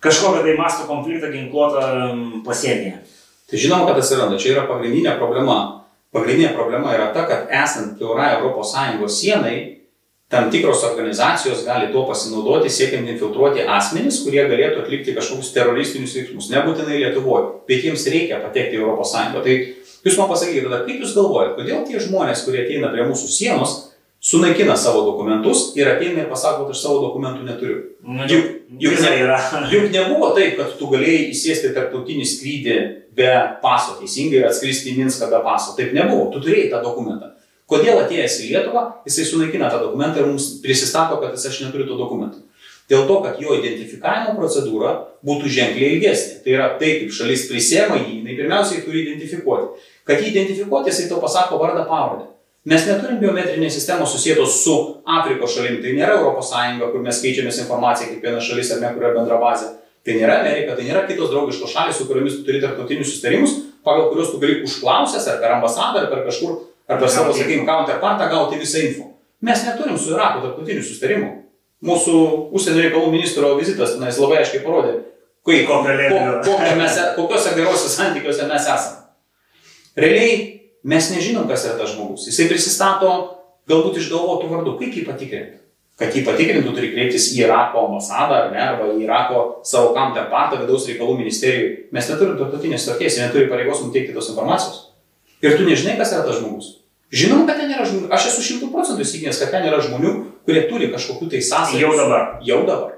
kažkokį 0.06 0.46
tai 0.46 0.58
masto 0.62 0.90
konfliktą 0.90 1.34
ginkluotą 1.34 1.86
pasienyje. 2.46 3.00
Tai 3.48 3.60
žinoma, 3.60 3.88
kad 3.88 4.02
atsiranda. 4.02 4.38
Čia 4.40 4.54
yra 4.58 4.68
pagrindinė 4.68 5.16
problema. 5.20 5.58
Pagrindinė 6.16 6.52
problema 6.56 6.94
yra 6.96 7.12
ta, 7.16 7.24
kad 7.28 7.52
esant 7.54 7.96
kiaurai 8.00 8.34
ES 8.44 9.20
sienai, 9.20 9.58
tam 10.28 10.50
tikros 10.52 10.84
organizacijos 10.84 11.64
gali 11.64 11.88
tuo 11.92 12.04
pasinaudoti, 12.08 12.70
siekiant 12.72 13.08
infiltruoti 13.08 13.64
asmenys, 13.64 14.20
kurie 14.26 14.44
galėtų 14.50 14.84
atlikti 14.84 15.16
kažkokius 15.16 15.54
teroristinius 15.56 16.16
veiksmus. 16.20 16.50
Nebūtinai 16.52 17.00
Lietuvoje, 17.00 17.54
bet 17.70 17.88
jiems 17.88 18.04
reikia 18.12 18.42
patekti 18.44 18.82
į 18.82 18.90
ES. 18.92 19.16
Tai 19.38 19.56
jūs 20.04 20.20
man 20.20 20.32
pasakykite, 20.32 20.82
kaip 20.84 21.06
jūs 21.06 21.16
galvojate, 21.16 21.56
kodėl 21.62 21.86
tie 21.88 22.04
žmonės, 22.04 22.44
kurie 22.44 22.66
ateina 22.66 22.92
prie 22.92 23.08
mūsų 23.08 23.32
sienos, 23.32 23.78
sunaikina 24.30 24.76
savo 24.78 25.02
dokumentus 25.06 25.72
ir 25.76 25.88
ateina 25.88 26.24
ir 26.24 26.30
pasako, 26.30 26.66
kad 26.66 26.76
aš 26.76 26.82
savo 26.84 27.00
dokumentų 27.06 27.46
neturiu. 27.48 27.78
Nu, 28.04 28.26
juk, 28.28 28.50
juk, 28.82 29.00
ne, 29.04 29.12
juk 29.74 29.88
nebuvo 29.94 30.34
taip, 30.36 30.58
kad 30.60 30.74
tu 30.80 30.90
galėjai 30.92 31.30
įsėsti 31.32 31.72
tarptautinį 31.76 32.28
skrydį 32.28 32.78
be 33.18 33.32
paso 33.64 33.96
teisingai 34.02 34.42
ir 34.42 34.50
atskristi 34.50 34.92
į 34.92 35.00
Minską 35.00 35.32
be 35.32 35.40
paso. 35.46 35.78
Taip 35.80 35.96
nebuvo, 35.96 36.28
tu 36.34 36.44
turėjai 36.44 36.72
tą 36.76 36.84
dokumentą. 36.84 37.32
Kodėl 37.68 38.00
atėjęs 38.04 38.38
į 38.44 38.52
Lietuvą, 38.52 38.84
jisai 39.08 39.26
sunaikina 39.28 39.72
tą 39.72 39.82
dokumentą 39.84 40.22
ir 40.22 40.30
mums 40.30 40.54
prisistato, 40.64 41.18
kad 41.24 41.34
jis 41.36 41.50
aš 41.50 41.64
neturiu 41.66 41.88
to 41.88 41.98
dokumento. 42.00 42.44
Dėl 42.88 43.04
to, 43.08 43.18
kad 43.24 43.40
jo 43.44 43.56
identifikavimo 43.58 44.38
procedūra 44.38 44.94
būtų 45.28 45.50
ženkliai 45.52 45.98
ilgesnė. 45.98 46.38
Tai 46.46 46.54
yra 46.54 46.70
tai, 46.80 46.94
kaip 47.02 47.12
šalis 47.16 47.50
prisėma 47.50 48.00
jį, 48.00 48.22
jinai 48.22 48.38
pirmiausiai 48.38 48.86
turi 48.86 49.04
identifikuoti. 49.04 49.90
Kad 50.08 50.24
jį 50.24 50.32
identifikuoti, 50.32 50.94
jisai 50.94 51.10
to 51.12 51.20
pasako 51.20 51.60
vardą 51.60 51.84
pavardę. 51.90 52.30
Mes 52.68 52.84
neturim 52.84 53.22
biometrinės 53.22 53.78
sistemos 53.78 54.12
susijęs 54.12 54.56
su 54.60 54.74
Afrikos 55.08 55.54
šalim, 55.56 55.78
tai 55.84 55.94
nėra 55.96 56.18
ES, 56.20 56.50
kur 56.82 57.04
mes 57.04 57.20
keičiamės 57.24 57.62
informaciją, 57.64 58.10
kiekviena 58.12 58.42
šalis 58.44 58.74
ar 58.76 58.82
ne, 58.82 58.90
kur 58.96 59.06
yra 59.06 59.14
bendra 59.16 59.38
bazė. 59.40 59.70
Tai 60.04 60.16
nėra 60.16 60.42
Amerika, 60.42 60.76
tai 60.76 60.88
nėra 60.88 61.06
kitos 61.08 61.32
draugiškos 61.32 61.72
šalis, 61.72 62.00
su 62.00 62.08
kuriomis 62.10 62.40
tu 62.40 62.44
turi 62.48 62.60
tarptautinius 62.64 63.14
sustarimus, 63.14 63.54
pagal 63.88 64.10
kuriuos 64.12 64.34
tu 64.34 64.42
gali 64.42 64.58
užklausęs 64.68 65.30
ar 65.32 65.40
per 65.44 65.54
ambasadą, 65.56 66.04
ar 66.04 66.12
per 66.12 66.26
kažkur, 66.28 66.58
ar 66.92 67.00
per 67.00 67.12
savo, 67.12 67.32
sakykime, 67.36 67.64
counterpartą 67.68 68.28
gauti 68.34 68.60
visą 68.60 68.84
info. 68.84 69.08
Mes 69.48 69.64
neturim 69.68 69.96
su 70.00 70.12
Iraku 70.16 70.44
tarptautinių 70.44 70.84
sustarimų. 70.84 71.32
Mūsų 71.88 72.20
užsienio 72.58 72.84
reikalų 72.84 73.14
ministro 73.14 73.54
vizitas 73.60 73.96
tenais 73.96 74.20
labai 74.20 74.42
aiškiai 74.42 74.64
parodė, 74.66 74.96
kaip, 75.46 75.68
ko, 75.70 75.82
ko, 76.44 76.60
mes, 76.80 77.02
kokiuose 77.16 77.56
geruose 77.56 77.92
santykiuose 77.94 78.48
mes 78.50 78.72
esame. 78.76 79.04
Realiai 79.98 80.57
Mes 80.88 81.10
nežinom, 81.12 81.48
kas 81.50 81.66
yra 81.68 81.76
tas 81.80 81.92
žmogus. 81.92 82.30
Jisai 82.30 82.48
prisistato 82.48 83.14
galbūt 83.68 84.00
išgalvotų 84.00 84.52
vardų. 84.52 84.76
Kaip 84.80 84.96
jį 84.96 85.04
patikrinti? 85.08 85.60
Kad 85.98 86.14
jį 86.14 86.22
patikrintų, 86.28 86.72
turi 86.78 86.92
kreiptis 86.94 87.32
į 87.34 87.42
Irako 87.42 87.88
ambasadą 87.88 88.36
ar 88.44 88.52
ne, 88.54 88.62
arba 88.62 88.92
į 88.94 89.02
Irako 89.04 89.44
savo 89.66 89.96
counterpartą 89.98 90.62
vidaus 90.62 90.86
reikalų 90.88 91.18
ministerijai. 91.24 91.72
Mes 91.96 92.12
neturim 92.12 92.38
tarptautinės 92.38 92.86
sutarties, 92.86 93.18
jie 93.18 93.26
neturi 93.26 93.50
pareigos 93.50 93.82
mums 93.82 93.96
teikti 93.96 94.16
tos 94.16 94.30
informacijos. 94.32 94.84
Ir 95.42 95.58
tu 95.58 95.66
nežinai, 95.66 95.98
kas 96.00 96.14
yra 96.14 96.24
tas 96.28 96.40
žmogus. 96.40 96.76
Žinom, 97.18 97.44
kad 97.50 97.60
ten 97.60 97.74
yra 97.74 97.86
žmonių, 97.88 98.12
aš 98.14 98.30
esu 98.32 98.46
šimtų 98.46 98.72
procentų 98.72 99.04
įsitikinęs, 99.04 99.42
kad 99.42 99.52
ten 99.56 99.68
yra 99.68 99.82
žmonių, 99.84 100.14
kurie 100.48 100.64
turi 100.70 100.90
kažkokių 100.94 101.30
tai 101.34 101.44
sąsajų. 101.50 101.84
Jau 101.84 101.92
dabar. 101.98 102.26
Jau 102.46 102.64
dabar. 102.68 102.98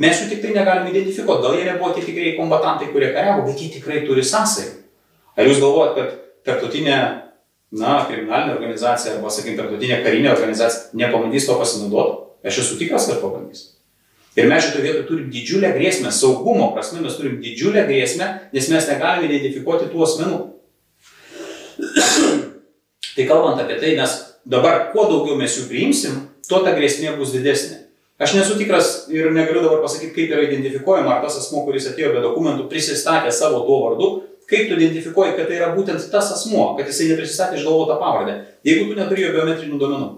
Mes 0.00 0.20
jų 0.20 0.28
tik 0.30 0.42
tai 0.44 0.52
negalim 0.54 0.90
identifikuoti. 0.90 1.42
Gal 1.42 1.56
jie 1.58 1.64
nebuvo 1.66 1.94
tie 1.96 2.04
tikrai 2.04 2.34
kombatantai, 2.36 2.90
kurie 2.92 3.08
kariavo, 3.14 3.46
bet 3.48 3.60
jie 3.60 3.72
tikrai 3.76 4.04
turi 4.06 4.24
sąsajų. 4.26 4.76
Ar 5.36 5.48
jūs 5.48 5.60
galvojat, 5.62 5.98
kad 5.98 6.25
tarptautinė, 6.46 6.98
na, 7.76 7.94
kriminalinė 8.08 8.54
organizacija 8.56 9.16
arba, 9.16 9.32
sakykime, 9.32 9.58
tarptautinė 9.60 10.02
karinė 10.04 10.32
organizacija 10.32 10.96
nepabandys 10.98 11.48
to 11.48 11.56
pasinaudoti, 11.60 12.20
aš 12.46 12.60
esu 12.62 12.78
tikras, 12.80 13.08
kad 13.10 13.22
pabandys. 13.22 13.72
Ir 14.36 14.50
mes 14.50 14.66
šitoje 14.66 14.84
vietoje 14.84 15.06
turim 15.08 15.30
didžiulę 15.32 15.70
grėsmę, 15.72 16.10
saugumo 16.12 16.68
prasme 16.74 17.00
mes 17.00 17.16
turim 17.16 17.38
didžiulę 17.40 17.86
grėsmę, 17.88 18.28
nes 18.52 18.68
mes 18.68 18.88
negalime 18.90 19.30
identifikuoti 19.30 19.88
tų 19.88 20.04
asmenų. 20.04 20.40
tai 23.16 23.24
kalbant 23.24 23.62
apie 23.64 23.78
tai, 23.80 23.94
mes 23.96 24.16
dabar 24.44 24.90
kuo 24.92 25.06
daugiau 25.08 25.38
mes 25.40 25.56
jų 25.56 25.66
priimsim, 25.70 26.20
tuo 26.48 26.60
ta 26.64 26.76
grėsmė 26.76 27.16
bus 27.16 27.32
didesnė. 27.32 27.86
Aš 28.20 28.32
nesu 28.36 28.54
tikras 28.56 29.06
ir 29.12 29.28
negaliu 29.32 29.64
dabar 29.64 29.82
pasakyti, 29.82 30.14
kaip 30.14 30.30
yra 30.32 30.44
identifikuojama, 30.46 31.16
ar 31.16 31.24
tas 31.24 31.36
asmo, 31.40 31.64
kuris 31.66 31.88
atėjo 31.90 32.14
be 32.14 32.22
dokumentų, 32.24 32.68
prisistatė 32.70 33.32
savo 33.32 33.64
tuo 33.66 33.82
vardu, 33.82 34.12
kaip 34.50 34.68
tu 34.68 34.76
identifikuoji, 34.78 35.34
kad 35.38 35.50
tai 35.50 35.58
yra 35.58 35.72
būtent 35.74 36.06
tas 36.12 36.30
asmuo, 36.34 36.68
kad 36.78 36.86
jisai 36.90 37.10
neprisistatė 37.12 37.58
išgalvotą 37.58 37.98
pavardę, 38.02 38.38
jeigu 38.66 38.86
tu 38.90 38.98
neturi 38.98 39.26
jo 39.26 39.34
biometrinių 39.34 39.80
duomenų. 39.80 40.12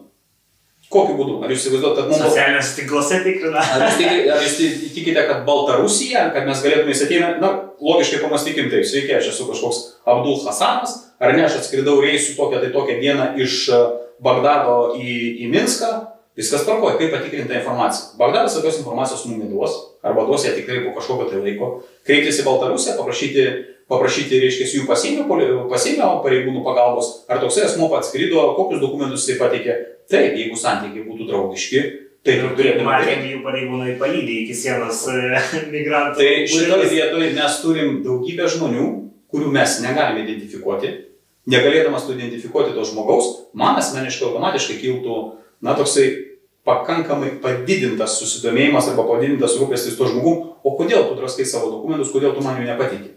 Kokiu 0.88 1.18
būdu? 1.18 1.34
Ar 1.44 1.52
jūs 1.52 1.66
įsivaizduojate, 1.66 2.00
kad 2.00 2.08
mums... 2.08 2.22
Socialiniuose 2.22 2.76
tinkluose 2.78 3.16
tikrina. 3.20 3.60
Ar 3.60 3.82
jūs, 3.84 3.96
tikite, 3.98 4.30
ar 4.32 4.44
jūs 4.46 4.54
tikite, 4.94 5.24
kad 5.28 5.42
Baltarusija, 5.44 6.22
kad 6.32 6.48
mes 6.48 6.62
galėtume 6.64 6.94
įsatyti, 6.94 7.18
na, 7.42 7.50
logiškai 7.84 8.20
pamastykim 8.22 8.70
tai, 8.72 8.80
sveiki, 8.88 9.12
aš 9.18 9.28
esu 9.34 9.48
kažkoks 9.50 9.82
Abdul 10.08 10.38
Hasanas, 10.46 10.94
ar 11.20 11.36
ne, 11.36 11.44
aš 11.44 11.58
atskridau 11.60 11.98
reisų 12.00 12.38
tokią 12.38 12.62
tai 12.62 12.72
tokią 12.72 12.96
dieną 13.02 13.34
iš 13.44 13.66
e, 13.68 13.82
Bagdado 14.24 14.94
į, 14.96 15.18
į 15.44 15.50
Minską, 15.52 15.92
viskas 16.40 16.64
tvarkoja, 16.64 16.96
kaip 17.02 17.12
patikrinta 17.12 17.58
informacija. 17.60 18.14
Bagdadas 18.18 18.56
tokios 18.56 18.80
informacijos 18.80 19.26
mums 19.28 19.44
neduos, 19.44 19.76
arba 20.00 20.24
duos 20.24 20.48
ją 20.48 20.56
tikrai 20.56 20.80
po 20.86 20.96
kažkokio 20.96 21.28
tai 21.28 21.42
laiko. 21.44 21.68
Kreiptis 22.08 22.40
į 22.40 22.48
Baltarusiją, 22.48 22.96
paprašyti 22.96 23.44
paprašyti, 23.88 24.40
reiškia, 24.42 24.66
jų 24.78 24.88
pasienio, 24.88 25.24
pasienio 25.70 26.10
pareigūnų 26.24 26.60
pagalbos, 26.66 27.24
ar 27.30 27.40
toksai 27.42 27.64
asmo 27.68 27.88
pats 27.92 28.12
skrido, 28.12 28.42
kokius 28.58 28.82
dokumentus 28.84 29.24
jisai 29.24 29.38
pateikė. 29.40 29.78
Taip, 30.08 30.36
jeigu 30.36 30.56
santykiai 30.56 31.06
būtų 31.08 31.28
draugiški, 31.28 31.82
tai 32.24 32.38
turėtume. 32.42 32.86
Matėme, 32.86 33.32
jų 33.32 33.42
pareigūnai 33.44 33.96
palydė 34.00 34.38
iki 34.44 34.56
sienos 34.56 35.02
e, 35.12 35.40
migrantų. 35.74 36.20
Tai 36.20 36.30
šitoje 36.52 36.88
vietoje 36.92 37.34
mes 37.36 37.58
turim 37.64 37.98
daugybę 38.04 38.48
žmonių, 38.54 38.86
kurių 39.32 39.52
mes 39.56 39.80
negalime 39.84 40.24
identifikuoti. 40.24 40.94
Negalėdamas 41.48 42.04
tu 42.04 42.12
identifikuoti 42.12 42.74
to 42.76 42.84
žmogaus, 42.84 43.28
man 43.56 43.78
asmeniškai 43.80 44.26
automatiškai 44.28 44.80
kiltų, 44.82 45.20
na, 45.64 45.72
toksai 45.78 46.10
pakankamai 46.68 47.38
padidintas 47.40 48.18
susidomėjimas 48.20 48.90
arba 48.90 49.06
padidintas 49.08 49.56
rūpestis 49.56 49.96
to 49.96 50.10
žmogum, 50.10 50.42
o 50.60 50.74
kodėl 50.76 51.06
tu 51.08 51.16
draskai 51.16 51.48
savo 51.48 51.70
dokumentus, 51.72 52.12
kodėl 52.12 52.34
tu 52.36 52.44
man 52.44 52.60
jų 52.60 52.68
nepatikė. 52.68 53.14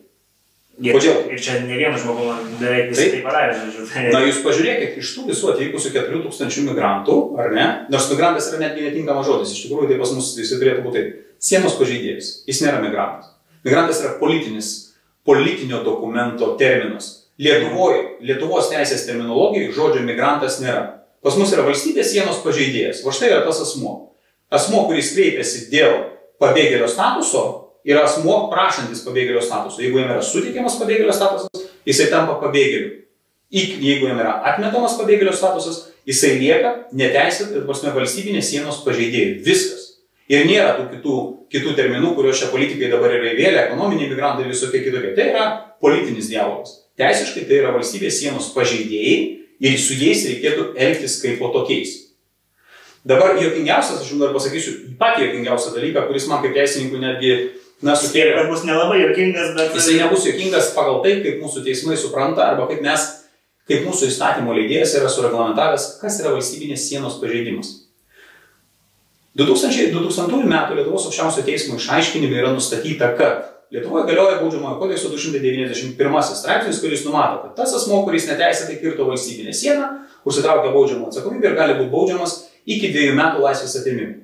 Ir, 0.80 0.95
Kodėl? 0.95 1.17
Ir 1.30 1.41
čia 1.43 1.57
ne 1.65 1.76
vienas 1.76 2.01
žmogus 2.01 2.45
beveik 2.57 2.93
visai 2.93 3.09
tai 3.11 3.19
padarė, 3.26 3.57
žodžiu. 3.59 3.88
Tai... 3.91 4.05
Na, 4.15 4.22
jūs 4.24 4.39
pažiūrėkite, 4.45 5.01
iš 5.03 5.09
tų 5.17 5.26
visų 5.28 5.49
atvykusių 5.51 5.91
4000 5.97 6.63
migrantų, 6.69 7.17
ar 7.41 7.51
ne? 7.53 7.65
Nors 7.91 8.07
migrantas 8.09 8.47
yra 8.49 8.61
netgi 8.63 8.88
netinkamas 8.88 9.28
žodis, 9.28 9.51
iš 9.51 9.65
tikrųjų 9.65 9.91
tai 9.91 9.99
pas 9.99 10.13
mus 10.15 10.32
jis 10.39 10.53
turėtų 10.55 10.86
būti. 10.88 11.03
Sienos 11.41 11.76
pažeidėjas. 11.78 12.32
Jis 12.47 12.63
nėra 12.63 12.80
migrantas. 12.82 13.34
Migrantas 13.67 13.99
yra 14.01 14.15
politinis, 14.22 14.72
politinio 15.28 15.84
dokumento 15.86 16.55
terminas. 16.57 17.11
Lietuvoje, 17.41 18.01
Lietuvos 18.26 18.69
teisės 18.72 19.05
terminologijoje 19.07 19.74
žodžio 19.76 20.05
migrantas 20.05 20.59
nėra. 20.61 21.01
Pas 21.22 21.38
mus 21.38 21.51
yra 21.53 21.65
valstybės 21.65 22.13
sienos 22.13 22.41
pažeidėjas. 22.45 23.03
O 23.05 23.13
štai 23.13 23.32
yra 23.34 23.43
tas 23.45 23.61
asmo. 23.61 24.13
Asmo, 24.53 24.86
kuris 24.89 25.13
kreipiasi 25.15 25.67
dėl 25.72 25.93
pabėgėlio 26.41 26.89
statuso, 26.89 27.43
yra 27.88 28.05
asmuo 28.05 28.47
prašantis 28.51 29.03
pabėgėlio 29.05 29.41
statuso. 29.43 29.82
Jeigu 29.82 30.01
jam 30.01 30.11
yra 30.13 30.25
suteikiamas 30.25 30.77
pabėgėlio 30.82 31.13
statusas, 31.15 31.69
jisai 31.88 32.09
tampa 32.11 32.38
pabėgėliu. 32.41 32.97
Jeigu 33.51 34.07
jam 34.07 34.19
yra 34.21 34.38
atmetamas 34.51 34.97
pabėgėlio 34.99 35.34
statusas, 35.36 35.88
jisai 36.07 36.38
lieka 36.39 36.75
neteisėt 36.97 37.55
ir 37.55 37.65
prasme 37.67 37.93
valstybinės 37.95 38.51
sienos 38.53 38.84
pažeidėjų. 38.86 39.41
Viskas. 39.45 39.88
Ir 40.32 40.45
nėra 40.47 40.77
tų 40.77 40.86
kitų, 40.93 41.15
kitų 41.51 41.73
terminų, 41.75 42.13
kuriuos 42.15 42.39
čia 42.39 42.51
politikai 42.53 42.88
dabar 42.93 43.11
yra 43.17 43.34
įvėlę, 43.34 43.65
ekonominiai 43.65 44.07
migrantai 44.13 44.45
ir 44.45 44.53
visokie 44.53 44.79
kitokie. 44.86 45.11
Tai 45.17 45.25
yra 45.34 45.47
politinis 45.84 46.29
dialogas. 46.32 46.77
Teisiškai 46.99 47.43
tai 47.49 47.59
yra 47.59 47.73
valstybės 47.75 48.21
sienos 48.21 48.47
pažeidėjai 48.55 49.17
ir 49.67 49.75
su 49.82 49.97
jais 49.99 50.23
reikėtų 50.29 50.69
elgtis 50.79 51.17
kaip 51.19 51.41
po 51.41 51.51
tokiais. 51.51 51.97
Dabar 53.03 53.34
jokingiausias, 53.41 54.03
aš 54.03 54.13
jums 54.13 54.21
dar 54.21 54.34
pasakysiu, 54.36 54.75
patį 54.99 55.25
jokingiausią 55.25 55.73
dalyką, 55.73 56.05
kuris 56.07 56.27
man 56.29 56.43
kaip 56.43 56.53
teisininkui 56.53 57.01
netgi 57.01 57.32
Na, 57.82 57.95
sukėlė, 57.97 58.36
kad 58.38 58.49
bus 58.51 58.65
nelabai 58.67 58.99
jokingas, 59.01 59.55
bet... 59.57 59.75
Jisai 59.77 59.97
nebus 60.03 60.25
jokingas 60.29 60.73
pagal 60.75 60.99
tai, 61.05 61.15
kaip 61.23 61.39
mūsų 61.41 61.63
teismai 61.65 61.97
supranta, 61.97 62.45
arba 62.51 62.67
kaip 62.69 62.84
mes, 62.86 63.07
kaip 63.69 63.88
mūsų 63.88 64.11
įstatymo 64.11 64.53
leidėjas 64.57 64.97
yra 64.99 65.09
sureglamentavęs, 65.09 65.88
kas 66.01 66.19
yra 66.21 66.36
valstybinės 66.36 66.86
sienos 66.91 67.17
pažeidimas. 67.21 67.73
2000, 69.39 69.93
2000 69.95 70.43
m. 70.43 70.59
Lietuvos 70.75 71.07
aukščiausio 71.07 71.45
teismo 71.47 71.79
išaiškinime 71.79 72.38
yra 72.41 72.51
nustatyta, 72.53 73.15
kad 73.17 73.47
Lietuvoje 73.71 74.03
galioja 74.03 74.41
baudžiamojo 74.41 74.79
kodekso 74.82 75.09
291 75.09 76.23
straipsnis, 76.36 76.82
kuris 76.84 77.05
numato, 77.05 77.38
kad 77.45 77.53
tas 77.55 77.71
asmo, 77.77 78.01
kuris 78.03 78.25
neteisėtai 78.27 78.75
kirto 78.82 79.05
valstybinę 79.07 79.53
sieną, 79.55 79.86
užsitraukia 80.27 80.73
baudžiamą 80.73 81.07
atsakomybę 81.07 81.47
ir 81.47 81.55
gali 81.55 81.77
būti 81.77 81.88
baudžiamas 81.93 82.34
iki 82.67 82.89
dviejų 82.91 83.15
metų 83.15 83.45
laisvės 83.45 83.77
atimimų. 83.79 84.17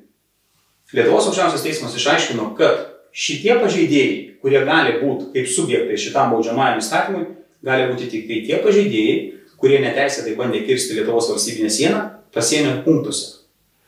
Lietuvos 0.99 1.29
aukščiausias 1.31 1.63
teismas 1.63 1.95
išaiškino, 1.95 2.49
kad 2.59 2.96
šitie 3.17 3.55
pažeidėjai, 3.57 4.17
kurie 4.43 4.61
gali 4.67 4.99
būti 5.01 5.31
kaip 5.33 5.49
subjektai 5.49 5.97
šitam 5.99 6.35
baudžiamajam 6.35 6.83
įstatymui, 6.83 7.25
gali 7.65 7.89
būti 7.89 8.11
tik 8.11 8.27
tai 8.29 8.43
tie 8.45 8.61
pažeidėjai, 8.61 9.17
kurie 9.57 9.81
neteisėtai 9.81 10.35
bandė 10.37 10.61
kirsti 10.67 10.99
Lietuvos 10.99 11.31
valstybinę 11.31 11.71
sieną 11.73 12.03
pasienio 12.33 12.77
punktuose. 12.85 13.33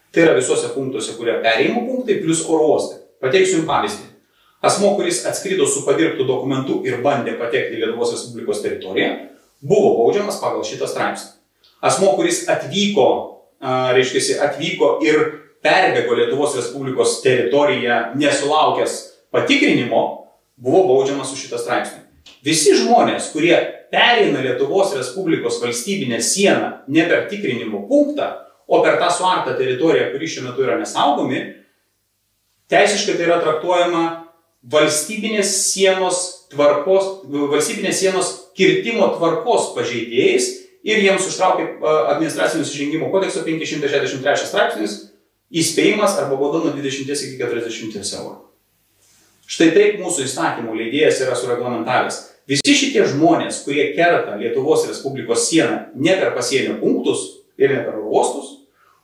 Tai 0.10 0.24
yra 0.26 0.38
visuose 0.40 0.72
punktuose, 0.74 1.14
kurie 1.20 1.36
perėjimo 1.44 1.86
punktai 1.86 2.18
plus 2.24 2.42
oro 2.50 2.72
uostai. 2.74 3.04
Pateiksiu 3.22 3.60
jums 3.60 3.70
pavyzdį. 3.70 4.08
Asmo, 4.66 4.96
kuris 4.98 5.22
atskrido 5.30 5.68
su 5.70 5.86
padirbtų 5.86 6.26
dokumentu 6.28 6.80
ir 6.88 6.98
bandė 7.04 7.38
patekti 7.40 7.78
į 7.78 7.84
Lietuvos 7.84 8.16
Respublikos 8.16 8.64
teritoriją, 8.64 9.12
buvo 9.62 9.94
baudžiamas 10.00 10.40
pagal 10.42 10.66
šitą 10.68 10.90
straipsnį. 10.90 11.30
Asmo, 11.86 12.10
kuris 12.18 12.42
atvyko, 12.52 13.06
reiškia, 13.96 14.40
atvyko 14.50 14.90
ir 15.06 15.22
perbėgo 15.64 16.18
Lietuvos 16.18 16.58
Respublikos 16.58 17.20
teritoriją 17.24 18.02
nesulaukęs 18.20 18.98
patikrinimo 19.32 20.04
buvo 20.60 20.86
baudžiamas 20.90 21.34
už 21.34 21.46
šitą 21.48 21.60
straipsnį. 21.62 22.06
Visi 22.46 22.76
žmonės, 22.78 23.32
kurie 23.34 23.56
pereina 23.92 24.44
Lietuvos 24.44 24.94
Respublikos 24.96 25.60
valstybinę 25.64 26.22
sieną 26.24 26.86
ne 26.88 27.06
per 27.10 27.28
tikrinimo 27.32 27.86
punktą, 27.90 28.30
o 28.70 28.82
per 28.84 29.00
tą 29.02 29.10
suartą 29.12 29.56
teritoriją, 29.58 30.12
kuri 30.14 30.30
šiuo 30.30 30.46
metu 30.46 30.64
yra 30.64 30.78
nesaugomi, 30.78 31.40
teisiškai 32.70 33.16
tai 33.18 33.26
yra 33.26 33.40
traktuojama 33.42 34.04
valstybinės 34.70 35.56
sienos 35.72 36.22
tvarkos, 36.52 37.24
valstybinės 37.26 38.02
sienos 38.04 38.34
kirtimo 38.58 39.08
tvarkos 39.16 39.72
pažeidėjais 39.78 40.52
ir 40.86 41.02
jiems 41.06 41.26
užtraukė 41.32 41.80
administracinių 42.14 42.68
sužengimų 42.68 43.10
kodekso 43.14 43.42
563 43.48 44.52
straipsnis 44.52 45.00
įspėjimas 45.50 46.20
arba 46.22 46.38
bauda 46.38 46.62
nuo 46.68 46.76
20 46.78 47.10
iki 47.10 47.42
40 47.42 48.16
eurų. 48.20 48.49
Štai 49.50 49.72
taip 49.74 49.98
mūsų 50.04 50.28
įstatymų 50.28 50.76
leidėjas 50.78 51.24
yra 51.26 51.36
sureglamentavęs. 51.38 52.22
Visi 52.50 52.76
šitie 52.78 53.02
žmonės, 53.10 53.64
kurie 53.66 53.92
kerta 53.98 54.36
Lietuvos 54.38 54.86
Respublikos 54.90 55.48
sieną 55.50 55.90
ne 55.98 56.16
per 56.22 56.36
pasienio 56.38 56.78
punktus 56.82 57.26
ir 57.58 57.74
ne 57.74 57.82
per 57.86 57.98
uostus, 58.02 58.56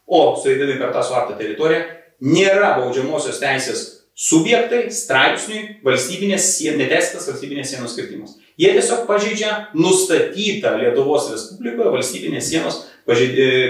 o 0.05 0.35
sueidami 0.37 0.77
per 0.77 0.93
tą 0.93 1.01
suartą 1.05 1.37
teritoriją, 1.39 1.83
nėra 2.25 2.75
baudžiamosios 2.79 3.41
teisės 3.41 3.83
subjektai 4.15 4.85
straipsniui 4.93 5.81
valstybinės 5.85 6.47
sienos, 6.55 6.79
neteisėtas 6.79 7.27
valstybinės 7.31 7.73
sienos 7.73 7.95
skirtimas. 7.97 8.37
Jie 8.55 8.69
tiesiog 8.77 9.03
pažeidžia 9.09 9.51
nustatytą 9.75 10.77
Lietuvos 10.79 11.27
Respublikoje 11.33 11.91
valstybinės 11.97 12.53
sienos 12.53 12.83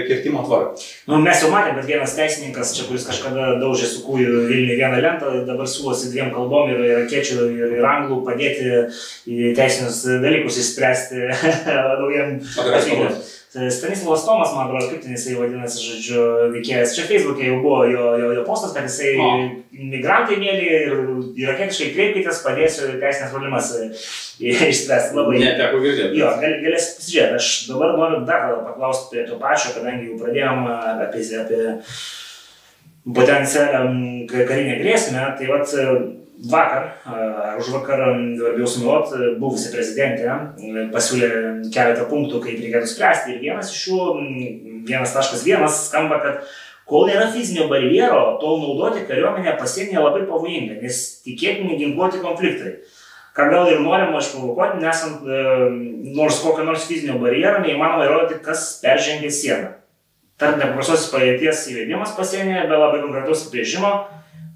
kirtimo 0.08 0.42
tvarką. 0.46 0.80
Nu, 1.10 1.18
mes 1.20 1.42
jau 1.44 1.50
matėme, 1.52 1.82
kad 1.82 1.90
vienas 1.90 2.14
teisininkas, 2.16 2.72
čia, 2.76 2.86
kuris 2.88 3.04
kažkada 3.04 3.58
daužė 3.60 3.90
su 3.90 4.02
kūju 4.06 4.46
Vilniuje 4.48 4.78
vieną 4.80 5.02
lentą, 5.04 5.32
dabar 5.48 5.68
siūlosi 5.68 6.08
dviem 6.14 6.32
kalbom 6.32 6.72
ir 6.72 6.80
irakiečių 6.86 7.48
ir, 7.52 7.74
ir 7.76 7.88
anglų 7.88 8.22
padėti 8.24 8.70
į 9.28 9.52
teisinius 9.58 10.02
dalykus 10.24 10.60
įspręsti 10.64 11.28
naujiem 12.00 12.38
atvykėliam. 12.40 13.20
Stanislavas 13.56 14.24
Tomas, 14.26 14.52
man 14.54 14.66
atrodo, 14.66 14.90
kaip 14.90 15.02
ten 15.04 15.14
jisai 15.16 15.36
vadinasi, 15.38 15.84
žodžiu, 15.84 16.24
veikėjas. 16.52 16.92
Čia 16.96 17.06
Facebook'e 17.08 17.46
jau 17.48 17.60
buvo 17.64 17.78
jo, 17.88 18.04
jo, 18.20 18.28
jo 18.36 18.42
postas, 18.44 18.74
kad 18.76 18.84
jisai 18.88 19.14
o. 19.22 19.28
migrantai 19.94 20.36
mėly 20.42 20.66
ir 20.66 20.92
irakietiškai 21.44 21.88
kreipkitės, 21.94 22.42
padėsiu 22.44 22.90
teisinės 23.00 23.32
problemas 23.32 23.70
e, 23.78 23.88
išspręsti 24.72 25.16
labai. 25.16 25.40
Neteko 25.44 25.80
girdėti. 25.84 26.20
Jo, 26.20 26.34
gal, 26.42 26.58
galėsit 26.66 27.00
pasižiūrėti. 27.00 27.40
Aš 27.40 27.50
dabar 27.70 27.96
noriu 27.96 28.20
dar 28.28 28.46
paklausti 28.68 29.10
prie 29.14 29.26
to 29.30 29.40
pačio, 29.40 29.72
kadangi 29.78 30.10
jau 30.10 30.20
pradėjom 30.20 30.70
apie, 31.06 31.24
apie 31.40 31.62
potencialią 33.16 33.82
karinę 34.36 34.78
grėsmę. 34.84 35.26
Tai 35.40 35.50
vat, 35.54 35.76
vakar, 36.44 36.90
ar 37.06 37.56
už 37.60 37.70
vakar, 37.72 38.02
bijau 38.36 38.68
sumiluot, 38.68 39.14
buvusi 39.40 39.72
prezidentė 39.72 40.28
pasiūlė 40.92 41.30
keletą 41.72 42.04
punktų, 42.10 42.42
kaip 42.44 42.60
reikėtų 42.60 42.90
spręsti. 42.90 43.36
Ir 43.36 43.42
vienas 43.44 43.72
iš 43.72 43.86
jų, 43.88 44.00
vienas 44.88 45.14
taškas 45.16 45.46
vienas, 45.46 45.86
skamba, 45.88 46.20
kad 46.22 46.44
kol 46.86 47.08
nėra 47.08 47.30
fizinio 47.32 47.70
barjero, 47.72 48.36
tol 48.42 48.60
naudoti 48.62 49.06
kariuomenę 49.08 49.56
pasienyje 49.60 50.02
labai 50.02 50.26
pavojinga, 50.28 50.78
nes 50.82 51.00
tikėtini 51.24 51.80
ginkluoti 51.80 52.22
konfliktai. 52.22 52.76
Ką 53.36 53.50
gal 53.52 53.68
ir 53.68 53.82
norima 53.84 54.20
išprovokuoti, 54.20 54.80
nesant 54.80 55.24
nors 56.16 56.38
kokio 56.40 56.64
nors 56.64 56.86
fizinio 56.88 57.18
barjero, 57.20 57.60
neįmanoma 57.64 58.06
įrodyti, 58.06 58.40
kas 58.44 58.78
peržengė 58.84 59.32
sieną. 59.32 59.74
Tarp 60.40 60.60
nepaprastosios 60.60 61.10
padėties 61.12 61.64
įvedimas 61.72 62.12
pasienyje 62.16 62.66
be 62.68 62.76
labai 62.76 63.00
konkretaus 63.00 63.46
apibrėžimo 63.46 63.90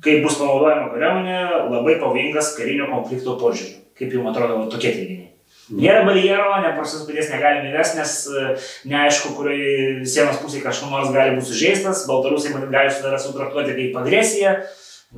kai 0.05 0.21
bus 0.25 0.39
panaudojama 0.41 0.93
kariuomenė, 0.95 1.41
labai 1.73 1.99
pavojingas 2.01 2.55
karinio 2.57 2.89
konflikto 2.93 3.37
požiūriu. 3.41 3.77
Kaip 4.01 4.15
jums 4.17 4.31
atrodo 4.33 4.63
tokie 4.73 4.95
teiginiai? 4.95 5.27
Nėra 5.71 6.03
barjero, 6.07 6.57
neprastas 6.65 7.05
padės 7.07 7.29
negalime 7.31 7.71
įvesti, 7.71 8.01
nes 8.01 8.15
e, 8.27 8.45
neaišku, 8.91 9.37
kurioje 9.37 10.07
sienos 10.09 10.41
pusėje 10.43 10.65
kažkas 10.65 10.91
nors 10.91 11.13
gali 11.15 11.37
būti 11.37 11.53
sužeistas, 11.53 12.03
baltarusiai 12.11 12.57
matyt 12.57 12.73
gali 12.73 12.91
sudara 12.91 13.21
sutraktuoti 13.23 13.77
kaip 13.77 13.99
agresiją, 14.01 14.57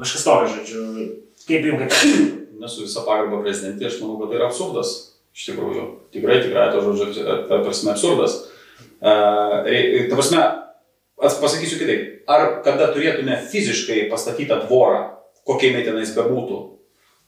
kažkas 0.02 0.26
tokio, 0.26 0.50
žodžiu. 0.58 0.82
Kaip 1.46 1.68
jums 1.70 1.86
kaip? 1.94 2.34
Nesu 2.62 2.84
visą 2.84 3.06
pagarbą 3.06 3.40
prezidentė, 3.42 3.88
aš 3.88 3.96
manau, 4.02 4.18
kad 4.20 4.32
tai 4.32 4.38
yra 4.42 4.50
absurdas. 4.50 4.92
Iš 5.32 5.46
tikrųjų, 5.48 5.86
tikrai, 6.12 6.42
tikrai 6.44 6.68
to 6.74 6.84
žodžio, 6.84 7.24
ta 7.48 7.62
prasme, 7.64 7.94
absurdas. 7.94 8.36
Uh, 9.00 9.64
ta 9.64 10.18
prasme, 10.18 10.42
pasakysiu 11.16 11.80
kitaip, 11.80 12.11
ar 12.30 12.60
kada 12.64 12.90
turėtume 12.92 13.38
fiziškai 13.50 14.06
pastatytą 14.10 14.62
tvorą, 14.66 15.02
kokia 15.48 15.70
jinai 15.70 15.84
tenais 15.86 16.12
bebūtų, 16.16 16.58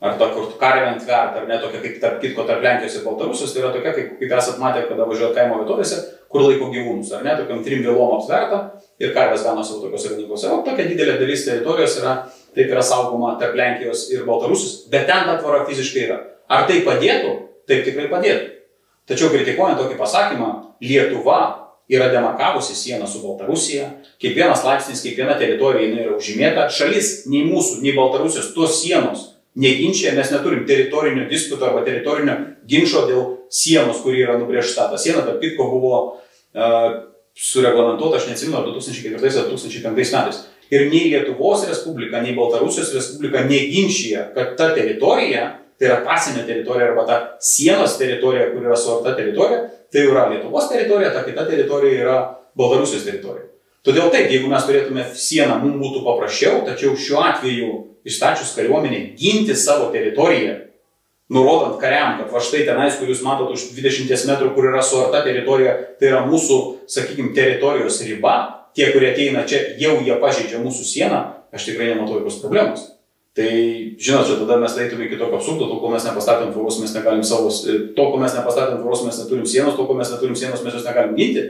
ar 0.05 0.18
ta, 0.20 0.28
kur 0.34 0.51
karvė 0.61 0.90
ant 0.92 1.03
tvert, 1.03 1.38
ar 1.38 1.47
ne 1.49 1.59
tokia 1.62 1.80
kaip 1.82 1.97
tarp 2.03 2.20
kitko 2.22 2.45
tarp 2.49 2.62
Lenkijos 2.64 2.99
ir 2.99 3.07
Baltarusijos, 3.07 3.55
tai 3.55 3.62
yra 3.62 3.72
tokia, 3.74 3.95
kaip, 3.97 4.12
kaip 4.20 4.34
esat 4.38 4.61
matę, 4.61 4.84
kada 4.90 5.07
važiuoja 5.09 5.32
kaimo 5.36 5.62
vietovėse, 5.62 6.01
kur 6.32 6.45
laiko 6.45 6.68
gyvūnus, 6.74 7.12
ar 7.16 7.24
ne, 7.24 7.36
tokiam 7.38 7.62
trim 7.64 7.84
vėlom 7.86 8.18
aptverta 8.18 8.61
ir 9.01 9.14
karvės 9.16 9.47
gano 9.47 9.64
savo 9.64 9.86
tokiuose 9.86 10.12
radiklose. 10.12 10.51
O 10.53 10.61
tokia 10.66 10.88
didelė 10.90 11.16
dalis 11.20 11.47
teritorijos 11.47 11.97
yra, 12.03 12.16
taip 12.55 12.70
yra 12.74 12.84
saugoma 12.84 13.34
tarp 13.40 13.57
Lenkijos 13.59 14.09
ir 14.12 14.26
Baltarusijos, 14.28 14.84
bet 14.92 15.09
ten 15.11 15.24
ta 15.30 15.38
tvara 15.40 15.64
fiziškai 15.68 16.07
yra. 16.09 16.20
Ar 16.53 16.66
tai 16.68 16.82
padėtų? 16.86 17.34
Taip 17.70 17.86
tikrai 17.86 18.11
padėtų. 18.11 18.51
Tačiau 19.09 19.30
kritikuojant 19.32 19.80
tokį 19.80 19.97
pasakymą, 20.01 20.51
Lietuva 20.84 21.64
yra 21.91 22.09
demarkavusi 22.12 22.74
sieną 22.76 23.07
su 23.07 23.20
Baltarusija, 23.22 23.91
kiekvienas 24.22 24.64
laipsnis, 24.64 25.03
kiekviena 25.05 25.37
teritorija 25.41 25.85
jinai 25.85 26.07
yra 26.07 26.16
užžymėta, 26.16 26.68
šalis 26.72 27.26
nei 27.28 27.45
mūsų, 27.49 27.82
nei 27.85 27.93
Baltarusijos 27.97 28.55
tos 28.57 28.80
sienos 28.80 29.30
neginčia, 29.55 30.14
mes 30.16 30.30
neturim 30.35 30.64
teritorinio 30.66 31.28
disputo 31.30 31.66
arba 31.68 31.85
teritorinio 31.87 32.37
ginčio 32.66 33.05
dėl 33.09 33.26
sienos, 33.53 34.01
kuri 34.03 34.24
yra 34.24 34.39
nubriežta. 34.41 34.89
Ta 34.91 34.99
siena, 34.99 35.22
tarp 35.26 35.43
kitko, 35.43 35.68
buvo 35.70 35.99
uh, 36.11 36.89
sureglamentuota, 37.39 38.18
aš 38.18 38.30
neatsimenu, 38.30 38.64
2004 38.74 39.45
ar 39.45 39.51
2005 39.53 39.95
metais. 39.95 40.43
Ir 40.72 40.89
nei 40.89 41.11
Lietuvos 41.12 41.66
Respublika, 41.68 42.22
nei 42.24 42.35
Baltarusijos 42.35 42.95
Respublika 42.97 43.45
neginčia, 43.47 44.30
kad 44.35 44.57
ta 44.59 44.72
teritorija, 44.74 45.51
tai 45.78 45.91
yra 45.91 46.01
pasienio 46.07 46.47
teritorija 46.49 46.91
arba 46.91 47.07
ta 47.07 47.16
sienos 47.43 47.99
teritorija, 48.01 48.51
kur 48.53 48.64
yra 48.64 48.78
suarta 48.78 49.14
teritorija, 49.18 49.68
tai 49.95 50.09
yra 50.11 50.26
Lietuvos 50.32 50.66
teritorija, 50.72 51.12
ta 51.14 51.22
kita 51.22 51.47
teritorija 51.47 52.01
yra 52.03 52.16
Baltarusijos 52.59 53.07
teritorija. 53.07 53.47
Todėl 53.84 54.09
taip, 54.11 54.30
jeigu 54.32 54.49
mes 54.49 54.64
turėtume 54.66 55.05
sieną, 55.14 55.59
mums 55.61 55.76
būtų 55.82 56.03
paprasčiau, 56.07 56.62
tačiau 56.66 56.95
šiuo 56.99 57.20
atveju 57.20 57.72
išstačius 58.09 58.55
kariuomenį 58.57 59.01
ginti 59.20 59.55
savo 59.61 59.90
teritoriją, 59.92 60.57
nurodant 61.34 61.76
kariam, 61.80 62.16
kad 62.18 62.32
va 62.32 62.40
štai 62.42 62.64
tenais, 62.64 62.97
kur 62.99 63.12
jūs 63.12 63.22
matot 63.24 63.53
už 63.53 63.68
20 63.76 64.26
metrų, 64.30 64.51
kur 64.57 64.70
yra 64.70 64.82
suarta 64.84 65.20
teritorija, 65.24 65.76
tai 66.01 66.11
yra 66.11 66.24
mūsų, 66.26 66.59
sakykime, 66.90 67.34
teritorijos 67.36 68.01
riba, 68.09 68.34
tie, 68.76 68.88
kurie 68.92 69.12
ateina 69.12 69.45
čia, 69.49 69.62
jau 69.80 69.99
jie 70.05 70.16
pažeidžia 70.20 70.64
mūsų 70.64 70.88
sieną, 70.88 71.20
aš 71.55 71.70
tikrai 71.70 71.92
nematau 71.92 72.18
jokios 72.18 72.40
problemos. 72.42 72.88
Tai, 73.35 73.51
žinot, 73.99 74.28
čia 74.28 74.37
tada 74.39 74.61
mes 74.62 74.76
eitume 74.78 75.09
iki 75.09 75.18
tokio 75.18 75.41
absurdo, 75.41 75.66
tol 75.66 75.80
kol 75.82 75.91
mes 75.91 76.05
nepastatėm 76.07 76.53
tvoros, 76.55 76.76
mes 76.78 76.93
negalim 76.95 77.24
savo, 77.26 77.49
tol 77.97 78.12
kol 78.12 78.20
mes 78.22 78.37
nepastatėm 78.37 78.78
tvoros, 78.78 79.03
mes 79.09 79.18
neturim 79.18 79.49
sienos, 79.51 79.74
tol 79.74 79.89
kol 79.89 79.99
mes 79.99 80.12
neturim 80.14 80.37
sienos, 80.39 80.62
mes 80.62 80.76
jos 80.76 80.87
negalim 80.87 81.16
ginti. 81.18 81.43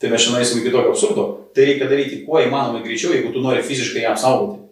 Tai 0.00 0.08
mes 0.08 0.24
šiandien 0.24 0.40
eisim 0.40 0.62
iki 0.62 0.72
tokio 0.72 0.94
absurdo. 0.94 1.26
Tai 1.52 1.66
reikia 1.68 1.90
daryti 1.90 2.22
kuo 2.24 2.40
įmanoma 2.40 2.80
greičiau, 2.80 3.12
jeigu 3.12 3.34
tu 3.34 3.44
nori 3.44 3.60
fiziškai 3.60 4.06
ją 4.06 4.14
apsaugoti. 4.14 4.62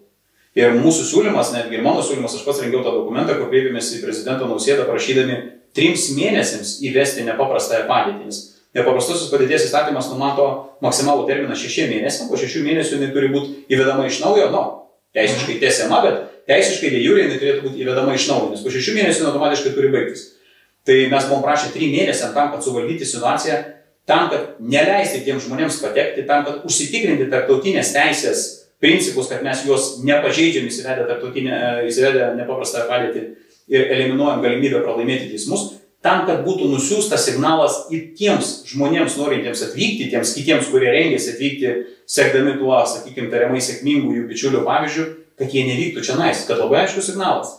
Ir 0.57 0.73
mūsų 0.73 1.05
siūlymas, 1.05 1.51
netgi 1.53 1.77
ir 1.77 1.83
mano 1.85 2.01
siūlymas, 2.01 2.33
aš 2.33 2.47
pats 2.47 2.63
rengiau 2.63 2.81
tą 2.81 2.95
dokumentą, 2.95 3.35
kur 3.37 3.51
kreipėmės 3.51 3.91
į 3.93 4.01
prezidentą 4.01 4.49
Nausėdą 4.49 4.87
prašydami 4.89 5.37
trims 5.77 6.07
mėnesiams 6.17 6.79
įvesti 6.89 7.27
nepaprastąją 7.27 7.85
padėtį. 7.91 8.25
Nes 8.25 8.41
nepaprastosios 8.73 9.29
padėties 9.29 9.67
įstatymas 9.67 10.09
numato 10.09 10.49
maksimalų 10.81 11.27
terminą 11.29 11.53
šešiem 11.57 11.93
mėnesiam, 11.93 12.25
po 12.31 12.41
šešių 12.41 12.65
mėnesių 12.65 12.97
jinai 12.97 13.13
turi 13.13 13.29
būti 13.33 13.69
įvedama 13.69 14.09
iš 14.09 14.19
naujo, 14.23 14.49
nu, 14.53 14.65
teisiškai 15.13 15.59
tiesiama, 15.61 16.01
bet 16.05 16.28
teisiškai 16.49 16.91
dėjūrė 16.95 17.25
jinai 17.25 17.39
turėtų 17.41 17.65
būti 17.67 17.83
įvedama 17.83 18.15
iš 18.17 18.27
naujo, 18.31 18.51
nes 18.53 18.63
po 18.65 18.73
šešių 18.73 18.95
mėnesių 18.97 19.27
automatiškai 19.29 19.73
turi 19.75 19.91
baigtis. 19.93 20.25
Tai 20.87 20.95
mes 21.11 21.27
buvom 21.29 21.43
prašę 21.45 21.73
trim 21.73 21.91
mėnesiam 21.93 22.33
tam, 22.33 22.49
kad 22.53 22.65
suvaldyti 22.65 23.05
situaciją 23.05 23.59
tam, 24.09 24.29
kad 24.31 24.55
neleisti 24.57 25.21
tiems 25.25 25.45
žmonėms 25.45 25.81
patekti, 25.83 26.25
tam, 26.29 26.45
kad 26.47 26.63
užsitikrinti 26.65 27.29
tarptautinės 27.29 27.93
teisės 27.93 28.45
principus, 28.81 29.27
kad 29.29 29.43
mes 29.45 29.61
juos 29.67 29.99
nepažeidžiam 30.07 30.65
įsivedę 30.69 31.05
tarptautinę, 31.09 31.59
įsivedę 31.89 32.31
nepaprastą 32.39 32.87
padėtį 32.89 33.25
ir 33.69 33.91
eliminuojam 33.93 34.41
galimybę 34.41 34.81
pralaimėti 34.81 35.29
teismus, 35.33 35.67
tam, 36.01 36.23
kad 36.25 36.41
būtų 36.47 36.71
nusiųstas 36.71 37.27
signalas 37.27 37.83
į 37.93 38.01
tiems 38.17 38.53
žmonėms 38.71 39.19
norintiems 39.19 39.61
atvykti, 39.67 40.09
tiems 40.13 40.33
kitiems, 40.37 40.71
kurie 40.71 40.89
rengėsi 40.95 41.35
atvykti, 41.35 41.73
sekdami 42.09 42.55
tuo, 42.57 42.73
sakykime, 42.87 43.29
tariamai 43.29 43.61
sėkmingų 43.61 44.15
jų 44.15 44.27
bičiulių 44.31 44.63
pavyzdžių, 44.65 45.07
kad 45.39 45.55
jie 45.55 45.65
nevyktų 45.69 46.03
čia 46.05 46.19
nais, 46.19 46.43
kad 46.47 46.59
labai 46.61 46.83
aiškus 46.83 47.11
signalas. 47.13 47.55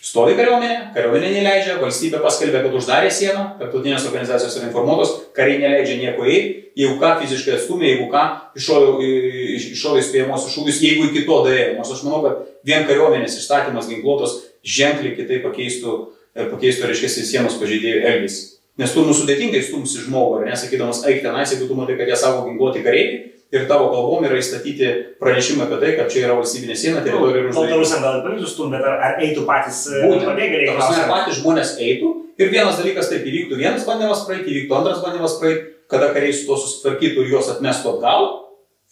Stovi 0.00 0.32
kariuomenė, 0.38 0.94
kariuomenė 0.94 1.30
neleidžia, 1.34 1.74
valstybė 1.82 2.22
paskelbė, 2.24 2.62
kad 2.64 2.76
uždarė 2.78 3.10
sieną, 3.12 3.42
tarptautinės 3.60 4.06
organizacijos 4.08 4.54
yra 4.56 4.70
informuotos, 4.70 5.10
kariai 5.36 5.58
neleidžia 5.60 5.98
nieko 6.00 6.24
eiti, 6.24 6.70
jeigu 6.78 6.96
ką 7.02 7.10
fiziškai 7.20 7.58
atstumė, 7.58 7.90
jeigu 7.90 8.06
ką 8.12 8.22
iššovė 8.56 10.00
įspėjamosius 10.00 10.54
šūvius, 10.54 10.78
jeigu 10.86 11.10
iki 11.10 11.26
to 11.28 11.36
dėjo. 11.44 11.74
Nors 11.76 11.92
aš 11.92 12.00
manau, 12.06 12.22
kad 12.24 12.46
vien 12.70 12.86
kariuomenės 12.88 13.36
išstatymas 13.42 13.90
ginkluotos 13.90 14.38
ženkliai 14.64 15.12
kitaip 15.18 15.44
pakeistų, 15.44 15.98
e, 16.32 16.48
pakeistų 16.54 16.88
reiškia, 16.88 17.12
sienos 17.18 17.60
pažeidėjų 17.60 18.00
elgesį. 18.14 18.46
Nes 18.80 18.94
tu 18.96 19.04
nusudėtingai 19.04 19.60
stumsi 19.66 20.00
žmogų, 20.06 20.40
ar 20.40 20.48
nesakydamas, 20.48 21.02
eik 21.10 21.20
tenais, 21.26 21.52
jeigu 21.52 21.68
tu 21.68 21.76
matai, 21.76 21.98
kad 22.00 22.08
jie 22.08 22.16
savo 22.16 22.46
ginkluoti 22.46 22.80
kariai, 22.86 23.34
ir 23.54 23.66
tavo 23.70 23.90
kalbom 23.90 24.24
yra 24.28 24.38
įstatyti 24.38 24.90
pranešimą 25.20 25.66
apie 25.66 25.78
tai, 25.82 25.92
kad 25.98 26.12
čia 26.12 26.24
yra 26.28 26.36
valstybinė 26.38 26.76
siena, 26.78 27.02
teritorija 27.04 27.42
ir 27.42 27.48
užduotis. 27.50 27.72
Baltarusiam 27.72 28.04
gal 28.04 28.20
pavyktų 28.26 28.68
bet 28.74 28.86
ar, 28.86 28.96
ar 29.08 29.22
eitų 29.26 29.46
patys 29.48 29.82
e, 29.90 30.02
pabėgėliai? 30.22 30.76
Prasme, 30.76 31.06
patys 31.10 31.40
žmonės 31.40 31.74
eitų 31.82 32.12
ir 32.40 32.52
vienas 32.54 32.78
dalykas 32.78 33.10
taip 33.10 33.26
įvyktų, 33.26 33.58
vienas 33.58 33.86
bandymas 33.88 34.24
praeiti, 34.28 34.54
įvyktų 34.54 34.78
antras 34.78 35.02
bandymas 35.04 35.36
praeiti, 35.42 35.66
kada 35.90 36.12
kariai 36.14 36.34
su 36.36 36.46
to 36.46 36.58
susitvarkytų 36.62 37.24
ir 37.26 37.34
juos 37.34 37.50
atmestų 37.50 37.96
atgal, 37.96 38.28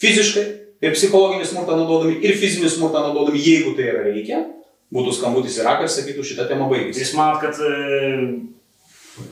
fiziškai 0.03 0.47
ir 0.83 0.95
psichologinį 0.95 1.47
smurtą 1.47 1.79
naudodami, 1.79 2.19
ir 2.27 2.39
fizinį 2.39 2.71
smurtą 2.75 3.03
naudodami, 3.07 3.41
jeigu 3.43 3.77
tai 3.79 3.89
yra 3.93 4.05
reikia, 4.11 4.43
būtų 4.95 5.15
skambutis 5.19 5.59
Irakas, 5.63 5.99
sakytų, 5.99 6.27
šitą 6.27 6.49
temą 6.51 6.69
baigti. 6.71 6.99
Jūs 6.99 7.15
manot, 7.19 7.43
kad 7.45 7.59
e, 7.63 7.71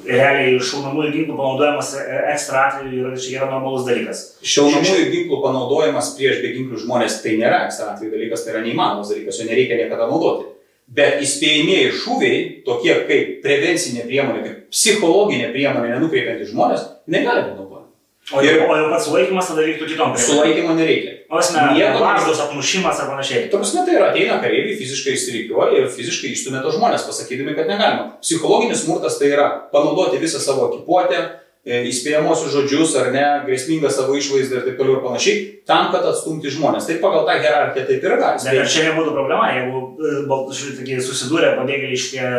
realiai 0.07 0.59
šaunamųjų 0.62 1.12
ginklų 1.14 1.37
panaudojimas 1.39 1.93
e, 1.99 2.18
ekstra 2.32 2.64
atveju 2.70 3.01
yra, 3.03 3.12
yra 3.32 3.49
normalus 3.51 3.87
dalykas. 3.89 4.22
Šaunamųjų 4.47 5.07
ginklų 5.12 5.41
panaudojimas 5.45 6.12
prieš 6.18 6.43
beginklių 6.45 6.82
žmonės 6.84 7.20
tai 7.24 7.37
nėra 7.41 7.64
ekstra 7.68 7.93
atveju 7.95 8.14
dalykas, 8.14 8.45
tai 8.45 8.55
yra 8.55 8.64
neįmanomas 8.66 9.12
dalykas, 9.12 9.41
jo 9.41 9.49
nereikia 9.51 9.80
niekada 9.80 10.09
naudoti. 10.11 10.53
Bet 10.97 11.18
įspėjimieji 11.24 11.95
šūviai, 11.99 12.43
tokie 12.66 12.93
kaip 13.09 13.41
prevencinė 13.43 14.05
priemonė, 14.07 14.43
kaip 14.45 14.61
psichologinė 14.70 15.49
priemonė 15.55 15.97
nenukreipianti 15.97 16.47
žmonės, 16.53 16.84
negali 17.11 17.49
būti 17.49 17.59
naudojama. 17.59 17.76
O, 18.35 18.41
ir, 18.43 18.57
o 18.66 18.74
jau 18.74 18.87
pats 18.91 19.05
sulaikymas 19.07 19.47
tada 19.53 19.62
vyktų 19.62 19.87
kitom 19.87 20.11
priemonėm. 20.11 20.27
Sulaikymo 20.27 20.72
nereikia. 20.74 21.12
O 21.31 21.39
esmė, 21.39 21.61
varžos 22.01 22.41
apmušimas 22.43 22.99
ar 23.03 23.11
panašiai. 23.12 23.45
Prasme, 23.53 23.85
tai 23.87 23.95
yra 24.01 24.09
ateina 24.11 24.41
kareiviai, 24.43 24.74
fiziškai 24.81 25.14
įsirikiuoja 25.14 25.79
ir 25.79 25.87
fiziškai 25.95 26.33
išstumė 26.35 26.64
tos 26.64 26.74
žmonės, 26.74 27.07
pasakydami, 27.07 27.55
kad 27.55 27.70
negalima. 27.70 28.16
Psichologinis 28.24 28.83
smurtas 28.83 29.20
tai 29.20 29.31
yra 29.31 29.47
panaudoti 29.70 30.18
visą 30.22 30.43
savo 30.43 30.72
ekipuotę, 30.72 31.22
įspėjamosius 31.66 32.52
žodžius 32.54 32.92
ar 33.00 33.08
ne, 33.14 33.24
grėsmingą 33.46 33.90
savo 33.90 34.14
išvaizdą 34.14 34.60
ir 34.60 34.66
taip 34.68 34.76
toliau 34.78 34.98
ir 34.98 35.02
panašiai, 35.02 35.38
tam, 35.66 35.88
kad 35.90 36.06
atstumti 36.06 36.52
žmonės. 36.54 36.86
Tai 36.86 36.98
pagal 37.02 37.26
tą 37.26 37.34
hierarchiją 37.42 37.86
taip 37.88 38.06
yra 38.06 38.18
galima. 38.20 38.44
Bet 38.46 38.60
ar 38.62 38.70
čia 38.70 38.84
nebūtų 38.86 39.14
problema, 39.16 39.48
jeigu 39.56 39.82
e, 39.98 41.00
susidūrė 41.08 41.56
pabėgėliai 41.58 41.98
šitie 41.98 42.30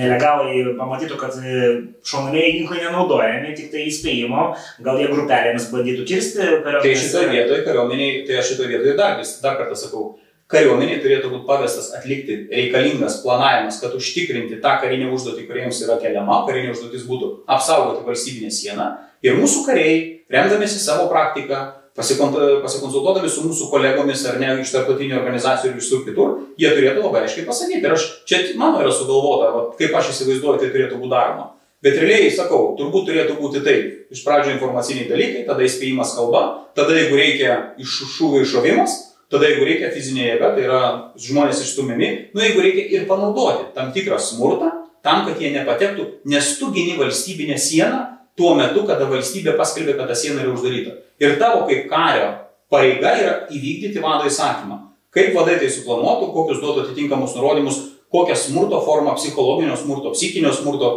nelegalai, 0.00 0.64
pamatytų, 0.80 1.20
kad 1.20 1.38
e, 1.38 1.62
šaunamieji 2.02 2.58
ginklai 2.58 2.82
nenaudojami, 2.82 3.54
tik 3.60 3.70
tai 3.74 3.86
įspėjimo, 3.92 4.48
gal 4.82 4.98
jie 4.98 5.08
grupelėmis 5.12 5.70
bandytų 5.70 6.08
kirsti 6.10 6.42
kariuomenės. 6.42 6.90
Tai 6.90 6.98
šitoje 7.06 7.30
vietoje 7.30 7.62
kariuomeniai, 7.68 8.20
tai 8.26 8.42
aš 8.42 8.52
šitoje 8.54 8.74
vietoje 8.74 8.98
dar, 8.98 9.22
dar 9.44 9.58
kartą 9.62 9.78
sakau, 9.78 10.08
kariuomeniai 10.54 11.02
turėtų 11.02 11.30
būti 11.32 11.46
pavestas 11.48 11.90
atlikti 11.98 12.44
reikalingas 12.48 13.20
planavimas, 13.24 13.80
kad 13.82 13.94
užtikrinti 13.98 14.60
tą 14.62 14.78
karinę 14.82 15.10
užduotį, 15.12 15.48
kuriems 15.50 15.82
yra 15.84 15.98
keliama, 16.02 16.44
karinė 16.48 16.72
užduotis 16.72 17.06
būtų 17.10 17.30
apsaugoti 17.50 18.06
valstybinę 18.06 18.52
sieną 18.54 18.92
ir 19.24 19.38
mūsų 19.40 19.64
kariai, 19.68 19.96
remdamėsi 20.32 20.80
savo 20.82 21.08
praktiką, 21.12 21.62
pasikonsultuodami 21.94 23.28
su 23.30 23.44
mūsų 23.46 23.68
kolegomis 23.70 24.24
ar 24.26 24.40
ne 24.42 24.50
iš 24.62 24.72
tarptautinių 24.74 25.18
organizacijų 25.20 25.70
ir 25.70 25.76
visur 25.78 26.02
kitur, 26.06 26.32
jie 26.58 26.72
turėtų 26.72 27.04
labai 27.04 27.22
aiškiai 27.24 27.46
pasakyti. 27.46 27.84
Ir 27.84 27.94
aš 27.94 28.06
čia 28.26 28.40
mano 28.58 28.82
yra 28.82 28.90
sugalvota, 28.92 29.52
va, 29.54 29.66
kaip 29.78 29.94
aš 29.94 30.10
įsivaizduoju, 30.14 30.58
tai 30.62 30.72
turėtų 30.74 30.98
būti 30.98 31.14
daroma. 31.14 31.52
Bet 31.84 31.98
realiai, 32.00 32.32
sakau, 32.32 32.72
turbūt 32.78 33.10
turėtų 33.10 33.36
būti 33.38 33.60
taip. 33.62 34.08
Iš 34.14 34.24
pradžio 34.24 34.54
informaciniai 34.54 35.06
dalykai, 35.06 35.44
tada 35.46 35.66
įspėjimas 35.66 36.14
kalba, 36.16 36.44
tada 36.74 36.96
jeigu 36.96 37.18
reikia 37.18 37.58
iš 37.82 37.98
šūvio 38.16 38.40
iššovimas, 38.42 38.94
Tada, 39.34 39.48
jeigu 39.50 39.66
reikia 39.66 39.90
fizinė 39.90 40.28
jėga, 40.28 40.52
tai 40.54 40.64
yra 40.68 40.80
žmonės 41.18 41.64
išstumiami, 41.64 42.10
nu 42.36 42.42
jeigu 42.44 42.62
reikia 42.62 42.84
ir 42.94 43.06
panaudoti 43.08 43.72
tam 43.74 43.90
tikrą 43.94 44.20
smurtą, 44.22 44.68
tam, 45.02 45.24
kad 45.26 45.40
jie 45.42 45.50
nepatektų, 45.56 46.06
nes 46.30 46.52
tu 46.60 46.70
gini 46.74 46.94
valstybinę 47.00 47.58
sieną 47.58 47.98
tuo 48.38 48.54
metu, 48.58 48.84
kada 48.86 49.08
valstybė 49.10 49.56
paskelbė, 49.58 49.96
kad 49.98 50.10
ta 50.10 50.16
siena 50.18 50.44
yra 50.44 50.54
uždaryta. 50.54 50.94
Ir 51.22 51.36
tavo 51.42 51.66
kaip 51.66 51.88
kario 51.90 52.30
pareiga 52.70 53.14
yra 53.18 53.34
įvykdyti 53.50 54.02
vado 54.02 54.30
įsakymą. 54.30 54.80
Kaip 55.14 55.34
vadai 55.36 55.58
tai 55.60 55.68
suplanuotų, 55.70 56.30
kokius 56.34 56.62
duotų 56.62 56.88
atitinkamus 56.88 57.36
nurodymus, 57.36 57.82
kokią 58.14 58.34
smurto 58.38 58.80
formą, 58.82 59.14
psichologinio 59.18 59.76
smurto, 59.78 60.14
psichinio 60.14 60.50
smurto, 60.54 60.90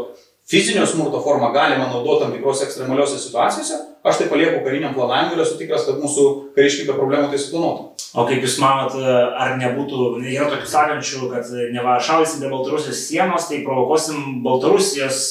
fizinio 0.50 0.86
smurto 0.90 1.22
formą 1.22 1.52
galima 1.54 1.90
naudoti 1.92 2.24
tam 2.24 2.34
tikrose 2.34 2.66
ekstremaliuose 2.66 3.20
situacijose, 3.22 3.78
aš 4.06 4.22
tai 4.22 4.30
palieku 4.32 4.64
kariniam 4.66 4.96
planavimui 4.96 5.38
ir 5.38 5.44
esu 5.46 5.58
tikras, 5.60 5.86
kad 5.86 6.02
mūsų 6.02 6.28
kariškiai 6.58 6.90
be 6.90 6.98
problemų 6.98 7.30
tai 7.34 7.42
suplanuotų. 7.42 7.97
O 8.16 8.24
kaip 8.28 8.44
Jūs 8.46 8.56
manot, 8.64 8.96
ar 9.04 9.58
nebūtų, 9.60 10.22
yra 10.24 10.48
tokių 10.48 10.70
sakančių, 10.72 11.28
kad 11.34 11.50
ne 11.74 11.84
va 11.84 11.98
šaudysim 12.00 12.40
prie 12.42 12.52
Baltarusijos 12.54 13.04
sienos, 13.10 13.50
tai 13.50 13.60
provokuosim 13.66 14.42
Baltarusijos, 14.46 15.24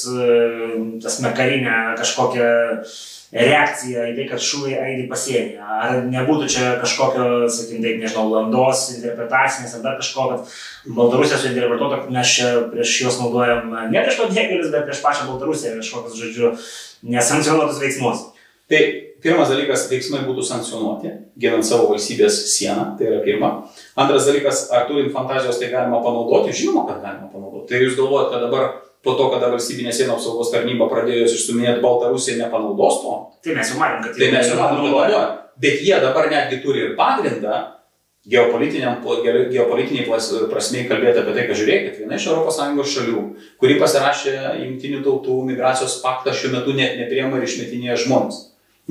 tas 1.02 1.20
mekarinę 1.24 1.96
kažkokią 1.96 2.50
reakcija 3.36 4.04
į 4.10 4.12
tai, 4.16 4.26
kad 4.30 4.42
šūviai 4.44 4.76
aidi 4.78 5.06
pasienyje. 5.10 5.58
Ar 5.58 5.96
nebūtų 6.06 6.46
čia 6.52 6.68
kažkokio, 6.82 7.48
sakykim, 7.50 7.82
taip, 7.82 7.98
nežinau, 8.04 8.28
landos 8.30 8.84
interpretacinės 8.94 9.74
ar 9.76 9.82
dar 9.84 9.98
kažko, 9.98 10.28
kad 10.30 10.54
Baltarusija 11.00 11.40
suinterpretuotų, 11.42 12.04
kad 12.04 12.14
mes 12.14 12.36
čia 12.36 12.52
prieš 12.70 12.94
juos 13.02 13.18
naudojam 13.22 13.74
ne 13.90 13.98
prieš 14.04 14.20
pabėgėlius, 14.20 14.70
bet 14.74 14.86
prieš 14.86 15.02
pačią 15.04 15.26
Baltarusiją 15.32 15.74
kažkokius, 15.80 16.20
žodžiu, 16.22 16.54
nesankcionuotus 17.16 17.82
veiksmus. 17.82 18.24
Tai 18.70 18.82
pirmas 19.24 19.50
dalykas, 19.52 19.86
veiksmai 19.90 20.24
būtų 20.26 20.44
sankcionuoti, 20.46 21.12
ginant 21.40 21.66
savo 21.66 21.90
valstybės 21.92 22.38
sieną, 22.52 22.88
tai 22.98 23.08
yra 23.10 23.20
pirma. 23.24 23.52
Antras 23.98 24.28
dalykas, 24.28 24.66
ar 24.74 24.88
turint 24.90 25.14
fantazijos 25.14 25.60
tai 25.60 25.70
galima 25.72 26.02
panaudoti, 26.04 26.54
žinoma, 26.56 26.86
kad 26.88 27.00
galima 27.04 27.30
panaudoti. 27.32 27.70
Tai 27.72 27.82
jūs 27.84 27.96
galvojate, 27.98 28.32
kad 28.34 28.46
dabar 28.48 28.68
po 29.06 29.14
to, 29.18 29.30
kada 29.34 29.52
valstybinė 29.52 29.94
sienų 29.94 30.16
apsaugos 30.16 30.50
tarnyba 30.54 30.88
pradėjo 30.90 31.28
išsuminėti 31.30 31.84
Baltarusiją, 31.84 32.40
nepanaudos 32.42 33.00
to. 33.04 33.14
Tai 33.46 33.56
mes 33.58 33.72
jau 33.72 33.80
matėm, 33.80 34.04
kad 34.08 34.18
tai 34.18 34.30
mes 34.34 34.50
jau 34.50 34.58
matėm, 34.58 34.82
kad 34.82 34.90
naudoja. 34.90 35.24
Bet 35.62 35.80
jie 35.86 35.96
dabar 36.02 36.28
netgi 36.32 36.60
turi 36.64 36.82
ir 36.84 36.96
pagrindą 36.98 37.62
geopolitiniai 38.26 40.06
prasmei 40.50 40.82
kalbėti 40.88 41.22
apie 41.22 41.34
tai, 41.36 41.44
kad 41.46 41.58
žiūrėkit, 41.60 42.00
viena 42.00 42.18
iš 42.18 42.26
ES 42.32 42.92
šalių, 42.96 43.22
kuri 43.62 43.78
pasirašė 43.78 44.34
Junktinių 44.64 45.04
tautų 45.06 45.38
migracijos 45.46 46.00
paktą, 46.02 46.34
šiuo 46.34 46.56
metu 46.56 46.74
net 46.74 46.98
nepriema 46.98 47.38
ir 47.38 47.46
išmetinėja 47.46 48.00
žmonės. 48.02 48.42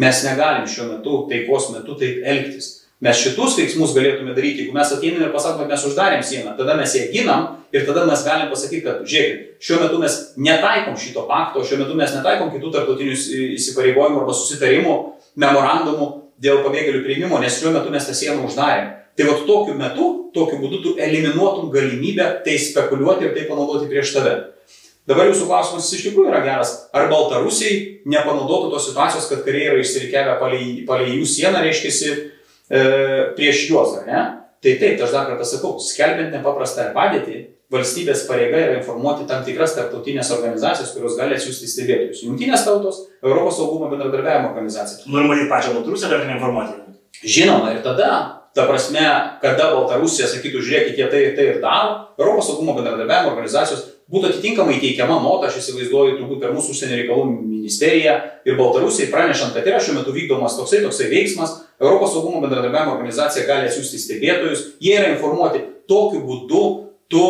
Mes 0.02 0.24
negalim 0.28 0.66
šiuo 0.68 0.90
metu, 0.90 1.22
taikos 1.30 1.70
metu 1.72 1.96
taip 2.00 2.26
elgtis. 2.28 2.72
Mes 3.04 3.20
šitus 3.20 3.58
veiksmus 3.60 3.94
galėtume 3.96 4.34
daryti, 4.36 4.64
jeigu 4.64 4.76
mes 4.76 4.92
ateiname 4.96 5.28
ir 5.28 5.32
pasakome, 5.34 5.66
kad 5.66 5.76
mes 5.76 5.86
uždarėm 5.88 6.22
sieną, 6.24 6.54
tada 6.58 6.78
mes 6.80 6.94
ją 6.96 7.10
ginam 7.12 7.48
ir 7.76 7.84
tada 7.88 8.06
mes 8.08 8.24
galim 8.24 8.48
pasakyti, 8.52 8.84
kad 8.86 9.02
žiūrėkit, 9.04 9.58
šiuo 9.68 9.80
metu 9.82 10.00
mes 10.00 10.16
netaikom 10.40 10.96
šito 11.00 11.26
pakto, 11.28 11.64
šiuo 11.68 11.82
metu 11.84 11.98
mes 12.00 12.14
netaikom 12.16 12.54
kitų 12.54 12.72
tarptautinių 12.72 13.18
įsipareigojimų 13.60 14.22
arba 14.24 14.36
susitarimų, 14.40 14.96
memorandumų 15.44 16.08
dėl 16.42 16.64
pabėgėlių 16.64 17.04
prieimimo, 17.04 17.40
nes 17.44 17.60
šiuo 17.60 17.76
metu 17.76 17.92
mes 17.92 18.08
tą 18.08 18.16
sieną 18.16 18.48
uždarėm. 18.48 18.94
Tai 19.16 19.28
va 19.30 19.36
tokiu 19.48 19.76
metu, 19.80 20.10
tokiu 20.36 20.60
būdu 20.64 20.82
tu 20.84 20.96
eliminuotum 21.00 21.70
galimybę 21.72 22.32
tai 22.48 22.58
spekuliuoti 22.60 23.28
ir 23.28 23.36
tai 23.36 23.46
panaudoti 23.48 23.92
prieš 23.92 24.16
tave. 24.18 24.34
Dabar 25.06 25.28
jūsų 25.30 25.46
klausimas 25.46 25.92
iš 25.94 26.08
tikrųjų 26.08 26.32
yra 26.32 26.42
geras. 26.42 26.72
Ar 26.96 27.12
Baltarusiai 27.12 28.06
nepanaudotų 28.10 28.72
tos 28.74 28.88
situacijos, 28.90 29.28
kad 29.30 29.44
kariai 29.46 29.70
yra 29.70 29.84
išsirikiavę 29.84 30.40
palei, 30.40 30.70
palei 30.88 31.20
jų 31.20 31.28
sieną, 31.30 31.62
reiškia, 31.62 32.14
e, 32.70 32.82
prieš 33.38 33.68
juos, 33.70 34.00
ar 34.00 34.08
ne? 34.10 34.24
Tai 34.66 34.74
taip, 34.82 35.04
aš 35.06 35.14
dar 35.14 35.28
kartą 35.30 35.46
sakau, 35.46 35.76
skelbiant 35.78 36.34
nepaprastą 36.34 36.88
padėtį, 36.96 37.44
valstybės 37.74 38.26
pareiga 38.26 38.58
yra 38.64 38.80
informuoti 38.80 39.28
tam 39.30 39.44
tikras 39.46 39.76
tarptautinės 39.78 40.32
organizacijas, 40.34 40.96
kurios 40.96 41.18
gali 41.20 41.38
atsiųsti 41.38 41.70
stebėtojus. 41.70 42.24
Jungtinės 42.26 42.66
tautos, 42.66 43.04
Europos 43.22 43.60
saugumo 43.60 43.92
bendradarbiavimo 43.94 44.50
organizacija. 44.56 45.06
Normaliai 45.14 45.50
pačią 45.52 45.76
Baltarusiją 45.78 46.10
dar 46.10 46.26
neinformuoti. 46.26 46.82
Žinoma, 47.22 47.76
ir 47.76 47.86
tada, 47.86 48.10
ta 48.58 48.66
prasme, 48.66 49.06
kada 49.42 49.70
Baltarusija 49.76 50.30
sakytų, 50.34 50.66
žiūrėkite, 50.66 50.98
jie 50.98 51.10
tai 51.14 51.22
ir 51.28 51.38
tai 51.38 51.48
ir 51.54 51.62
daro, 51.62 52.00
Europos 52.18 52.50
saugumo 52.50 52.74
bendradarbiavimo 52.78 53.36
organizacijos 53.36 53.86
būtų 54.12 54.30
atitinkamai 54.30 54.78
teikiama 54.82 55.18
nota, 55.24 55.50
aš 55.50 55.60
įsivaizduoju, 55.62 56.18
turbūt 56.20 56.44
per 56.44 56.54
mūsų 56.54 56.76
užsienio 56.76 57.00
reikalų 57.00 57.26
ministeriją 57.32 58.16
ir 58.46 58.60
Baltarusijai 58.60 59.10
pranešant, 59.14 59.56
kad 59.56 59.66
yra 59.66 59.80
šiuo 59.82 59.98
metu 59.98 60.14
vykdomas 60.16 60.58
toksai 60.60 60.84
toksai 60.84 61.10
veiksmas, 61.10 61.58
Europos 61.82 62.14
saugumo 62.14 62.40
bendradarbiavimo 62.44 62.96
organizacija 62.96 63.48
gali 63.50 63.70
atsiųsti 63.70 64.00
stebėtojus, 64.00 64.64
jie 64.84 64.94
yra 65.00 65.10
informuoti, 65.16 65.64
tokiu 65.90 66.22
būdu 66.28 66.64
tu 67.12 67.26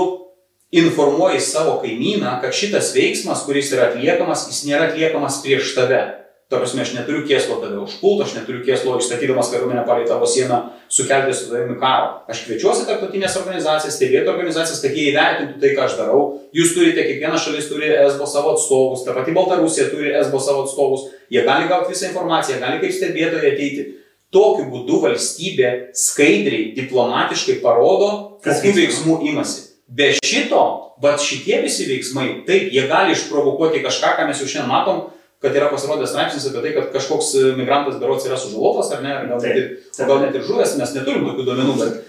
informuoji 0.76 1.40
savo 1.40 1.80
kaimyną, 1.82 2.40
kad 2.44 2.54
šitas 2.54 2.92
veiksmas, 2.96 3.46
kuris 3.48 3.72
yra 3.74 3.90
atliekamas, 3.90 4.50
jis 4.52 4.66
nėra 4.68 4.90
atliekamas 4.92 5.40
prieš 5.46 5.74
tave. 5.78 6.02
Ta 6.46 6.60
prasme, 6.62 6.84
aš 6.86 6.92
neturiu 6.94 7.24
kėslo 7.26 7.56
tave 7.58 7.80
užpult, 7.82 8.20
aš 8.22 8.36
neturiu 8.36 8.60
kėslo 8.68 9.00
išstatydamas 9.02 9.48
kariuomenę 9.50 9.82
palei 9.88 10.04
tavo 10.06 10.28
sieną 10.30 10.60
sukelti 10.94 11.34
su 11.34 11.48
tavimi 11.50 11.80
karo. 11.82 12.20
Aš 12.30 12.44
kviečiuosi 12.46 12.86
tarptautinės 12.86 13.38
organizacijas, 13.40 13.96
stebėtų 13.98 14.30
organizacijas, 14.36 14.84
kad 14.84 14.94
jie 14.94 15.08
įvertintų 15.10 15.58
tai, 15.64 15.72
ką 15.74 15.88
aš 15.88 15.96
darau. 15.98 16.20
Jūs 16.54 16.76
turite, 16.78 17.02
kiekviena 17.02 17.40
šalis 17.42 17.66
turi 17.72 17.90
ESBO 17.96 18.30
savo 18.30 18.54
atstovus, 18.54 19.02
ta 19.08 19.16
pati 19.18 19.34
Baltarusija 19.34 19.88
turi 19.90 20.14
ESBO 20.20 20.44
savo 20.46 20.68
atstovus, 20.68 21.08
jie 21.34 21.42
gali 21.50 21.66
gauti 21.72 21.96
visą 21.96 22.12
informaciją, 22.12 22.62
gali 22.62 22.78
kaip 22.84 22.94
stebėtojai 22.94 23.54
ateiti. 23.56 23.88
Tokiu 24.36 24.68
būdu 24.70 25.02
valstybė 25.02 25.74
skaidriai, 25.98 26.76
diplomatiškai 26.78 27.58
parodo, 27.66 28.38
kokių 28.46 28.78
veiksmų 28.84 29.18
imasi. 29.32 29.66
Be 29.90 30.14
šito, 30.22 30.62
bet 31.02 31.26
šitie 31.26 31.64
visi 31.66 31.90
veiksmai, 31.90 32.30
taip, 32.46 32.70
jie 32.74 32.86
gali 32.90 33.18
išprovokuoti 33.18 33.82
kažką, 33.86 34.14
ką 34.20 34.30
mes 34.30 34.42
jau 34.42 34.50
šiandien 34.50 34.70
matom, 34.70 35.06
kad 35.46 35.62
yra 35.62 35.70
pasirodęs 35.72 36.12
straipsnis 36.12 36.50
apie 36.50 36.66
tai, 36.66 36.74
kad 36.80 36.92
kažkoks 36.98 37.32
migrantas 37.60 38.02
berots 38.02 38.28
yra 38.28 38.40
sužalotas 38.42 38.92
ar 38.98 39.06
ne, 39.06 39.16
gal, 39.30 39.40
net 39.40 39.62
ir, 39.62 39.72
gal 40.02 40.20
net 40.26 40.36
ir 40.36 40.46
žuvęs, 40.50 40.76
mes 40.82 40.98
neturim 40.98 41.30
tokių 41.30 41.48
duomenų, 41.48 41.80
bet 41.84 42.04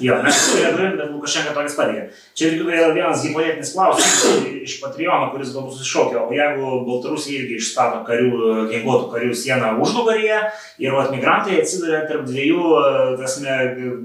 Jo, 0.00 0.22
mes 0.22 0.38
turime, 0.50 0.96
bet 0.96 1.10
Lukašenka 1.10 1.52
tokias 1.54 1.76
pareigas. 1.78 2.22
Čia 2.34 2.48
yra 2.58 2.88
vienas 2.94 3.22
hipotetinis 3.22 3.72
klausimas 3.74 4.24
iš 4.64 4.78
Patreono, 4.82 5.28
kuris 5.30 5.52
galbūt 5.54 5.76
susišaukia, 5.76 6.22
o 6.24 6.34
jeigu 6.34 6.70
Baltarusija 6.88 7.42
irgi 7.44 7.60
išstato 7.60 8.00
karių, 8.08 8.32
ginkluotų 8.72 9.12
karių 9.12 9.36
sieną 9.38 9.74
užnugaryje 9.84 10.40
ir 10.82 10.96
vat, 10.96 11.12
migrantai 11.14 11.60
atsiduria 11.60 12.02
tarp 12.08 12.26
dviejų 12.26 12.72
tasme, 13.20 13.58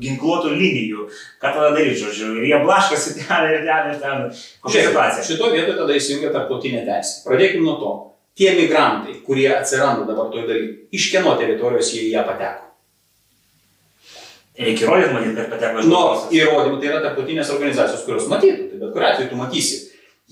ginkluotų 0.04 0.54
linijų, 0.60 1.08
ką 1.42 1.56
tada 1.58 1.74
daryti, 1.74 2.04
žodžiu, 2.04 2.36
ir 2.38 2.52
jie 2.52 2.62
blaškasi 2.68 3.18
ten 3.24 3.50
ir 3.50 3.66
ten 3.66 3.90
ir 3.96 4.00
ten. 4.04 4.30
Kokia 4.62 4.86
situacija? 4.92 5.26
Šitoje 5.32 5.58
vietoje 5.58 5.80
tada 5.82 5.98
įsijungia 5.98 6.36
tarptautinė 6.36 6.86
teisė. 6.86 7.24
Pradėkime 7.26 7.66
nuo 7.66 7.80
to. 7.82 7.98
Tie 8.40 8.54
migrantai, 8.56 9.18
kurie 9.28 9.50
atsiranda 9.52 10.06
dabar 10.08 10.30
toje 10.32 10.46
dalyje, 10.48 10.76
iš 10.96 11.10
kieno 11.12 11.34
teritorijos 11.36 11.90
jie 11.92 12.06
į 12.08 12.14
ją 12.14 12.22
pateko? 12.24 12.70
Reikia 14.60 14.86
įrodyti, 14.86 15.12
matyt, 15.12 15.34
kad 15.36 15.50
pateko 15.52 15.82
iš 15.82 15.90
Nu, 15.92 16.00
įrodymų 16.38 16.78
tai 16.80 16.88
yra 16.88 17.02
tarptautinės 17.04 17.52
organizacijos, 17.52 18.06
kurios 18.08 18.30
matytų, 18.32 18.70
tai 18.72 18.80
bet 18.80 18.94
kuriu 18.96 19.08
atveju 19.10 19.32
tu 19.34 19.42
matysi. 19.42 19.82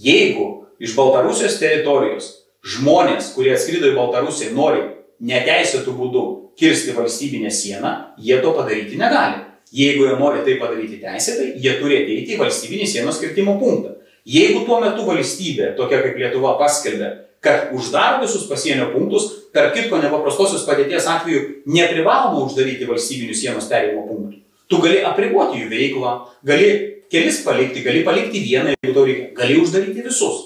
Jeigu 0.08 0.48
iš 0.80 0.96
Baltarusijos 0.96 1.60
teritorijos 1.60 2.32
žmonės, 2.78 3.34
kurie 3.36 3.52
atskrido 3.58 3.92
į 3.92 4.00
Baltarusiją, 4.00 4.56
nori 4.56 4.88
neteisėtų 5.28 6.00
būdų 6.00 6.24
kirsti 6.60 6.96
valstybinę 6.96 7.52
sieną, 7.52 7.94
jie 8.24 8.40
to 8.40 8.56
padaryti 8.56 9.00
negali. 9.04 9.44
Jeigu 9.76 10.08
jie 10.08 10.16
nori 10.16 10.48
tai 10.48 10.56
padaryti 10.64 11.04
teisėtai, 11.04 11.54
jie 11.60 11.76
turi 11.82 12.06
ateiti 12.06 12.38
į 12.38 12.40
valstybinį 12.40 12.88
sienos 12.88 13.20
kirtimo 13.20 13.60
punktą. 13.60 13.98
Jeigu 14.28 14.64
tuo 14.68 14.80
metu 14.84 15.04
valstybė, 15.08 15.74
tokia 15.76 16.00
kaip 16.04 16.20
Lietuva, 16.20 16.56
paskelbė, 16.60 17.14
kad 17.40 17.70
uždaro 17.74 18.22
visus 18.22 18.50
pasienio 18.50 18.90
punktus, 18.94 19.30
tarp 19.54 19.76
kitko 19.76 20.02
nepaprastosios 20.02 20.66
padėties 20.68 21.08
atveju 21.10 21.44
neprivaloma 21.70 22.44
uždaryti 22.46 22.88
valstybinių 22.90 23.38
sienos 23.38 23.70
perėjimo 23.72 24.06
punktų. 24.08 24.42
Tu 24.68 24.80
gali 24.84 25.04
apriboti 25.06 25.62
jų 25.62 25.70
veiklą, 25.72 26.14
gali 26.48 26.70
kelis 27.12 27.42
palikti, 27.46 27.86
gali 27.86 28.04
palikti 28.08 28.42
vieną, 28.44 28.74
jeigu 28.76 28.96
tau 28.96 29.06
reikia, 29.08 29.30
gali 29.38 29.60
uždaryti 29.62 30.04
visus. 30.06 30.44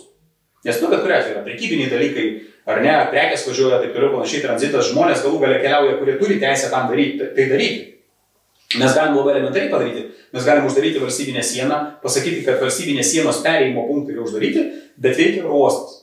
Nes 0.65 0.77
nu, 0.77 0.91
bet 0.91 1.01
kuria 1.01 1.21
atveju 1.21 1.37
yra 1.39 1.45
prekybiniai 1.45 1.89
dalykai, 1.89 2.25
ar 2.69 2.83
ne, 2.83 2.91
prekes 3.09 3.47
važiuoja, 3.47 3.79
taip 3.81 3.95
toliau 3.95 4.11
panašiai, 4.19 4.43
tranzitas, 4.43 4.91
žmonės 4.91 5.23
galų 5.23 5.39
galia 5.41 5.61
keliauja, 5.63 5.95
kurie 5.97 6.19
turi 6.19 6.37
teisę 6.43 6.69
tam 6.69 6.91
daryti, 6.91 7.31
tai 7.33 7.47
daryti. 7.49 7.87
Mes 8.77 8.93
galim 8.95 9.17
labai 9.17 9.33
elementariai 9.33 9.71
padaryti, 9.71 10.03
mes 10.31 10.45
galim 10.47 10.67
uždaryti 10.69 11.01
valstybinę 11.01 11.41
sieną, 11.43 11.79
pasakyti, 12.03 12.45
kad 12.45 12.61
valstybinės 12.61 13.09
sienos 13.09 13.41
perėjimo 13.43 13.87
punktai 13.89 14.13
yra 14.15 14.27
uždaryti, 14.27 14.67
bet 15.01 15.17
veikia 15.17 15.41
oro 15.47 15.65
uostas 15.65 16.00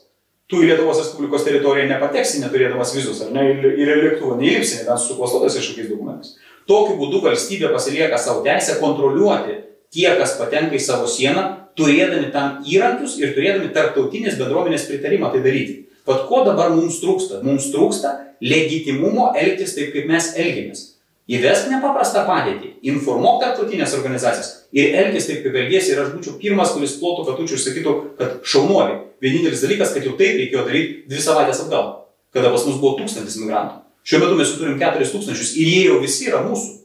tu 0.49 0.63
į 0.63 0.71
Lietuvos 0.71 0.97
Respublikos 0.97 1.45
teritoriją 1.45 1.87
nepateksi 1.91 2.41
neturėdamas 2.43 2.93
vizus, 2.95 3.21
ar 3.25 3.33
ne, 3.35 3.45
ir 3.53 3.91
lėktuvą 4.01 4.39
neįlipsi, 4.39 4.81
nebent 4.81 5.03
su 5.03 5.17
klastotais 5.19 5.57
kažkokiais 5.59 5.91
dokumentais. 5.91 6.35
Tokiu 6.69 6.97
būdu 6.97 7.21
valstybė 7.23 7.71
pasilieka 7.73 8.17
savo 8.21 8.41
teisę 8.45 8.79
kontroliuoti 8.81 9.59
tie, 9.93 10.07
kas 10.17 10.35
patenka 10.41 10.77
į 10.77 10.81
savo 10.83 11.09
sieną, 11.09 11.45
turėdami 11.77 12.31
tam 12.33 12.63
įrankius 12.67 13.17
ir 13.21 13.33
turėdami 13.37 13.71
tarptautinės 13.73 14.37
bendruomenės 14.41 14.87
pritarimą 14.89 15.31
tai 15.33 15.43
daryti. 15.45 15.83
Pat 16.05 16.25
ko 16.29 16.43
dabar 16.45 16.71
mums 16.73 16.97
trūksta? 17.03 17.43
Mums 17.45 17.69
trūksta 17.73 18.15
legitimumo 18.41 19.31
elgtis 19.37 19.75
taip, 19.77 19.91
kaip 19.93 20.09
mes 20.09 20.31
elgiamės. 20.37 20.85
Įvesk 21.29 21.67
nepaprastą 21.69 22.23
padėtį, 22.25 22.71
informuok 22.89 23.43
tarptautinės 23.43 23.93
organizacijas 23.93 24.49
ir 24.73 24.95
elgis 24.97 25.27
taip, 25.29 25.43
kaip 25.43 25.59
elgėsi 25.61 25.93
ir 25.93 26.01
aš 26.01 26.15
būčiau 26.15 26.39
pirmas, 26.41 26.73
kuris 26.73 26.97
plotų 26.97 27.27
katučių 27.27 27.57
ir 27.57 27.61
sakytų, 27.65 27.93
kad 28.17 28.39
šaunuoliai. 28.41 29.03
Vienintelis 29.23 29.63
dalykas, 29.65 29.93
kad 29.95 30.05
jau 30.07 30.15
taip 30.19 30.37
reikėjo 30.39 30.65
daryti 30.67 31.09
dvi 31.11 31.23
savaitės 31.23 31.63
atgal, 31.65 31.89
kada 32.35 32.51
pas 32.53 32.65
mus 32.67 32.79
buvo 32.79 32.95
tūkstantis 33.01 33.39
migrantų. 33.41 33.81
Šiuo 34.07 34.21
metu 34.23 34.37
mes 34.39 34.53
turim 34.55 34.77
keturis 34.79 35.11
tūkstančius 35.13 35.55
ir 35.59 35.71
jie 35.73 35.81
jau 35.89 35.99
visi 36.03 36.29
yra 36.31 36.39
mūsų. 36.45 36.78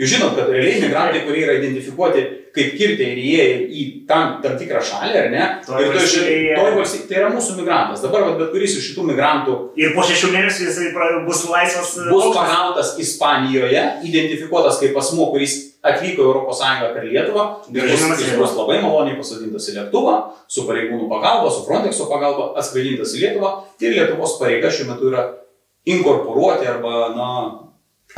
Jūs 0.00 0.14
žinot, 0.14 0.32
kad 0.38 0.48
realiai 0.48 0.80
migrantai, 0.80 1.24
kurie 1.26 1.42
yra 1.44 1.58
identifikuoti 1.60 2.20
kaip 2.56 2.70
kirtė 2.74 3.04
ir 3.12 3.18
įėjo 3.20 3.56
į 3.70 3.82
tam, 4.08 4.38
tam 4.42 4.54
tikrą 4.58 4.80
šalį, 4.82 5.18
ar 5.20 5.26
ne? 5.30 5.42
Toj 5.66 5.82
ir 5.84 5.90
toj 5.92 5.98
valstybėje- 6.00 6.56
toj 6.58 6.70
valstybė, 6.78 7.04
tai 7.10 7.16
yra 7.20 7.28
mūsų 7.34 7.56
migrantas. 7.60 8.00
Dabar 8.02 8.24
vat, 8.26 8.38
bet 8.40 8.48
kuris 8.54 8.74
iš 8.80 8.86
šitų 8.90 9.04
migrantų 9.12 9.54
Ir 9.78 9.92
po 9.94 10.02
šešių 10.08 10.30
mėnesių 10.34 10.88
pra- 10.96 11.24
bus 11.26 11.44
laisvas. 11.52 11.92
e, 12.00 12.08
bus 12.10 12.32
pagautas 12.34 12.96
Ispanijoje, 12.98 13.82
identifikuotas 14.08 14.80
kaip 14.80 14.96
asmuo, 14.96 15.30
kuris 15.30 15.54
atvyko 15.84 16.20
į 16.26 16.50
ES 16.50 16.94
per 16.94 17.04
Lietuvą, 17.04 17.44
ir 17.74 17.82
jis 17.88 18.02
Lietuvą. 18.08 18.38
bus 18.40 18.56
labai 18.56 18.80
maloniai 18.82 19.16
pasodintas 19.20 19.68
į 19.70 19.76
lėktuvą, 19.78 20.16
su 20.48 20.62
pareigūnų 20.66 21.08
pagalba, 21.08 21.50
su 21.52 21.62
Frontexo 21.68 22.08
pagalba, 22.10 22.54
atskraidintas 22.58 23.14
į 23.14 23.20
Lietuvą 23.22 23.62
ir 23.80 23.92
Lietuvos 23.94 24.38
pareiga 24.40 24.68
šiuo 24.68 24.88
metu 24.90 25.12
yra 25.12 25.28
inkorporuoti 25.86 26.66
arba, 26.66 27.14
na, 27.16 27.28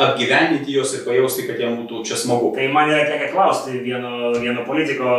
apgyveninti 0.01 0.73
juos 0.73 0.95
ir 0.97 1.05
pajausti, 1.07 1.45
kad 1.49 1.59
jiems 1.61 1.81
būtų 1.83 2.03
čia 2.09 2.17
smagu. 2.17 2.53
Tai 2.57 2.69
man 2.73 2.93
yra 2.93 3.05
tekę 3.09 3.33
klausti 3.35 3.83
vieno, 3.85 4.33
vieno 4.39 4.65
politiko, 4.69 5.17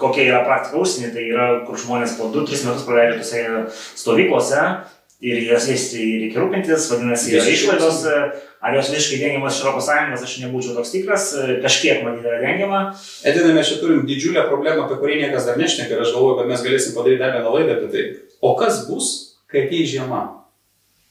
kokia 0.00 0.26
yra 0.32 0.40
praktika 0.46 0.80
užsienį. 0.82 1.12
Tai 1.14 1.26
yra, 1.26 1.50
kur 1.66 1.78
žmonės 1.78 2.16
po 2.18 2.30
2-3 2.34 2.64
metus 2.66 2.86
praleidžia 2.88 3.20
tose 3.20 3.44
stovyklose 4.00 4.64
ir 5.20 5.42
jas 5.44 5.66
reikia 5.68 6.40
rūpintis, 6.40 6.88
vadinasi, 6.90 7.34
yra 7.36 7.44
išlaidos. 7.52 8.00
Ar 8.60 8.74
jos 8.76 8.90
visiškai 8.92 9.22
dengiamas 9.22 9.56
iš 9.56 9.68
ES, 9.70 10.24
aš 10.26 10.32
nebūčiau 10.42 10.74
toks 10.76 10.90
tikras, 10.92 11.30
kažkiek 11.62 12.02
man 12.04 12.18
yra 12.20 12.42
dengiama. 12.42 12.80
Edinai, 13.24 13.54
mes 13.56 13.70
čia 13.70 13.78
turim 13.80 14.02
didžiulę 14.08 14.42
problemą, 14.50 14.84
apie 14.84 14.98
kurią 15.00 15.16
niekas 15.22 15.46
dar 15.48 15.56
nešneka 15.56 15.96
ir 15.96 16.02
aš 16.04 16.12
galvoju, 16.12 16.42
kad 16.42 16.50
mes 16.50 16.66
galėsim 16.66 16.92
padaryti 16.92 17.22
dar 17.22 17.32
vieną 17.38 17.54
laidą 17.54 17.78
apie 17.78 17.88
tai. 17.94 18.04
O 18.44 18.52
kas 18.60 18.82
bus, 18.84 19.08
kai 19.48 19.64
ateis 19.64 19.88
žiema? 19.94 20.39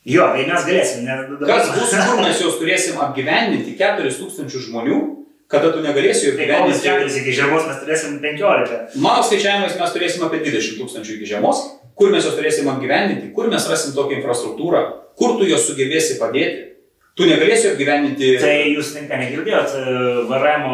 Jo, 0.08 0.30
tai 0.34 0.46
mes 0.48 0.64
galėsim. 0.66 1.04
Ne, 1.04 1.16
Kas 1.46 1.72
bus, 1.76 1.92
kur 1.92 2.22
mes 2.24 2.40
juos 2.42 2.56
turėsim 2.62 3.00
apgyvendinti 3.04 3.74
4000 3.78 4.62
žmonių, 4.70 5.00
kada 5.52 5.74
tu 5.74 5.82
negalėsi 5.84 6.30
jų 6.30 6.38
Tai 6.38 6.46
apgyvendinti? 6.46 6.86
keturis 6.86 7.18
iki 7.20 7.34
žiemos 7.36 7.68
mes 7.68 7.82
turėsim 7.84 8.16
15. 8.24 8.80
Mano 9.04 9.26
skaičiavimais 9.28 9.76
mes 9.82 9.94
turėsim 9.98 10.24
apie 10.28 10.40
20 10.46 10.80
tūkstančių 10.80 11.18
iki 11.18 11.30
žiemos. 11.34 11.62
Kur 12.00 12.14
mes 12.14 12.24
juos 12.24 12.38
turėsim 12.40 12.70
apgyvendinti, 12.72 13.34
kur 13.36 13.50
mes 13.52 13.66
rasim 13.68 13.92
tokią 13.98 14.22
infrastruktūrą, 14.22 14.82
kur 15.20 15.36
tu 15.40 15.50
juos 15.50 15.66
sugebėsi 15.68 16.16
padėti. 16.22 16.66
Tu 17.20 17.26
negalėsi 17.28 17.74
apgyvendinti. 17.74 18.28
Tai 18.40 18.52
jūs 18.72 18.94
tinka 18.96 19.18
negirdėjot, 19.20 19.74
VRM 20.30 20.68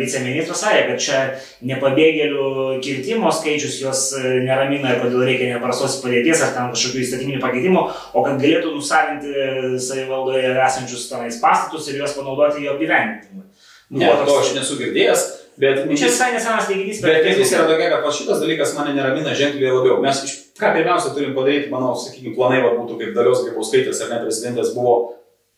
viceministras 0.00 0.64
sakė, 0.64 0.80
kad 0.88 1.02
čia 1.04 1.20
nepabėgėlių 1.68 2.46
kirtimo 2.82 3.30
skaičius 3.30 3.76
juos 3.84 4.00
e, 4.18 4.40
neramina 4.42 4.96
ir 4.96 5.04
kodėl 5.04 5.22
reikia 5.28 5.52
neprastos 5.52 6.00
padėties 6.02 6.42
ar 6.42 6.50
ten 6.56 6.72
kažkokių 6.74 7.04
įstatyminių 7.04 7.38
pakeitimų, 7.44 7.84
o 8.18 8.24
kad 8.26 8.42
galėtų 8.42 8.74
nusavinti 8.74 9.78
savivaldoje 9.86 10.50
esančius 10.66 11.06
tenais 11.12 11.38
pastatus 11.44 11.86
ir 11.92 12.02
juos 12.02 12.18
panaudoti 12.18 12.66
jo 12.66 12.74
gyvenimui. 12.82 13.46
Ne, 13.92 14.10
to 14.26 14.36
aš 14.40 14.54
nesu 14.56 14.80
girdėjęs, 14.82 15.24
bet 15.60 15.82
Čia 15.84 15.86
mintis, 15.86 16.06
visai 16.08 16.32
nesenas 16.34 16.66
teiginys, 16.66 17.02
bet 17.04 17.22
mintis 17.28 17.54
yra 17.54 17.70
tokia, 17.70 17.90
kad 17.92 18.02
va 18.02 18.14
šitas 18.18 18.42
dalykas 18.42 18.74
mane 18.74 18.98
neramina 18.98 19.38
ženkliai 19.38 19.70
labiau. 19.70 20.02
Mes 20.02 20.26
iš, 20.26 20.38
ką 20.58 20.74
pirmiausia 20.74 21.14
turim 21.14 21.34
padaryti, 21.36 21.70
manau, 21.70 21.92
sakykime, 21.94 22.34
planai 22.34 22.62
va, 22.64 22.72
būtų 22.78 22.96
kaip 22.98 23.12
dalios 23.14 23.44
Grybauskaitės 23.44 24.00
ar 24.02 24.16
ne 24.16 24.22
prezidentės 24.24 24.72
buvo 24.74 24.96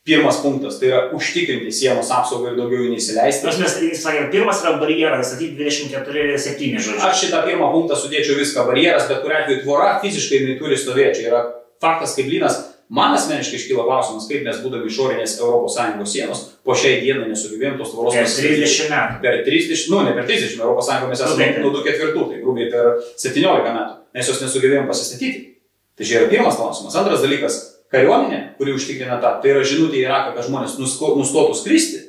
pirmas 0.05 0.37
punktas, 0.43 0.77
tai 0.81 0.91
yra 0.91 1.01
užtikrinti 1.17 1.73
sienos 1.73 2.11
apsaugą 2.13 2.51
ir 2.53 2.59
daugiau 2.59 2.85
jų 2.85 2.91
neįsileisti. 2.93 3.47
Nors 3.47 3.61
mes 3.63 3.77
jis 3.87 4.03
sakė, 4.05 4.27
pirmas 4.35 4.61
yra 4.65 4.75
barjeras, 4.83 5.31
statyti 5.31 5.57
24-7 5.65 6.77
žodžiu. 6.77 7.01
Aš 7.09 7.25
šitą 7.25 7.41
pirmą 7.47 7.71
punktą 7.73 7.97
sudėčiau 7.97 8.37
viską 8.37 8.67
barjeras, 8.69 9.09
bet 9.09 9.23
kuriu 9.25 9.39
atveju 9.41 9.63
tvora 9.65 9.97
fiziškai 10.05 10.43
jinai 10.43 10.59
turi 10.61 10.77
stovėti. 10.77 11.23
Čia 11.23 11.31
yra 11.31 11.43
faktas 11.81 12.17
kaip 12.19 12.29
lynas. 12.29 12.61
Man 12.95 13.15
asmeniškai 13.17 13.57
iškyla 13.57 13.87
klausimas, 13.89 14.27
kaip 14.29 14.45
mes 14.45 14.59
būdami 14.61 14.91
išorinės 14.93 15.39
ES 15.41 16.11
sienos 16.13 16.43
po 16.65 16.77
šiai 16.77 16.99
dienai 17.01 17.31
nesugebėjom 17.31 17.79
tos 17.81 17.95
tvoros 17.95 18.13
Per 18.13 18.27
pasistatyti. 18.27 18.61
30 18.61 18.93
metų. 18.93 19.17
Per 19.25 19.39
30, 19.49 19.87
nu 19.91 20.03
ne 20.05 20.13
per 20.13 20.27
30, 20.29 20.61
ES 20.61 20.91
mes 21.09 21.23
esame 21.25 21.41
taip. 21.41 21.61
nuo 21.65 21.73
24, 21.79 22.27
tai 22.29 22.43
grubiai 22.45 22.69
per 22.71 22.91
17 23.17 23.73
metų. 23.73 23.97
Mes 24.15 24.29
jos 24.29 24.43
nesugebėjom 24.45 24.91
pasistatyti. 24.93 25.41
Tai 25.97 26.05
čia 26.11 26.21
yra 26.21 26.29
pirmas 26.29 26.61
klausimas. 26.61 26.95
Antras 27.01 27.25
dalykas- 27.25 27.57
kariuomenė, 27.95 28.41
kuri 28.59 28.75
užtikrina 28.75 29.21
tą, 29.23 29.37
tai 29.43 29.53
yra 29.55 29.63
žinutė 29.67 30.01
į 30.01 30.05
Iraką, 30.09 30.35
kad 30.37 30.49
žmonės 30.49 30.77
nustotų 30.81 31.55
skristi. 31.59 32.03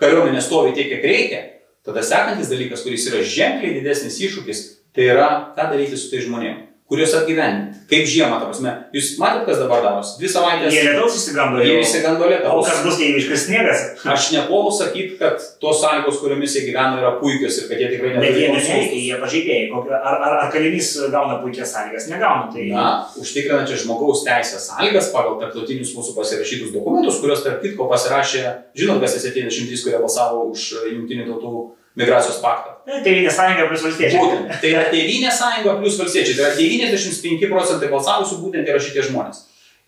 Kariuomenė 0.00 0.42
stovi 0.44 0.74
tiek, 0.76 0.88
kiek 0.90 1.04
reikia. 1.04 1.42
Tada 1.86 2.02
sekantis 2.04 2.50
dalykas, 2.50 2.82
kuris 2.84 3.06
yra 3.08 3.22
ženkliai 3.22 3.76
didesnis 3.78 4.18
iššūkis, 4.26 4.62
tai 4.96 5.06
yra 5.12 5.28
ką 5.56 5.68
daryti 5.70 5.96
su 6.00 6.10
tai 6.10 6.24
žmonėmis, 6.24 6.72
kuriuos 6.86 7.14
apgyvendinti. 7.18 7.80
Kaip 7.90 8.06
žiemą, 8.10 8.36
ta 8.42 8.46
prasme, 8.48 8.70
jūs 8.94 9.12
matėte, 9.18 9.44
kas 9.46 9.58
dabar 9.62 9.80
darosi? 9.82 10.16
Dvi 10.20 10.28
savaitės. 10.30 10.72
Jie 10.74 10.82
lietaus 10.86 11.16
įsigando 11.18 11.60
Jie 11.62 11.72
jau. 11.76 11.82
įsigando 11.84 12.24
O 12.26 12.30
lietaus. 12.30 12.66
kas 12.66 12.80
bus, 12.82 12.96
jei 13.02 13.12
iškris 13.18 13.44
sniegas? 13.46 13.82
Aš 14.10 14.26
nepuolu 14.34 14.72
sakyti, 14.74 15.14
kad 15.20 15.38
tos 15.62 15.78
sąlygos, 15.82 16.18
kuriomis 16.22 16.56
jie 16.58 16.64
gyvena, 16.66 16.98
yra 16.98 17.12
puikios 17.20 17.58
ir 17.62 17.68
kad 17.70 17.78
jie 17.82 17.88
tikrai 17.94 18.12
Bet 18.18 18.34
jie 18.38 18.48
neturi 18.50 18.74
neveikia, 18.74 19.00
jie 19.06 19.20
pažeidėjai. 19.22 19.82
Ar, 19.98 20.18
ar, 20.18 20.36
ar 20.44 20.50
kalinys 20.54 20.90
gauna 21.14 21.38
puikias 21.42 21.74
sąlygas? 21.74 22.06
Negauna. 22.10 22.50
Tai 22.54 22.66
Na, 22.74 22.86
užtikrinančią 23.22 23.80
žmogaus 23.84 24.22
teisės 24.26 24.66
sąlygas 24.70 25.10
pagal 25.14 25.38
tarptautinius 25.42 25.94
mūsų 25.94 26.14
pasirašytus 26.18 26.74
dokumentus, 26.74 27.18
kuriuos 27.22 27.42
tarp 27.46 27.62
kitko 27.66 27.86
pasirašė, 27.90 28.44
žinot, 28.78 29.02
kas 29.02 29.14
tie 29.18 29.30
73, 29.30 29.82
kurie 29.86 29.98
balsavo 30.02 30.46
už 30.54 30.70
Junktinių 30.90 31.26
tautų 31.30 31.66
migracijos 31.96 32.40
paktą. 32.42 32.74
Tevinė 33.04 33.32
sąjunga 33.32 33.66
plus 33.70 33.84
valstiečiai. 33.86 34.20
Būtent. 34.20 34.58
Tai 34.62 34.72
yra 34.72 34.84
Tevinė 34.92 35.32
sąjunga 35.34 35.76
plus 35.80 35.98
valstiečiai. 36.00 36.36
Tai 36.38 36.46
yra 36.46 36.58
95 36.60 37.50
procentai 37.50 37.90
balsavusių 37.92 38.40
būtent 38.44 38.70
yra 38.70 38.82
šitie 38.82 39.04
žmonės. 39.08 39.44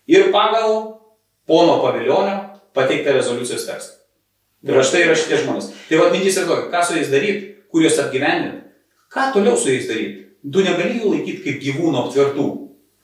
Ir 0.09 0.31
pagal 0.33 0.75
pono 1.49 1.79
paviljonio 1.83 2.37
pateiktą 2.77 3.13
rezoliucijos 3.15 3.67
tekstą. 3.69 3.99
Tai 4.65 4.75
va 4.75 4.83
štai 4.83 5.05
yra 5.05 5.15
šitie 5.15 5.43
žmonės. 5.43 5.69
Tai 5.87 6.01
vad 6.01 6.15
mintis 6.15 6.39
ir 6.39 6.49
tokia, 6.49 6.71
ką 6.73 6.81
su 6.83 6.97
jais 6.97 7.11
daryti, 7.13 7.53
kur 7.71 7.85
juos 7.85 7.99
apgyvendinti, 8.01 8.65
ką 9.13 9.29
toliau 9.35 9.55
su 9.57 9.71
jais 9.71 9.87
daryti. 9.87 10.25
Tu 10.39 10.63
negali 10.65 10.99
jų 10.99 11.13
laikyti 11.13 11.45
kaip 11.45 11.61
gyvūnų 11.63 12.01
aptvertų. 12.03 12.47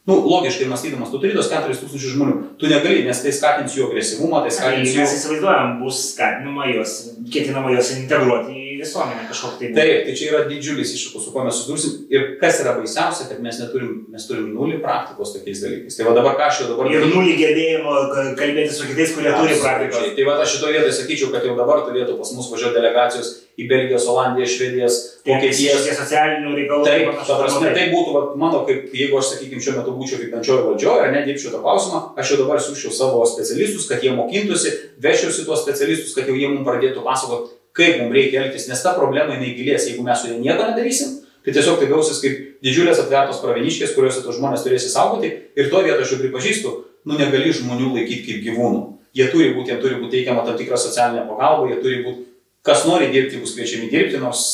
Nu, 0.06 0.20
logiškai 0.30 0.68
mąstydamas, 0.70 1.10
tu 1.10 1.18
turi 1.18 1.34
tos 1.34 1.48
4000 1.50 2.12
žmonių. 2.14 2.36
Tu 2.62 2.70
negali, 2.70 3.02
nes 3.08 3.22
tai 3.24 3.32
skatins 3.34 3.74
jų 3.74 3.88
agresyvumą, 3.88 4.44
tai 4.44 4.52
Tai 4.52 4.58
skatins 4.60 4.92
jų... 4.94 5.00
mes 5.02 5.16
įsivaizduojam, 5.16 5.72
bus 5.82 6.02
skatinama 6.12 6.68
jos, 6.70 6.94
ketinama 7.34 7.72
jos 7.74 7.90
integruoti 7.96 8.54
į 8.54 8.65
visuomenę 8.86 9.26
kažkokį 9.30 9.70
tai. 9.74 9.76
Taip, 9.76 10.02
tai 10.08 10.16
čia 10.16 10.30
yra 10.32 10.42
didžiulis 10.50 10.94
iššūkis, 10.96 11.26
su 11.28 11.34
kuo 11.36 11.44
mes 11.46 11.58
susidursim. 11.60 11.96
Ir 12.14 12.28
kas 12.42 12.62
yra 12.64 12.76
baisiausia, 12.80 13.28
kad 13.32 13.42
mes 13.44 13.60
neturim, 13.62 13.96
mes 14.14 14.28
turim 14.30 14.52
nulį 14.56 14.80
praktikos 14.86 15.34
tokiais 15.36 15.64
dalykais. 15.66 15.98
Tai 16.00 16.08
va 16.10 16.16
dabar 16.20 16.38
ką 16.40 16.48
aš 16.50 16.62
jau 16.64 16.70
dabar... 16.74 16.92
Ir 16.94 17.08
nulį 17.12 17.34
gebėjimo 17.42 17.96
ka- 18.14 18.28
kalbėti 18.40 18.78
su 18.78 18.88
kitais, 18.92 19.16
kurie 19.18 19.34
turi 19.36 19.58
praktikos. 19.64 20.14
Tai 20.20 20.30
va 20.30 20.38
aš 20.46 20.56
šitoje 20.56 20.78
vietoje 20.78 20.96
sakyčiau, 21.02 21.34
kad 21.34 21.50
jau 21.50 21.58
dabar 21.60 21.84
turėtų 21.90 22.16
pas 22.22 22.32
mus 22.38 22.52
važiuoti 22.54 22.78
delegacijos 22.80 23.34
į 23.56 23.70
Belgijos, 23.72 24.06
Olandiją, 24.12 24.48
Švedijas, 24.52 24.96
Vokietijas. 25.26 25.86
socialinių 25.96 26.56
reikalų. 26.58 26.84
Taip, 26.84 27.22
ta 27.24 27.38
prasme, 27.40 27.70
tai 27.72 27.86
būtų, 27.94 28.12
vat, 28.16 28.34
mano, 28.42 28.60
kaip 28.68 28.92
jeigu 28.92 29.16
aš, 29.16 29.30
sakykime, 29.32 29.64
šiuo 29.64 29.78
metu 29.78 29.94
būčiau 29.96 30.20
vykdančiojo 30.20 30.66
valdžioje 30.66 31.06
ar 31.06 31.14
nedirbčiau 31.16 31.54
tą 31.54 31.62
klausimą, 31.64 32.02
aš 32.20 32.34
jau 32.34 32.40
dabar 32.42 32.60
siūščiau 32.66 32.92
savo 32.98 33.22
specialistus, 33.32 33.88
kad 33.88 34.04
jie 34.04 34.12
mokintųsi, 34.18 34.74
vešiausi 35.06 35.48
tuos 35.48 35.64
specialistus, 35.64 36.12
kad 36.18 36.28
jau 36.28 36.36
jie 36.36 36.52
mums 36.52 36.68
pradėtų 36.68 37.06
pasakoti, 37.08 37.55
kaip 37.76 38.02
mums 38.02 38.16
reikia 38.16 38.44
elgtis, 38.44 38.68
nes 38.72 38.82
ta 38.84 38.96
problema 38.98 39.36
jinai 39.36 39.54
gilės, 39.58 39.88
jeigu 39.90 40.04
mes 40.06 40.22
su 40.22 40.32
ja 40.32 40.40
nieko 40.40 40.68
nedarysim, 40.70 41.18
tai 41.46 41.54
tiesiog 41.56 41.80
tai 41.82 41.90
gausis 41.92 42.22
kaip 42.24 42.44
didžiulės 42.66 43.02
atvertos 43.04 43.42
praveniškės, 43.44 43.96
kuriuose 43.98 44.24
tos 44.26 44.40
žmonės 44.40 44.64
turės 44.66 44.88
įsaugoti 44.90 45.32
ir 45.56 45.72
to 45.72 45.82
vietoj 45.86 46.06
aš 46.06 46.14
jau 46.16 46.22
pripažįstu, 46.24 46.76
nu 47.06 47.20
negali 47.20 47.52
žmonių 47.54 47.92
laikyti 47.98 48.30
kaip 48.30 48.46
gyvūnų. 48.48 48.86
Jie 49.16 49.28
turi 49.32 49.52
būti, 49.56 49.72
jie 49.72 49.82
turi 49.84 50.00
būti 50.00 50.18
teikiama 50.18 50.44
tam 50.48 50.58
tikra 50.60 50.80
socialinė 50.80 51.28
pagalba, 51.30 51.70
jie 51.72 51.82
turi 51.84 52.02
būti, 52.08 52.26
kas 52.66 52.88
nori 52.88 53.12
dirbti, 53.14 53.40
bus 53.44 53.54
kviečiami 53.56 53.92
dirbti, 53.92 54.20
nors 54.24 54.48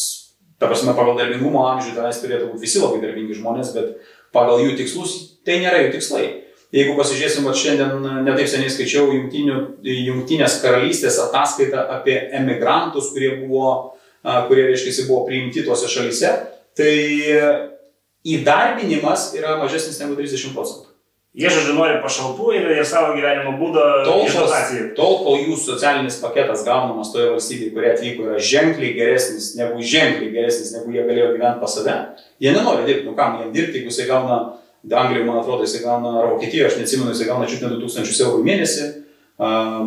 Ta 0.61 0.67
prasme, 0.69 0.93
pagal 0.93 1.15
darbingumo 1.17 1.63
amžių 1.65 1.95
tenais 1.95 2.19
turėtų 2.21 2.51
būti 2.51 2.61
visi 2.67 2.77
labai 2.77 2.99
darbingi 3.01 3.33
žmonės, 3.33 3.71
bet 3.73 3.95
pagal 4.29 4.59
jų 4.61 4.75
tikslus 4.77 5.15
tai 5.41 5.55
nėra 5.63 5.79
jų 5.81 5.95
tikslai. 5.95 6.25
Jeigu 6.71 6.93
pasižiūrėsim, 6.95 7.43
va 7.43 7.51
šiandien 7.57 8.05
netaip 8.23 8.47
seniai 8.47 8.71
skaičiau 8.71 9.09
jungtinės 9.11 10.61
karalystės 10.63 11.17
ataskaitą 11.19 11.83
apie 11.97 12.15
emigrantus, 12.37 13.09
kurie 13.11 13.33
buvo, 13.41 13.97
kurie, 14.47 14.69
reiškia, 14.69 15.09
buvo 15.09 15.25
priimti 15.27 15.65
tuose 15.65 15.91
šalyse, 15.91 16.31
tai 16.79 16.93
įdarbinimas 18.23 19.33
yra 19.35 19.57
mažesnis 19.59 19.99
negu 19.99 20.15
30 20.15 20.55
procentų. 20.55 20.87
Jie, 21.31 21.47
žodžiu, 21.47 21.77
nori 21.77 22.01
pašalpų 22.03 22.49
ir, 22.57 22.65
ir 22.75 22.87
savo 22.87 23.13
gyvenimo 23.15 23.53
būdo 23.55 23.83
Tol, 24.97 24.97
tol, 24.97 25.13
kol 25.23 25.37
jų 25.39 25.55
socialinis 25.61 26.17
paketas 26.19 26.65
gaunamas 26.67 27.13
toje 27.13 27.29
valstybėje, 27.31 27.71
kurie 27.71 27.87
atvyko, 27.93 28.25
yra 28.27 28.41
ženkliai 28.43 28.91
geresnis 28.97 29.53
negu 29.55 29.79
ženkliai 29.79 30.33
geresnis, 30.33 30.73
negu 30.75 30.91
jie 30.91 31.05
galėjo 31.07 31.29
gyventi 31.37 31.63
pas 31.63 31.77
save, 31.77 31.95
jie 32.43 32.51
nenori 32.51 32.83
dirbti. 32.83 33.07
Nu 33.07 33.15
kam 33.15 33.39
jiem 33.39 33.53
dirbti, 33.55 33.79
jeigu 33.79 33.93
jisai 33.93 34.09
gauna, 34.11 34.41
Anglijoje, 34.89 35.25
man 35.27 35.39
atrodo, 35.39 35.63
jisai 35.63 35.83
gauna, 35.85 36.15
ar 36.23 36.31
Vokietijoje, 36.33 36.67
aš 36.71 36.77
neatsimenu, 36.81 37.11
jisai 37.13 37.27
gauna 37.29 37.45
čiut 37.49 37.61
ne 37.61 37.69
2000 37.77 38.23
eurų 38.25 38.39
į 38.41 38.47
mėnesį, 38.49 38.85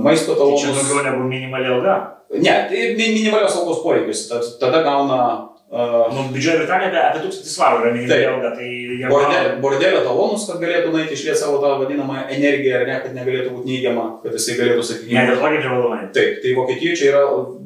maisto 0.04 0.34
Tai 0.34 0.52
čia 0.58 0.68
talonus. 0.70 0.88
daugiau 0.88 1.04
negu 1.08 1.24
minimali 1.28 1.66
alga. 1.66 1.96
Ne, 2.34 2.54
tai 2.68 2.94
mi- 2.98 3.14
minimalios 3.14 3.56
algos 3.56 3.82
poreikius. 3.82 4.28
Tad- 4.30 4.58
Tada 4.60 4.82
gauna 4.82 5.48
Uh, 5.74 6.06
Nu, 6.14 6.28
Didžioji 6.30 6.58
Britanija 6.60 6.86
apie, 6.88 7.00
apie 7.02 7.20
tūkstantį 7.24 7.50
svarų 7.50 7.78
yra 7.82 7.92
minima 7.94 8.14
Taip. 8.14 8.24
ilga, 8.30 8.50
tai 8.54 9.08
bordelio, 9.10 9.60
bordelio 9.64 10.00
talonus, 10.04 10.44
kad 10.46 10.60
galėtų 10.62 10.92
nueiti 10.92 11.16
išlėti 11.16 11.40
savo 11.40 11.56
tą 11.58 11.72
vadinamą 11.80 12.28
energiją, 12.30 12.76
ar 12.78 12.86
ne, 12.86 12.98
kad 13.02 13.14
negalėtų 13.16 13.50
būti 13.56 13.66
neigiama, 13.72 14.04
kad 14.22 14.32
jisai 14.36 14.54
galėtų, 14.60 14.76
Ne, 14.76 14.86
sakykime, 14.90 15.24
dėl 15.26 15.34
to 15.40 15.48
kaip 15.48 15.62
privalumai. 15.64 16.12
Taip, 16.14 16.36
tai 16.44 16.52
Vokietijoje 16.54 16.96
čia 17.00 17.08
yra, 17.10 17.22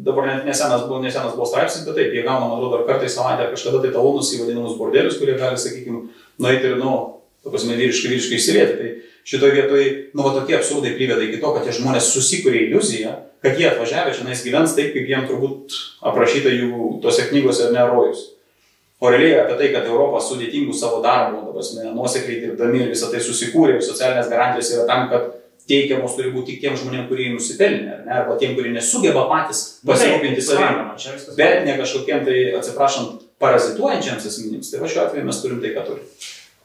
dabar 0.06 0.24
net 0.30 0.46
nesenas 0.46 0.86
buvo, 0.88 1.02
nesenas 1.04 1.34
buvo 1.36 1.44
straipsnis, 1.50 1.84
bet 1.84 1.96
taip, 2.00 2.14
jie 2.16 2.22
gauna, 2.24 2.48
man 2.48 2.56
atrodo, 2.56 2.78
ar 2.80 2.86
kartais 2.88 3.12
savaitę 3.18 3.44
ar 3.44 3.52
kažkada 3.52 3.82
tai 3.84 3.90
talonus 3.92 4.32
į 4.32 4.40
vadinamus 4.46 4.78
bordelius, 4.78 5.18
kurie 5.20 5.36
gali, 5.36 5.56
sakykime, 5.60 6.08
nueiti 6.40 6.64
ir, 6.64 6.76
nu, 6.80 7.17
ta 7.48 7.54
prasme, 7.54 7.76
vyriškai, 7.80 8.12
vyriškai 8.12 8.38
įsilieti. 8.38 8.76
Tai 8.78 9.22
šitoje 9.28 9.56
vietoje, 9.56 9.88
nu, 10.12 10.24
va 10.24 10.34
tokie 10.36 10.58
absurdai 10.58 10.94
priveda 10.96 11.24
iki 11.24 11.40
to, 11.40 11.52
kad 11.56 11.64
tie 11.64 11.74
žmonės 11.76 12.12
susikūrė 12.12 12.66
iliuziją, 12.66 13.14
kad 13.44 13.56
jie 13.60 13.68
atvažiavę 13.70 14.12
čia 14.16 14.26
nais 14.26 14.42
gyvens 14.44 14.74
taip, 14.76 14.92
kaip 14.92 15.08
jiem 15.08 15.24
turbūt 15.28 15.76
aprašyta 16.10 16.52
jų 16.52 16.98
tose 17.04 17.28
knygose 17.30 17.68
ar 17.68 17.74
ne 17.74 17.86
rojus. 17.88 18.26
O 18.98 19.10
realiai 19.14 19.44
apie 19.44 19.58
tai, 19.60 19.68
kad 19.70 19.86
Europą 19.86 20.18
sudėtingų 20.22 20.72
savo 20.74 20.98
darbų, 21.04 21.44
ta 21.46 21.52
prasme, 21.54 21.84
nuosekliai 21.94 22.40
dirbdami 22.42 22.80
ir 22.82 22.88
visą 22.90 23.12
tai 23.12 23.20
susikūrė, 23.22 23.76
ir 23.78 23.84
socialinės 23.86 24.30
garantijos 24.32 24.72
yra 24.74 24.88
tam, 24.88 25.04
kad 25.12 25.28
teikiamos 25.68 26.16
turi 26.16 26.32
būti 26.34 26.54
tik 26.54 26.64
tiem 26.64 26.78
žmonėm, 26.80 27.04
kurie 27.10 27.28
nusipelnė, 27.34 27.92
ar 27.92 28.02
ne, 28.06 28.12
arba 28.22 28.38
tiem, 28.40 28.56
kurie 28.56 28.72
nesugeba 28.74 29.26
patys 29.30 29.62
pasirūpinti 29.86 30.42
savimi. 30.42 30.88
Bet 31.38 31.62
ne 31.68 31.76
kažkokiem 31.78 32.24
tai, 32.26 32.38
atsiprašant, 32.58 33.22
parazituojančiams 33.42 34.26
asmenims. 34.32 34.72
Tai 34.72 34.82
va 34.82 34.90
šiuo 34.90 35.04
atveju 35.04 35.28
mes 35.28 35.40
turim 35.44 35.62
tai, 35.62 35.74
ką 35.76 35.86
turime. 35.86 36.10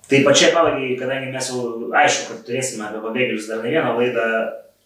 Tai 0.10 0.20
pačiai 0.26 0.52
pabaigai, 0.52 0.98
kadangi 1.00 1.32
mes 1.32 1.48
jau 1.50 1.88
aišku, 1.96 2.28
kad 2.30 2.44
turėsime 2.48 2.86
apie 2.88 3.00
pabėgėlius 3.04 3.48
dar 3.50 3.64
ne 3.64 3.72
vieną 3.72 3.94
laidą, 4.00 4.26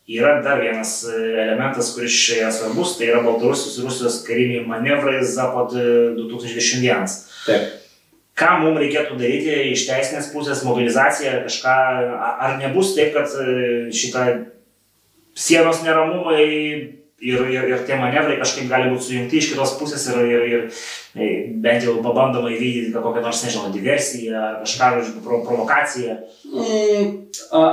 yra 0.07 0.37
dar 0.45 0.61
vienas 0.61 1.01
e, 1.09 1.15
elementas, 1.43 1.89
kuris 1.95 2.13
čia 2.13 2.43
yra 2.43 2.51
svarbus, 2.53 2.95
tai 2.99 3.09
yra 3.09 3.23
Baltarusijos 3.25 3.79
ir 3.79 3.87
Rusijos 3.89 4.21
kariniai 4.27 4.67
manevrai 4.69 5.19
Zapad 5.25 5.73
e, 5.75 5.87
2021. 6.19 7.17
Taip. 7.47 7.73
Ką 8.37 8.51
mums 8.61 8.77
reikėtų 8.83 9.17
daryti 9.17 9.55
iš 9.73 9.87
teisinės 9.89 10.29
pusės, 10.29 10.61
mobilizacija 10.67 11.41
kažką, 11.47 11.75
ar 12.45 12.59
nebus 12.61 12.93
taip, 12.95 13.17
kad 13.17 13.33
e, 13.41 13.89
šitą 13.89 14.27
sienos 15.37 15.81
neramumai 15.85 16.45
ir, 17.21 17.41
ir, 17.49 17.67
ir 17.71 17.85
tie 17.87 17.97
manevrai 17.97 18.37
kažkaip 18.39 18.67
gali 18.69 18.91
būti 18.91 19.07
sujungti 19.07 19.39
iš 19.39 19.51
kitos 19.51 19.75
pusės 19.79 20.05
ir, 20.11 20.19
ir, 20.29 20.43
ir 20.47 20.65
e, 21.17 21.29
bent 21.63 21.85
jau 21.85 21.97
pabandoma 22.05 22.51
įvykdyti 22.53 22.93
kokią 22.93 23.23
nors, 23.25 23.41
nežinau, 23.45 23.71
diversiją 23.73 24.43
kažką, 24.61 24.91
pro, 25.25 25.41
provokaciją. 25.47 26.19
Mm, 26.51 27.15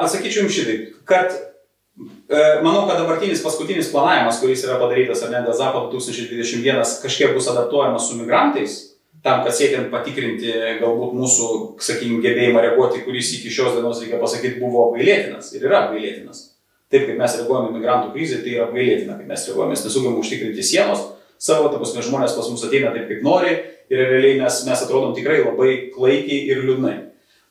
atsakyčiau 0.00 0.44
jums 0.44 0.56
šitaip, 0.56 0.96
kad 1.08 1.34
e, 1.34 2.40
manau, 2.64 2.86
kad 2.88 3.02
dabartinis 3.02 3.44
paskutinis 3.44 3.92
planavimas, 3.92 4.40
kuris 4.40 4.64
yra 4.64 4.80
padarytas 4.80 5.26
ar 5.26 5.34
ne, 5.34 5.44
dėl 5.44 5.60
Zapad 5.60 5.92
2021, 5.92 6.80
kažkiek 7.04 7.36
bus 7.36 7.50
adaptuojamas 7.52 8.08
su 8.08 8.18
migrantais, 8.22 8.80
tam, 9.24 9.44
kad 9.44 9.52
siekiant 9.56 9.92
patikrinti 9.92 10.52
galbūt 10.80 11.14
mūsų, 11.20 11.52
sakykime, 11.84 12.24
gebėjimą 12.24 12.64
reaguoti, 12.64 13.04
kuris 13.04 13.36
iki 13.38 13.52
šios 13.52 13.76
dienos, 13.76 14.00
reikia 14.00 14.24
pasakyti, 14.24 14.60
buvo 14.60 14.88
apgailėtinas 14.88 15.52
ir 15.56 15.68
yra 15.68 15.86
apgailėtinas. 15.86 16.53
Taip 16.92 17.06
kaip 17.08 17.18
mes 17.18 17.36
reaguojame 17.38 17.72
į 17.72 17.78
migrantų 17.78 18.12
krizę, 18.14 18.40
tai 18.44 18.56
yra 18.56 18.68
apgailėtina, 18.68 19.16
kaip 19.18 19.30
mes 19.30 19.46
reaguojame, 19.48 19.74
mes 19.74 19.84
nesugebame 19.86 20.20
užtikrinti 20.20 20.66
sienos 20.66 21.04
savo, 21.40 21.68
ta 21.68 21.80
prasme, 21.80 22.04
žmonės 22.04 22.36
pas 22.36 22.48
mus 22.50 22.64
ateina 22.66 22.92
taip, 22.94 23.08
kaip 23.10 23.24
nori 23.24 23.54
ir 23.92 24.00
realiai 24.00 24.38
mes, 24.40 24.60
mes 24.68 24.84
atrodom 24.84 25.14
tikrai 25.16 25.42
labai 25.42 25.72
klaikiai 25.94 26.44
ir 26.50 26.62
liūdnai. 26.64 26.96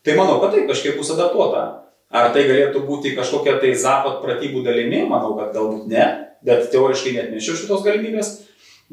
Tai 0.03 0.15
manau, 0.19 0.39
kad 0.41 0.55
tai 0.55 0.65
kažkiek 0.69 0.97
bus 0.99 1.11
adaptuota. 1.13 1.63
Ar 2.13 2.29
tai 2.33 2.43
galėtų 2.45 2.83
būti 2.85 3.15
kažkokia 3.17 3.57
tai 3.61 3.71
zapat 3.79 4.19
pratybų 4.21 4.61
dalimi, 4.65 5.01
manau, 5.09 5.33
kad 5.39 5.53
galbūt 5.55 5.87
ne, 5.89 6.03
bet 6.45 6.67
teoriškai 6.73 7.15
net 7.15 7.31
nešiau 7.33 7.57
šitos 7.57 7.81
galimybės. 7.85 8.35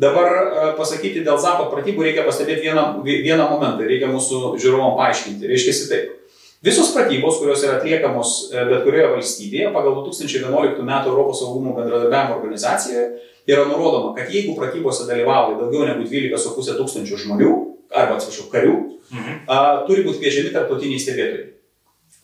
Dabar 0.00 0.30
e, 0.30 0.68
pasakyti 0.78 1.24
dėl 1.26 1.36
zapat 1.42 1.68
pratybų 1.74 2.06
reikia 2.06 2.24
pastebėti 2.24 2.70
vieną, 2.70 3.02
vieną 3.04 3.48
momentą, 3.50 3.84
reikia 3.84 4.08
mūsų 4.08 4.54
žiūrovom 4.62 4.96
paaiškinti. 4.96 5.50
Reiškia 5.50 5.74
taip. 5.90 6.14
Visos 6.62 6.92
pratybos, 6.92 7.38
kurios 7.40 7.62
yra 7.64 7.78
atliekamos 7.78 8.50
e, 8.52 8.64
bet 8.68 8.82
kurioje 8.84 9.06
valstybėje 9.14 9.70
pagal 9.72 9.94
2011 10.04 10.82
m. 10.84 10.90
Europos 11.08 11.40
saugumo 11.40 11.72
bendradarbiavimo 11.78 12.36
organizacijoje, 12.36 13.06
yra 13.48 13.64
nurodoma, 13.64 14.10
kad 14.18 14.28
jeigu 14.28 14.52
pratybose 14.58 15.06
dalyvauja 15.08 15.56
daugiau 15.56 15.86
negu 15.88 16.04
12,5 16.04 16.74
tūkstančių 16.82 17.20
žmonių, 17.24 17.52
arba 17.96 18.18
atsiprašau, 18.18 18.50
karių, 18.52 18.74
Mhm. 19.10 19.38
a, 19.50 19.56
turi 19.88 20.04
būti 20.06 20.20
kviečiami 20.20 20.52
tarptautiniai 20.54 21.00
stebėtojai. 21.02 21.46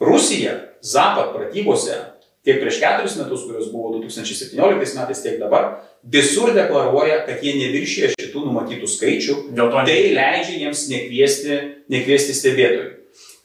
Rusija 0.01 0.53
Zapat 0.87 1.33
pratybose 1.35 1.97
tiek 2.47 2.61
prieš 2.61 2.77
keturis 2.79 3.17
metus, 3.19 3.43
kurios 3.49 3.73
buvo 3.73 3.97
2017 3.99 4.95
metais, 4.95 5.23
tiek 5.25 5.41
dabar, 5.41 5.81
visur 6.05 6.53
deklaruoja, 6.55 7.25
kad 7.27 7.43
jie 7.43 7.57
neviršyje 7.59 8.13
šitų 8.21 8.45
numatytų 8.45 8.87
skaičių, 8.87 9.35
Dėl 9.57 9.73
to 9.73 9.83
tai 9.89 9.97
leidžia 10.15 10.61
jiems 10.61 10.85
nekviesti, 10.93 11.59
nekviesti 11.91 12.37
stebėtojų. 12.37 12.93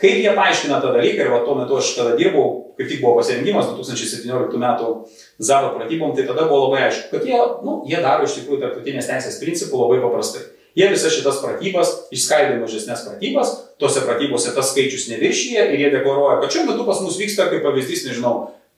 Kaip 0.02 0.18
jie 0.18 0.32
paaiškina 0.34 0.80
tą 0.82 0.95
dalyką 0.95 1.26
ir 1.26 1.30
va 1.30 1.43
tuo 1.45 1.56
metu 1.60 1.78
aš 1.78 1.91
tada 1.93 2.16
dirbau, 2.18 2.74
kaip 2.78 2.88
tik 2.89 3.04
buvo 3.04 3.20
pasirengimas 3.20 3.70
2017 3.76 4.58
metų 4.64 4.93
Zavo 5.41 5.76
pratybom, 5.76 6.16
tai 6.18 6.26
tada 6.26 6.47
buvo 6.49 6.64
labai 6.66 6.88
aišku, 6.88 7.12
kad 7.12 7.28
jie, 7.28 7.38
nu, 7.66 7.82
jie 7.89 7.99
daro 8.02 8.26
iš 8.26 8.39
tikrųjų 8.39 8.64
tarptautinės 8.64 9.10
teisės 9.12 9.38
principų 9.41 9.84
labai 9.84 9.99
paprastai. 10.02 10.41
Jie 10.78 10.88
visas 10.89 11.14
šitas 11.14 11.38
pratybas 11.43 11.91
išskaido 12.16 12.56
į 12.56 12.64
mažesnės 12.64 13.04
pratybas, 13.06 13.54
tose 13.82 14.02
pratybose 14.08 14.56
tas 14.56 14.72
skaičius 14.72 15.10
neviršyje 15.12 15.68
ir 15.68 15.84
jie 15.84 15.93
deklaruoja, 15.93 16.39
kad 16.41 16.56
šiuo 16.56 16.66
metu 16.72 16.88
pas 16.88 17.02
mus 17.04 17.20
vyksta, 17.20 17.49
kaip 17.52 17.66
pavyzdys, 17.66 18.06
nežinau, 18.08 18.36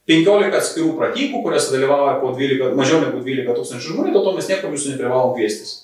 15 0.10 0.58
atskirų 0.60 0.96
pratybų, 0.98 1.44
kuriuose 1.46 1.72
dalyvauja 1.78 2.18
po 2.20 2.34
12, 2.36 2.74
mažiau 2.76 3.00
negu 3.06 3.22
12 3.24 3.56
tūkstančių 3.56 3.94
žmonių, 3.94 4.16
dėl 4.18 4.26
to 4.26 4.34
mes 4.36 4.50
niekur 4.52 4.74
jūsų 4.74 4.96
neprivalom 4.96 5.36
kviestis. 5.38 5.76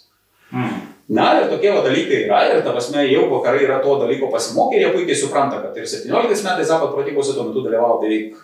Mhm. 0.52 0.89
Na 1.10 1.32
ir 1.40 1.48
tokie 1.50 1.72
va 1.74 1.82
dalykai 1.82 2.26
yra 2.28 2.44
ir 2.52 2.62
ta 2.62 2.74
prasme 2.76 3.02
jau 3.10 3.24
vakarai 3.32 3.64
yra 3.66 3.80
to 3.82 3.96
dalyko 3.98 4.30
pasimokę 4.30 4.78
ir 4.78 4.86
jie 4.86 4.92
puikiai 4.94 5.18
supranta, 5.18 5.62
kad 5.64 5.78
ir 5.78 5.88
17 5.90 6.46
metais 6.46 6.70
Zapat 6.70 6.94
pratybose 6.94 7.34
tuo 7.34 7.48
metu 7.48 7.64
dalyvavo 7.66 7.98
beveik 8.04 8.36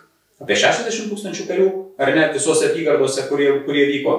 apie 0.42 0.58
60 0.58 1.12
tūkstančių 1.12 1.46
karių, 1.50 1.68
ar 2.02 2.12
net 2.18 2.34
visose 2.34 2.72
apygardose, 2.72 3.28
kurie, 3.30 3.52
kurie 3.68 3.86
vyko. 3.92 4.16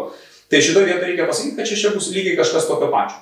Tai 0.47 0.61
šitoje 0.62 0.86
vietoje 0.92 1.11
reikia 1.11 1.26
pasakyti, 1.26 1.57
kad 1.59 1.66
čia, 1.68 1.80
čia 1.80 1.90
bus 1.97 2.12
lygiai 2.14 2.38
kažkas 2.38 2.68
tokio 2.70 2.86
pačio. 2.92 3.18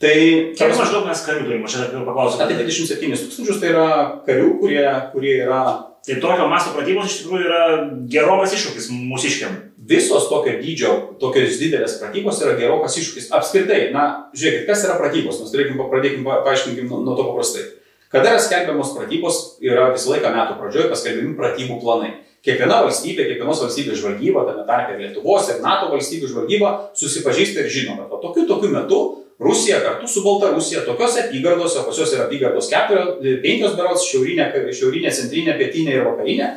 Tai 0.00 0.16
ta 0.58 0.66
Kiek 0.66 0.80
maždaug 0.80 1.06
mes 1.06 1.22
karių 1.28 1.46
turime, 1.46 1.68
aš 1.68 1.78
dar 1.78 2.04
paklausiu. 2.08 2.42
apie 2.42 2.58
27 2.58 3.22
tūkstančius 3.22 3.62
tai 3.62 3.70
yra 3.70 3.86
karių, 4.26 4.50
kurie, 4.58 4.84
kurie 5.14 5.36
yra 5.44 5.62
Tai 6.06 6.16
tokio 6.16 6.46
masto 6.48 6.72
pratybos 6.72 7.10
iš 7.10 7.16
tikrųjų 7.20 7.44
yra 7.44 7.64
gerokas 8.08 8.54
iššūkis 8.56 8.86
mūsiškiam. 8.94 9.56
Visos 9.90 10.28
tokio 10.30 10.54
dydžio, 10.62 10.94
tokios 11.20 11.58
didelės 11.60 11.98
pratybos 12.00 12.38
yra 12.44 12.54
gerokas 12.60 12.96
iššūkis. 13.00 13.28
Apskritai, 13.36 13.82
na, 13.94 14.06
žiūrėkit, 14.36 14.64
kas 14.70 14.86
yra 14.86 14.96
pratybos, 15.00 15.42
mes 15.42 15.52
turėkim, 15.52 15.80
pradėkim, 15.90 16.24
pa- 16.26 16.40
paaiškinkim 16.46 16.86
nuo, 16.88 17.02
nuo 17.04 17.16
to 17.18 17.26
paprastai. 17.26 17.66
Kada 18.10 18.32
yra 18.32 18.40
skelbiamos 18.42 18.94
pratybos, 18.96 19.36
yra 19.62 19.90
visą 19.94 20.14
laiką 20.14 20.30
metų 20.34 20.58
pradžioje 20.58 20.90
paskelbiami 20.90 21.36
pratybų 21.38 21.80
planai. 21.82 22.12
Kiekviena 22.40 22.78
valstybė, 22.86 23.26
kiekvienos 23.28 23.58
valstybės 23.60 23.98
žvalgyba, 24.00 24.46
tame 24.48 24.62
tarpe 24.64 24.94
ir 24.94 25.02
Lietuvos 25.04 25.50
ir 25.52 25.58
NATO 25.60 25.90
valstybių 25.92 26.30
žvalgyba 26.30 26.70
susipažįsta 26.96 27.60
ir 27.60 27.68
žino, 27.68 27.98
kad 28.00 28.22
tokiu 28.22 28.46
tokiu 28.48 28.70
metu 28.72 29.00
Rusija 29.40 29.78
kartu 29.84 30.08
su 30.08 30.22
Baltarusija 30.24 30.82
tokiose 30.86 31.26
apygardose, 31.26 31.84
pas 31.84 31.96
juos 31.96 32.10
yra 32.12 32.26
apygardos 32.26 32.66
keturios, 32.72 33.14
penkios 33.44 33.76
berots, 33.76 34.04
šiaurinė, 34.08 34.48
šiaurinė, 34.76 35.12
centrinė, 35.16 35.54
pietinė 35.60 35.94
ir 35.96 36.04
vakarinė, 36.04 36.48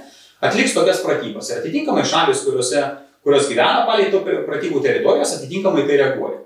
atliks 0.44 0.74
tokias 0.76 1.00
pratybas. 1.04 1.52
Ir 1.52 1.62
atitinkamai 1.62 2.04
šalis, 2.08 2.42
kuriuose, 2.48 2.82
kurios 3.24 3.48
gyvena 3.50 3.86
palei 3.88 4.12
to 4.12 4.22
pratybų 4.24 4.84
teritorijos, 4.84 5.38
atitinkamai 5.38 5.88
tai 5.88 6.00
reaguoja. 6.02 6.42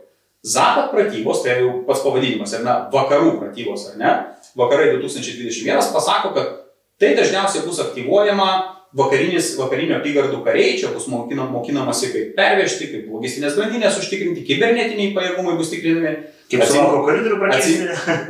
Zapat 0.48 0.92
pratybos, 0.94 1.42
tai 1.44 1.58
jau 1.64 1.82
pats 1.88 2.04
pavadinimas, 2.06 2.54
ar 2.56 2.64
ne, 2.64 2.76
vakarų 2.94 3.34
pratybos, 3.42 3.90
ar 3.92 4.00
ne, 4.00 4.16
vakarai 4.58 4.94
2021 4.96 5.92
pasako, 5.94 6.32
kad 6.38 6.54
tai 7.02 7.16
dažniausiai 7.18 7.66
bus 7.66 7.82
aktyvuojama 7.84 8.50
vakarinis, 8.98 9.52
vakarinio 9.60 9.98
apygardų 9.98 10.40
kariai, 10.46 10.78
čia 10.80 10.94
bus 10.94 11.10
mokinam, 11.12 11.50
mokinamasi 11.56 12.12
kaip 12.14 12.32
pervežti, 12.38 12.90
kaip 12.94 13.12
logistinės 13.12 13.58
grandinės 13.58 14.00
užtikrinti, 14.00 14.46
kibernetiniai 14.48 15.14
pajėgumai 15.18 15.58
bus 15.60 15.74
tikrinami. 15.74 16.16
Kaip 16.52 16.64
suvalko 16.70 17.04
koridorių 17.10 17.40
pratybų. 17.42 18.26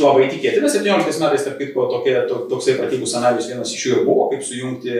Labai 0.00 0.28
tikėtina, 0.32 0.68
17 0.72 1.20
metais, 1.20 1.42
tarp 1.44 1.58
kitko, 1.60 1.86
tokie, 1.90 2.14
to, 2.30 2.42
toksai 2.48 2.78
pratybų 2.78 3.08
scenarius 3.08 3.48
vienas 3.50 3.72
iš 3.76 3.82
jų 3.84 3.96
ir 3.98 4.04
buvo, 4.06 4.30
kaip 4.30 4.44
sujungti 4.46 4.94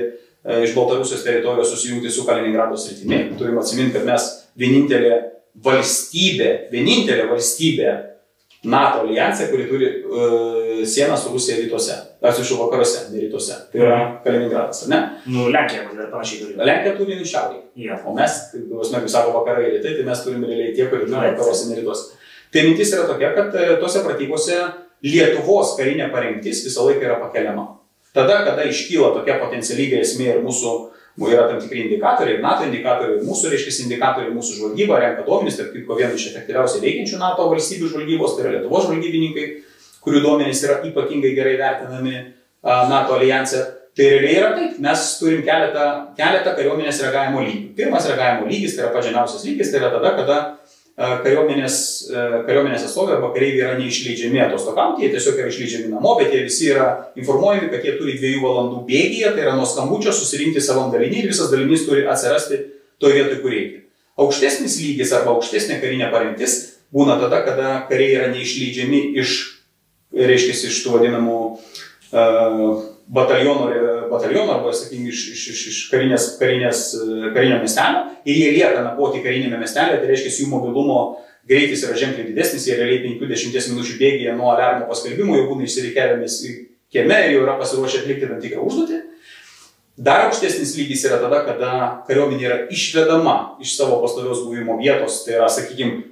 iš 0.64 0.74
Baltarusijos 0.76 1.24
teritorijos 1.24 1.70
susijungti 1.74 2.10
su 2.10 2.26
Kaliningrado 2.26 2.76
sritimi. 2.76 3.24
Turime 3.38 3.62
atsiminti, 3.62 3.96
kad 3.96 4.06
mes 4.06 4.28
vienintelė 4.58 5.16
valstybė, 5.64 6.50
vienintelė 6.72 7.26
valstybė 7.30 7.94
NATO 8.66 9.04
alijansė, 9.04 9.48
kuri 9.50 9.66
turi 9.70 9.88
uh, 10.02 10.80
sieną 10.86 11.16
su 11.18 11.32
Rusija 11.32 11.58
rytuose, 11.60 11.96
atsiprašau, 12.20 12.58
vakaruose, 12.64 13.04
ne 13.12 13.22
rytuose. 13.22 13.58
Tai 13.72 13.82
yra 13.82 13.98
Kaliningradas, 14.24 14.82
ar 14.86 14.92
ne? 14.92 15.00
Nu, 15.30 15.46
Lenkija, 15.52 15.84
matyt, 15.86 16.00
dar 16.00 16.10
panašiai 16.14 16.40
turi. 16.42 16.56
Lenkija 16.70 16.96
turi 16.98 17.18
į 17.20 17.28
šiaurį. 17.30 17.60
Ja. 17.86 18.00
O 18.08 18.14
mes, 18.16 18.38
kaip 18.54 19.10
sako 19.12 19.36
vakarai 19.38 19.68
ir 19.68 19.76
rytai, 19.76 19.94
tai 19.98 20.08
mes 20.08 20.24
turime 20.24 20.50
realiai 20.50 20.74
tie, 20.76 20.88
kurie 20.90 21.06
turi 21.06 21.20
vakaruose 21.20 21.70
ir 21.70 21.80
rytuose. 21.82 22.18
Tai 22.54 22.66
mintis 22.66 22.92
yra 22.96 23.06
tokia, 23.08 23.32
kad 23.36 23.54
e, 23.58 23.70
tose 23.82 24.02
pratybose 24.06 24.58
Lietuvos 25.04 25.74
karinė 25.76 26.08
parengtis 26.10 26.62
visą 26.64 26.86
laiką 26.86 27.04
yra 27.04 27.18
pakeliama. 27.20 27.66
Tada, 28.16 28.40
kada 28.46 28.64
iškyla 28.64 29.12
tokia 29.12 29.36
potencialiai 29.42 29.90
grėsmė 29.92 30.30
ir 30.32 30.44
mūsų 30.44 30.74
yra 31.24 31.46
tam 31.48 31.60
tikri 31.60 31.86
indikatoriai, 31.86 32.40
NATO 32.44 32.66
indikatoriai, 32.68 33.22
mūsų, 33.24 33.50
reiškia, 33.52 33.74
indikatoriai, 33.86 34.34
mūsų 34.36 34.58
žvalgyba 34.58 35.00
renka 35.00 35.24
duomenys, 35.26 35.56
tarp 35.60 35.72
kitko 35.72 35.96
viena 35.96 36.16
iš 36.16 36.30
efektyviausiai 36.32 36.82
veikiančių 36.84 37.20
NATO 37.20 37.48
valstybių 37.52 37.88
žvalgybos, 37.92 38.36
tai 38.36 38.44
yra 38.44 38.54
Lietuvos 38.56 38.88
žvalgybininkai, 38.88 39.46
kurių 40.04 40.22
duomenys 40.24 40.62
yra 40.66 40.82
ypatingai 40.88 41.32
gerai 41.36 41.56
vertinami 41.60 42.20
NATO 42.64 43.16
alijanse. 43.16 43.64
Tai 43.96 44.08
realiai 44.12 44.40
yra 44.42 44.50
taip, 44.52 44.80
mes 44.84 45.04
turim 45.16 45.40
keletą, 45.44 45.86
keletą 46.18 46.52
kariuomenės 46.58 46.98
reagavimo 47.06 47.40
lygių. 47.46 47.70
Pirmas 47.78 48.08
reagavimo 48.10 48.50
lygis, 48.50 48.74
tai 48.76 48.84
yra 48.84 48.92
pažemiausias 48.92 49.46
lygis, 49.48 49.70
tai 49.72 49.80
yra 49.80 49.88
tada, 49.94 50.10
kada 50.18 50.36
kariuomenės, 50.96 51.78
kariuomenės 52.46 52.86
atstovai 52.86 53.16
arba 53.18 53.28
kareiviai 53.34 53.66
yra 53.66 53.74
neišleidžiami 53.80 54.40
atostogauti, 54.46 55.04
jie 55.04 55.10
tiesiog 55.12 55.40
yra 55.42 55.50
išleidžiami 55.52 55.90
namo, 55.92 56.14
bet 56.16 56.32
jie 56.32 56.40
visi 56.46 56.70
yra 56.72 56.86
informuojami, 57.20 57.68
kad 57.72 57.84
jie 57.84 57.96
turi 57.98 58.16
dviejų 58.16 58.40
valandų 58.40 58.80
bėgyje, 58.88 59.34
tai 59.36 59.44
yra 59.44 59.52
nuo 59.58 59.66
skambučio 59.68 60.14
susirinkti 60.16 60.62
savam 60.64 60.88
dalinį 60.94 61.20
ir 61.20 61.28
visas 61.34 61.52
dalinys 61.52 61.84
turi 61.88 62.06
atsirasti 62.08 62.62
toje 63.02 63.18
vietoje, 63.18 63.42
kur 63.42 63.52
reikia. 63.52 63.82
Aukštesnis 64.16 64.78
lygis 64.80 65.12
arba 65.12 65.34
aukštesnė 65.36 65.76
karinė 65.82 66.08
parengtis 66.14 66.56
būna 66.96 67.18
tada, 67.20 67.42
kada 67.44 67.76
kariai 67.90 68.16
yra 68.16 68.32
neišleidžiami 68.32 69.02
iš, 69.20 69.36
reiškia, 70.16 70.56
iš 70.70 70.80
tų 70.80 70.96
vadinamų 70.96 71.40
uh, 71.52 72.86
bataliono, 73.06 73.70
bataliono 74.10 74.56
arba, 74.56 74.72
sakykime, 74.74 75.10
iš, 75.12 75.22
iš, 75.32 75.46
iš, 75.52 75.62
iš 75.70 75.80
karinės, 75.92 76.28
karinės, 76.40 76.82
karinio 77.34 77.60
miestelio 77.62 78.04
ir 78.26 78.40
jie 78.40 78.52
lieka 78.58 78.82
nakvoti 78.82 79.22
karinėme 79.24 79.60
miestelėje, 79.62 80.02
tai 80.02 80.10
reiškia, 80.10 80.34
jų 80.42 80.50
mobilumo 80.50 81.00
greitis 81.46 81.84
yra 81.86 81.96
ženkliai 81.98 82.26
didesnis, 82.30 82.66
jie 82.66 82.78
realiai 82.78 83.16
50 83.20 83.70
minučių 83.72 83.98
bėgėje 84.00 84.34
nuo 84.38 84.50
alarmo 84.54 84.88
paskelbimo 84.90 85.36
jau 85.38 85.46
būna 85.52 85.68
išsireikiavęs 85.68 86.40
į 86.48 86.54
kieme 86.92 87.20
ir 87.26 87.36
jau 87.36 87.44
yra 87.44 87.54
pasiruošę 87.60 88.02
atlikti 88.02 88.30
tam 88.30 88.42
tikrą 88.42 88.66
užduotį. 88.66 89.02
Dar 89.96 90.26
aukštesnis 90.26 90.74
lygis 90.76 91.06
yra 91.08 91.22
tada, 91.22 91.40
kada 91.46 91.70
kariuomenė 92.08 92.44
yra 92.44 92.58
išvedama 92.74 93.36
iš 93.64 93.78
savo 93.78 94.02
pastovios 94.02 94.42
buvimo 94.44 94.76
vietos, 94.76 95.22
tai 95.24 95.38
yra, 95.38 95.48
sakykime, 95.48 96.02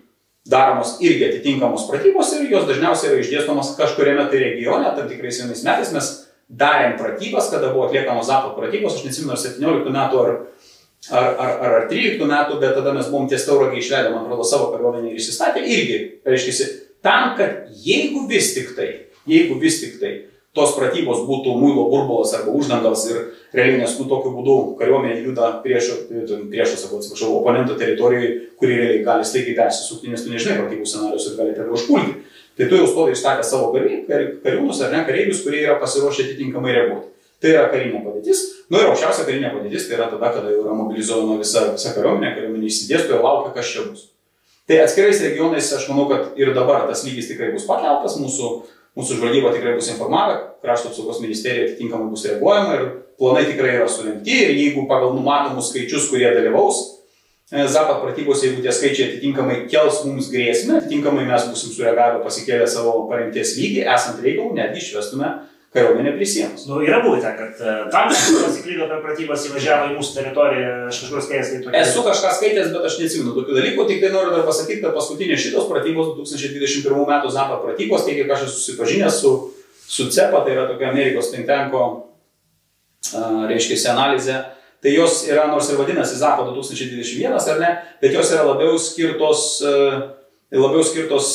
daromos 0.48 0.98
irgi 1.04 1.26
atitinkamos 1.28 1.86
pratybos 1.88 2.32
ir 2.36 2.48
jos 2.52 2.64
dažniausiai 2.68 3.12
yra 3.12 3.24
išdėstomos 3.24 3.74
kažkuriame 3.78 4.24
tai 4.30 4.40
regione, 4.40 4.88
tam 4.96 5.08
tikrais 5.08 5.40
vienais 5.40 5.64
metais 5.66 5.92
mes 5.92 6.10
darėm 6.48 6.98
pratybas, 6.98 7.48
kada 7.52 7.72
buvo 7.72 7.88
atliekamos 7.88 8.28
ZAPO 8.28 8.54
pratybos, 8.58 8.98
aš 8.98 9.06
nesimenu, 9.08 9.34
ar 9.34 9.40
17 9.40 9.94
metų 9.94 10.20
ar, 10.20 10.34
ar, 11.10 11.24
ar, 11.30 11.54
ar, 11.54 11.76
ar 11.80 11.88
13 11.90 12.28
metų, 12.28 12.60
bet 12.60 12.76
tada 12.78 12.92
mes 12.96 13.08
buvom 13.12 13.28
ties 13.30 13.46
tauragį 13.48 13.80
išvedę, 13.80 14.12
man 14.12 14.26
atrodo, 14.26 14.46
savo 14.48 14.70
kariuomenį 14.74 15.12
ir 15.12 15.22
įsistatę 15.22 15.64
irgi, 15.64 15.98
reiškia, 16.28 16.70
tam, 17.04 17.34
kad 17.38 17.72
jeigu 17.84 18.26
vis 18.30 18.52
tik 18.56 18.74
tai, 18.76 18.90
jeigu 19.28 19.58
vis 19.60 19.80
tik 19.82 19.98
tai 20.02 20.14
tos 20.54 20.76
pratybos 20.76 21.24
būtų 21.26 21.56
muilo 21.58 21.88
burbulas 21.90 22.30
arba 22.36 22.52
uždangalas 22.54 23.08
ir 23.10 23.16
realiai, 23.56 23.80
nes 23.80 23.96
nu 23.98 24.06
tokiu 24.10 24.30
būdu 24.36 24.58
kariuomenė 24.78 25.24
juda 25.24 25.48
priešo, 25.64 26.04
priešo 26.06 26.78
sakau, 26.78 27.00
atsiprašau, 27.00 27.32
oponento 27.40 27.74
teritorijoje, 27.80 28.30
kuri 28.60 28.76
realiai 28.78 29.02
gali 29.06 29.26
staigiai 29.26 29.56
persisukti, 29.58 30.12
nes 30.12 30.22
tu 30.22 30.30
nežinai 30.30 30.60
pratybų 30.60 30.86
scenarius 30.86 31.26
ir 31.26 31.40
gali 31.40 31.56
tave 31.58 31.74
užpulti 31.74 32.14
tai 32.58 32.68
tu 32.70 32.78
jau 32.78 32.86
stovi 32.90 33.14
išstatę 33.16 33.44
savo 33.46 33.72
kariūnus 33.74 34.82
ar 34.86 34.94
ne 34.94 35.02
kareivius, 35.08 35.42
kurie 35.46 35.64
yra 35.64 35.76
pasiruošę 35.82 36.28
atitinkamai 36.28 36.74
reaguoti. 36.76 37.10
Tai 37.42 37.50
yra 37.52 37.64
karinė 37.68 38.00
padėtis. 38.00 38.40
Nu, 38.72 38.78
ir 38.80 38.88
aukščiausia 38.88 39.26
karinė 39.26 39.50
padėtis 39.52 39.88
tai 39.88 39.98
yra 39.98 40.06
tada, 40.08 40.30
kada 40.32 40.52
jau 40.52 40.62
yra 40.62 40.76
mobilizuojama 40.78 41.36
visa, 41.42 41.66
visa 41.74 41.92
kariuomenė, 41.96 42.30
kariuomenė 42.38 42.70
išsidėsto 42.70 43.16
ir 43.16 43.24
laukia, 43.26 43.52
kas 43.58 43.72
čia 43.74 43.84
bus. 43.90 44.06
Tai 44.64 44.78
atskirais 44.80 45.20
regionais 45.20 45.68
aš 45.76 45.84
manau, 45.90 46.06
kad 46.08 46.38
ir 46.40 46.54
dabar 46.56 46.86
tas 46.88 47.02
lygis 47.04 47.28
tikrai 47.28 47.50
bus 47.52 47.66
pakeltas, 47.68 48.16
mūsų, 48.16 48.52
mūsų 48.96 49.18
žvalgyba 49.18 49.52
tikrai 49.52 49.74
bus 49.76 49.90
informavę, 49.92 50.38
krašto 50.64 50.88
apsaugos 50.88 51.20
ministerija 51.20 51.66
atitinkamai 51.68 52.08
bus 52.14 52.24
reaguojama 52.30 52.78
ir 52.78 52.86
planai 53.20 53.44
tikrai 53.50 53.74
yra 53.76 53.90
surinkti 53.92 54.38
ir 54.46 54.54
jeigu 54.56 54.86
pagal 54.88 55.12
numatomus 55.12 55.68
skaičius, 55.68 56.08
kurie 56.08 56.30
dalyvaus, 56.32 56.80
E, 57.52 57.68
Zapat 57.68 58.00
pratybos, 58.00 58.40
jeigu 58.40 58.62
tie 58.64 58.72
skaičiai 58.72 59.10
atitinkamai 59.10 59.66
kels 59.68 59.98
mums 60.08 60.30
grėsmę, 60.32 60.78
atitinkamai 60.80 61.26
mes 61.28 61.42
busim 61.50 61.74
sureagavę 61.74 62.22
pasikėlę 62.24 62.64
savo 62.64 63.02
parengties 63.10 63.58
lygį, 63.58 63.82
esant 63.94 64.22
reikalų, 64.24 64.54
netgi 64.56 64.80
išvestume 64.80 65.28
kariuomenę 65.74 66.14
prie 66.14 66.28
sienos. 66.30 66.64
Nu, 66.70 66.78
yra 66.86 67.02
buvę, 67.04 67.20
kad 67.20 67.60
tankas 67.92 68.30
pasiklydo 68.38 68.86
per 68.88 69.02
pratybas 69.04 69.44
įvažiavo 69.50 69.90
į 69.90 69.98
mūsų 69.98 70.16
teritoriją, 70.16 70.70
aš 70.88 71.02
kažkur 71.02 71.24
skaitęs 71.26 71.50
tai 71.50 71.60
tokia. 71.66 71.82
Esu 71.82 72.06
kažką 72.06 72.32
skaitęs, 72.38 72.72
bet 72.72 72.88
aš 72.88 72.98
neatsimenu 73.02 73.36
tokių 73.36 73.58
dalykų, 73.58 73.86
tik 73.90 74.00
tai 74.06 74.12
noriu 74.14 74.32
dar 74.38 74.48
pasakyti, 74.48 74.80
kad 74.86 74.96
paskutinės 74.96 75.44
šitos 75.44 75.68
pratybos 75.68 76.14
2021 76.22 77.04
m. 77.04 77.20
Zapat 77.36 77.64
pratybos, 77.66 78.08
taigi 78.08 78.24
aš 78.24 78.48
esu 78.48 78.56
susipažinęs 78.56 79.20
su, 79.20 79.36
su 79.84 80.08
CEPA, 80.08 80.46
tai 80.46 80.56
yra 80.56 80.64
tokia 80.70 80.94
Amerikos 80.94 81.28
think 81.34 81.50
tanko, 81.50 81.84
reiškia, 83.52 83.82
analizė 83.92 84.40
tai 84.84 84.92
jos 84.92 85.22
yra, 85.30 85.46
nors 85.48 85.70
ir 85.72 85.80
vadinasi 85.80 86.18
ZAPO 86.20 86.50
2021 86.50 87.32
ar 87.32 87.60
ne, 87.62 87.72
bet 88.02 88.12
jos 88.12 88.34
yra 88.36 88.44
labiau 88.44 88.76
skirtos, 88.76 89.62
e, 89.64 89.76
labiau 90.52 90.84
skirtos 90.84 91.30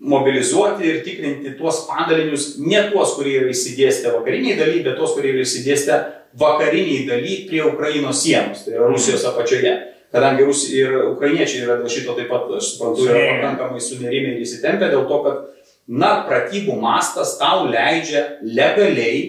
mobilizuoti 0.00 0.88
ir 0.88 1.02
tikrinti 1.06 1.52
tuos 1.58 1.84
padalinius, 1.86 2.56
ne 2.58 2.80
tuos, 2.90 3.12
kurie 3.14 3.36
yra 3.38 3.52
įsidėstę 3.52 4.14
vakariniai 4.16 4.56
daly, 4.58 4.80
bet 4.82 4.96
tuos, 4.98 5.12
kurie 5.14 5.30
yra 5.34 5.44
įsidėstę 5.44 5.98
vakariniai 6.40 7.04
daly 7.06 7.36
prie 7.46 7.62
Ukrainos 7.68 8.24
sienos, 8.24 8.64
tai 8.64 8.74
yra 8.74 8.88
Rusijos 8.90 9.28
apačioje. 9.30 9.76
Kadangi 10.10 10.42
Rusija 10.42 10.88
ir 10.88 10.96
ukrainiečiai 11.12 11.62
yra 11.68 11.76
dėl 11.78 11.92
šito 11.92 12.16
taip 12.16 12.32
pat, 12.32 12.48
aš 12.58 12.72
suprantu, 12.72 13.04
yra 13.06 13.28
pakankamai 13.28 13.82
sunerimę 13.84 14.32
ir 14.32 14.40
įsitempę 14.42 14.88
dėl 14.90 15.04
to, 15.06 15.20
kad, 15.22 15.44
na, 15.86 16.16
pratybų 16.26 16.74
mastas 16.82 17.36
tau 17.38 17.68
leidžia 17.70 18.24
legaliai, 18.42 19.20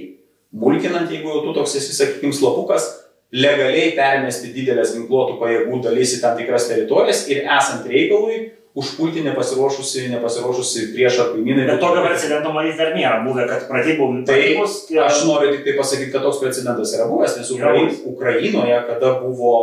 mulkinant, 0.49 1.11
jeigu 1.11 1.29
jau 1.29 1.43
tu 1.45 1.53
toks 1.59 1.77
esi, 1.77 1.93
sakykime, 1.93 2.33
slapukas, 2.33 2.89
legaliai 3.31 3.91
permesti 3.95 4.51
didelės 4.55 4.95
ginkluotų 4.95 5.37
pajėgų 5.39 5.77
dalis 5.85 6.17
į 6.17 6.23
tam 6.23 6.39
tikras 6.39 6.67
teritorijas 6.67 7.23
ir 7.31 7.45
esant 7.45 7.87
reikalui 7.87 8.41
užpulti 8.75 9.23
nepasiruošusi, 9.25 10.05
nepasiruošusi 10.13 10.85
priešą 10.93 11.27
kaimynai. 11.33 11.65
Bet 11.67 11.81
tokio 11.83 12.03
precedento 12.05 12.53
matyt 12.55 12.77
dar 12.79 12.93
nėra 12.95 13.17
buvę, 13.25 13.47
kad 13.49 13.65
pratybų. 13.67 14.07
Tai 14.27 14.37
bus, 14.59 14.77
tie... 14.87 14.99
aš 15.03 15.25
noriu 15.27 15.51
tik 15.55 15.65
tai 15.67 15.75
pasakyti, 15.79 16.11
kad 16.13 16.23
toks 16.27 16.39
precedentas 16.43 16.93
yra 16.95 17.07
buvęs, 17.11 17.35
nes 17.39 17.51
Ukrain, 17.55 17.89
Ukrainoje, 18.13 18.77
kada 18.87 19.15
buvo 19.19 19.55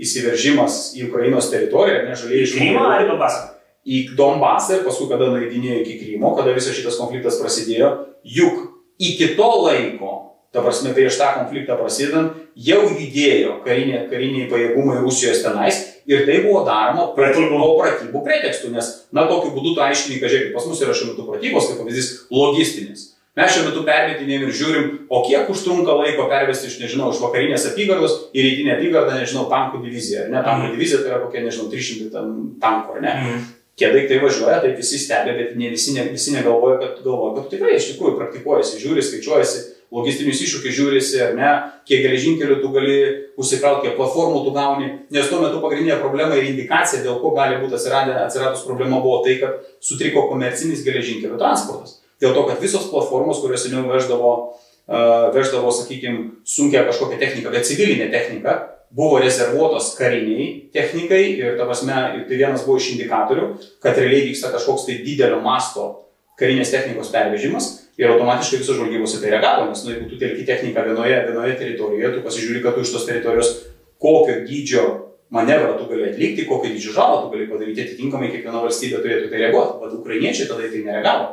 įsiveržimas 0.00 0.80
į 0.96 1.08
Ukrainos 1.08 1.48
teritoriją, 1.52 2.04
nežaliai 2.08 2.44
iš 2.44 2.56
Krymo 2.56 2.84
ar 2.88 3.06
Donbasą? 3.08 3.46
Į 3.88 4.02
Donbasą 4.16 4.76
ir 4.76 4.84
paskui, 4.84 5.08
kada 5.12 5.32
nueidinėjo 5.32 5.80
iki 5.80 6.00
Krymo, 6.02 6.34
kada 6.36 6.52
visas 6.56 6.76
šitas 6.76 7.00
konfliktas 7.00 7.40
prasidėjo, 7.40 7.94
juk 8.28 8.66
iki 9.00 9.32
to 9.40 9.48
laiko 9.64 10.18
Ta 10.50 10.64
prasme, 10.64 10.90
prieš 10.90 11.14
tą 11.20 11.28
konfliktą 11.36 11.76
prasidedant, 11.78 12.39
jau 12.60 12.82
judėjo 12.88 13.60
karinė, 13.64 14.04
kariniai 14.10 14.48
pajėgumai 14.50 14.98
Rusijos 15.04 15.44
tenais 15.44 15.78
ir 16.10 16.26
tai 16.26 16.40
buvo 16.44 16.64
daroma 16.66 17.10
pratybų, 17.16 17.60
pratybų 17.78 18.24
pretekstu, 18.26 18.72
nes, 18.74 18.90
na, 19.14 19.26
tokiu 19.30 19.54
būdu 19.54 19.76
tu 19.76 19.84
aiškini, 19.84 20.18
kad 20.20 20.32
žiūrėk, 20.32 20.52
pas 20.56 20.66
mus 20.68 20.82
yra 20.84 20.96
šiuo 20.96 21.12
metu 21.12 21.26
pratybos, 21.28 21.70
kaip 21.70 21.80
pavyzdys, 21.80 22.10
logistinis. 22.34 23.06
Mes 23.38 23.52
šiuo 23.54 23.68
metu 23.68 23.84
permetinėm 23.86 24.44
ir 24.44 24.52
žiūrim, 24.58 24.88
o 25.08 25.22
kiek 25.24 25.48
užtrunka 25.52 25.94
laiko 26.00 26.26
pervesti 26.28 26.66
iš, 26.66 26.80
nežinau, 26.82 27.12
iš 27.14 27.22
vakarinės 27.22 27.68
apygardos 27.70 28.16
į 28.34 28.44
rytinę 28.44 28.74
apygardą, 28.74 29.14
nežinau, 29.20 29.46
tankų 29.52 29.84
diviziją. 29.84 30.26
Ne, 30.32 30.42
tankų 30.42 30.66
mm. 30.66 30.74
divizija 30.74 31.00
tai 31.00 31.12
yra 31.12 31.20
kokia, 31.22 31.44
nežinau, 31.46 31.70
300 31.70 32.24
tankų, 32.60 32.98
ar 32.98 33.04
ne? 33.06 33.14
Mm. 33.22 33.44
Tie 33.80 33.88
daiktai 33.94 34.18
važiuoja, 34.20 34.58
taip 34.64 34.74
visi 34.82 34.98
stebi, 35.00 35.36
bet 35.38 35.54
ne 35.56 35.70
visi, 35.72 35.94
ne, 35.94 36.08
visi 36.10 36.34
negalvoja, 36.34 36.80
kad, 36.82 36.98
galvoja, 37.06 37.36
kad 37.38 37.52
tikrai 37.54 37.78
iš 37.78 37.92
tikrųjų 37.92 38.18
praktikuojasi, 38.18 38.82
žiūri, 38.82 39.06
skaičiuojasi 39.06 39.62
logistinius 39.94 40.40
iššūkius 40.44 40.76
žiūrisi, 40.76 41.18
ar 41.24 41.34
ne, 41.38 41.50
kiek 41.88 42.04
geležinkelių 42.04 42.60
tu 42.62 42.70
gali 42.74 42.96
užsikrauti, 43.40 43.88
kiek 43.88 43.96
platformų 43.98 44.44
tu 44.46 44.54
gauni, 44.54 44.90
nes 45.10 45.30
tuo 45.30 45.40
metu 45.42 45.62
pagrindinė 45.62 45.98
problema 46.02 46.38
ir 46.38 46.46
indikacija, 46.52 47.02
dėl 47.06 47.18
ko 47.22 47.34
gali 47.36 47.58
būti 47.62 47.76
atsiradę, 47.78 48.14
atsiradus 48.22 48.62
problema, 48.66 49.02
buvo 49.02 49.20
tai, 49.26 49.38
kad 49.42 49.62
sutriko 49.82 50.28
komercinis 50.30 50.84
geležinkelių 50.86 51.38
transportas. 51.40 51.98
Dėl 52.22 52.36
to, 52.36 52.44
kad 52.46 52.60
visos 52.62 52.90
platformos, 52.92 53.40
kurios 53.42 53.64
seniau 53.64 53.86
veždavo, 53.88 54.34
uh, 54.50 55.30
veždavo, 55.34 55.72
sakykime, 55.74 56.44
sunkia 56.46 56.84
kažkokią 56.86 57.18
techniką, 57.18 57.54
bet 57.54 57.66
civilinė 57.66 58.10
technika, 58.12 58.58
buvo 58.90 59.18
rezervuotos 59.22 59.94
kariniai 59.98 60.46
technikai 60.74 61.22
ir, 61.38 61.56
ta 61.58 61.66
prasme, 61.66 61.96
tai 62.28 62.38
vienas 62.38 62.66
buvo 62.66 62.78
iš 62.80 62.92
indikatorių, 62.96 63.50
kad 63.82 63.98
realiai 63.98 64.28
vyksta 64.28 64.50
kažkoks 64.54 64.88
tai 64.88 64.98
didelio 65.04 65.38
masto 65.44 65.88
karinės 66.40 66.72
technikos 66.72 67.12
pervežimas 67.14 67.70
Ir 68.00 68.08
automatiškai 68.14 68.62
visos 68.62 68.78
žvalgybos 68.78 69.12
į 69.18 69.18
tai 69.20 69.30
reagavo, 69.34 69.66
nes 69.68 69.82
nu, 69.84 69.90
jeigu 69.92 70.06
tu 70.08 70.16
telki 70.16 70.46
techniką 70.48 70.86
vienoje, 70.86 71.18
vienoje 71.26 71.56
teritorijoje, 71.60 72.14
tu 72.14 72.22
pasižiūri, 72.24 72.62
kad 72.64 72.72
tu 72.78 72.84
iš 72.86 72.94
tos 72.94 73.04
teritorijos 73.04 73.50
kokio 74.00 74.38
dydžio 74.46 74.84
manevrą 75.36 75.74
tu 75.76 75.84
gali 75.90 76.06
atlikti, 76.08 76.46
kokio 76.48 76.70
dydžio 76.72 76.94
žalą 76.96 77.18
tu 77.26 77.34
gali 77.34 77.50
padaryti, 77.50 77.84
atitinkamai 77.84 78.30
kiekviena 78.32 78.64
valstybė 78.64 79.02
turėtų 79.04 79.28
tai 79.28 79.42
reaguoti, 79.44 79.76
bet 79.82 79.98
ukrainiečiai 80.00 80.48
tada 80.48 80.72
tai 80.72 80.82
nereagavo. 80.86 81.28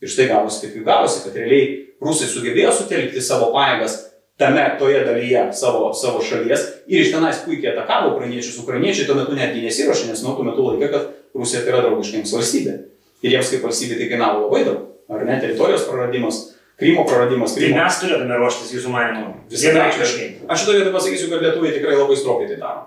Ir 0.00 0.14
štai 0.14 0.30
gavosi, 0.32 0.62
kaip 0.64 0.80
jų 0.80 0.88
gavosi, 0.88 1.22
kad 1.26 1.36
realiai 1.42 1.70
rusai 2.08 2.32
sugebėjo 2.32 2.72
sutelkti 2.78 3.28
savo 3.28 3.52
pajėgas 3.52 4.00
tame 4.40 4.64
toje 4.80 5.04
dalyje 5.04 5.48
savo, 5.60 5.90
savo 5.92 6.24
šalies 6.24 6.68
ir 6.88 7.02
iš 7.02 7.12
tenais 7.12 7.44
puikiai 7.44 7.74
atakavo 7.74 8.14
ukrainiečius. 8.14 8.62
Ukrainiečiai 8.62 9.10
tuo 9.10 9.18
metu 9.18 9.36
netgi 9.36 9.60
nesiuošė, 9.66 10.08
nes 10.08 10.24
nuo 10.24 10.38
tuo 10.38 10.48
metu 10.48 10.70
laikė, 10.70 10.88
kad 10.94 11.36
Rusija 11.36 11.66
tai 11.66 11.74
yra 11.74 11.82
draugiška 11.84 12.22
jiems 12.22 12.38
valstybė. 12.38 12.78
Ir 13.24 13.34
jiems 13.34 13.50
kaip 13.54 13.66
valstybė 13.66 13.98
tai 13.98 14.12
kainavo 14.12 14.46
labai 14.46 14.62
daug 14.68 14.88
ar 15.08 15.24
ne, 15.24 15.40
teritorijos 15.40 15.88
praradimas, 15.88 16.54
Krymo 16.78 17.04
praradimas. 17.06 17.56
Tai 17.56 17.62
Krymo. 17.64 17.80
mes 17.80 17.96
turėtume 17.98 18.36
ruoštis 18.38 18.68
jūsų 18.76 18.90
manimu. 18.92 19.32
Vienareikšmiškai. 19.50 20.26
Aš 20.46 20.60
šitoje 20.62 20.78
vietoje 20.78 20.94
pasakysiu, 20.94 21.30
kad 21.32 21.42
lietuviai 21.42 21.74
tikrai 21.74 21.96
labai 21.98 22.18
stropiai 22.20 22.52
tai 22.52 22.58
daro. 22.60 22.84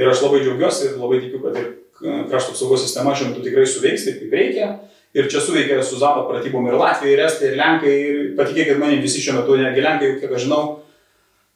Ir 0.00 0.08
aš 0.08 0.22
labai 0.24 0.40
džiaugiuosi 0.40 0.86
ir 0.86 0.94
labai 0.96 1.18
tikiu, 1.26 1.42
kad 1.42 1.58
ir 1.60 1.66
krašto 2.30 2.54
apsaugos 2.54 2.86
sistema 2.86 3.12
šiuo 3.12 3.28
metu 3.34 3.44
tikrai 3.44 3.66
suveiks 3.68 4.06
taip, 4.06 4.22
kaip 4.22 4.38
reikia. 4.38 4.70
Ir 5.14 5.28
čia 5.28 5.44
suveikia 5.44 5.76
su 5.84 6.00
ZAPA 6.00 6.24
pratybom 6.30 6.70
ir 6.70 6.78
Latvija, 6.80 7.12
ir 7.12 7.26
Estija, 7.26 7.52
ir 7.52 7.60
Lenkai. 7.60 7.94
Ir 8.00 8.24
patikėkit 8.40 8.80
manim, 8.80 9.04
visi 9.04 9.20
šiuo 9.20 9.36
metu, 9.42 9.60
netgi 9.60 9.84
Lenkai, 9.84 10.14
kiek 10.24 10.32
aš 10.32 10.48
žinau, 10.48 10.64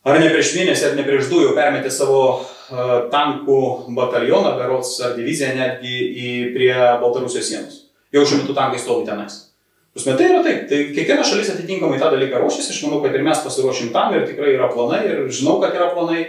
ar 0.05 0.21
ne 0.21 0.29
prieš 0.29 0.55
mėnesį, 0.61 0.91
ar 0.91 1.01
ne 1.01 1.09
prieš 1.09 1.33
du 1.33 1.41
jau 1.47 1.57
permetė 1.57 1.91
savo 1.95 2.23
uh, 2.37 2.95
tankų 3.09 3.61
batalioną, 3.97 4.59
berots, 4.61 4.99
ar 5.01 5.17
diviziją 5.17 5.57
netgi 5.57 5.99
į, 6.05 6.33
prie 6.53 6.73
Baltarusijos 7.01 7.49
sienos. 7.49 7.85
Jau 8.15 8.25
šiuo 8.25 8.43
metu 8.43 8.57
tankai 8.57 8.81
stovi 8.81 9.07
tenais. 9.09 9.45
Prasme, 9.93 10.15
tai 10.17 10.29
yra 10.31 10.43
taip, 10.45 10.67
tai 10.71 10.79
kiekviena 10.95 11.25
šalis 11.27 11.51
atitinkamai 11.55 11.99
tą 12.01 12.11
dalyką 12.13 12.41
ruošiasi, 12.41 12.71
aš 12.75 12.83
manau, 12.87 13.01
kad 13.03 13.17
ir 13.17 13.25
mes 13.27 13.41
pasiruošim 13.45 13.91
tam 13.95 14.15
ir 14.15 14.27
tikrai 14.29 14.53
yra 14.55 14.69
planai 14.71 15.01
ir 15.09 15.25
žinau, 15.35 15.57
kad 15.63 15.75
yra 15.75 15.89
planai 15.95 16.21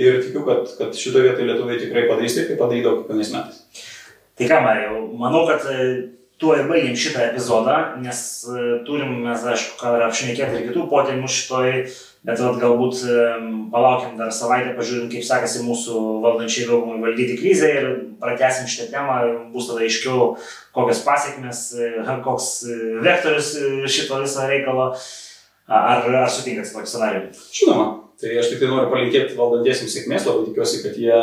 ir 0.00 0.20
tikiu, 0.22 0.44
kad, 0.46 0.68
kad 0.78 0.96
šitoje 0.96 1.26
vietoje 1.26 1.48
lietuviai 1.48 1.80
tikrai 1.80 2.06
padarys 2.08 2.36
taip, 2.36 2.52
kaip 2.52 2.60
padarydavo 2.60 3.00
kiekvienais 3.00 3.32
metais. 3.34 3.88
Tai 4.38 4.48
ką, 4.52 4.60
Marijau, 4.64 5.00
manau, 5.20 5.42
kad 5.48 5.66
e, 5.72 5.88
tuo 6.40 6.54
ir 6.56 6.68
baigėm 6.70 6.96
šitą 6.96 7.26
epizodą, 7.32 7.76
nes 8.04 8.22
e, 8.48 8.68
turim 8.86 9.18
mes, 9.26 9.42
aišku, 9.54 9.76
ką 9.80 9.96
apšnekėti 10.06 10.60
ir 10.60 10.68
kitų 10.70 10.86
potėmių 10.92 11.28
šitoj, 11.28 11.74
bet 12.26 12.40
vat, 12.42 12.58
galbūt 12.60 13.00
palaukim 13.72 14.18
dar 14.18 14.32
savaitę, 14.34 14.74
pažiūrim, 14.76 15.08
kaip 15.12 15.24
sekasi 15.24 15.64
mūsų 15.64 16.00
valdančiai 16.24 16.68
daugumai 16.68 17.00
valdyti 17.04 17.38
krizę 17.40 17.70
ir 17.78 17.88
pratesim 18.20 18.68
šitą 18.68 18.90
temą, 18.92 19.16
bus 19.54 19.70
tada 19.70 19.84
aiškiau, 19.86 20.34
kokios 20.76 21.02
pasiekmes, 21.06 21.62
e, 21.78 22.16
koks 22.24 22.50
e, 22.68 22.78
vektorius 23.04 23.54
e, 23.56 23.72
šito 23.88 24.20
viso 24.22 24.46
reikalo. 24.50 24.92
Ar, 25.70 26.02
ar 26.02 26.30
sutinkat 26.34 26.66
su 26.66 26.74
tokiu 26.74 26.90
scenariu? 26.90 27.28
Žinoma, 27.54 27.84
tai 28.18 28.32
aš 28.40 28.48
tik 28.50 28.58
tai 28.58 28.72
noriu 28.72 28.90
palinkėti 28.90 29.36
valdantiesiems 29.38 29.92
sėkmės, 29.94 30.24
labai 30.26 30.48
tikiuosi, 30.48 30.80
kad 30.82 30.96
jie 30.98 31.20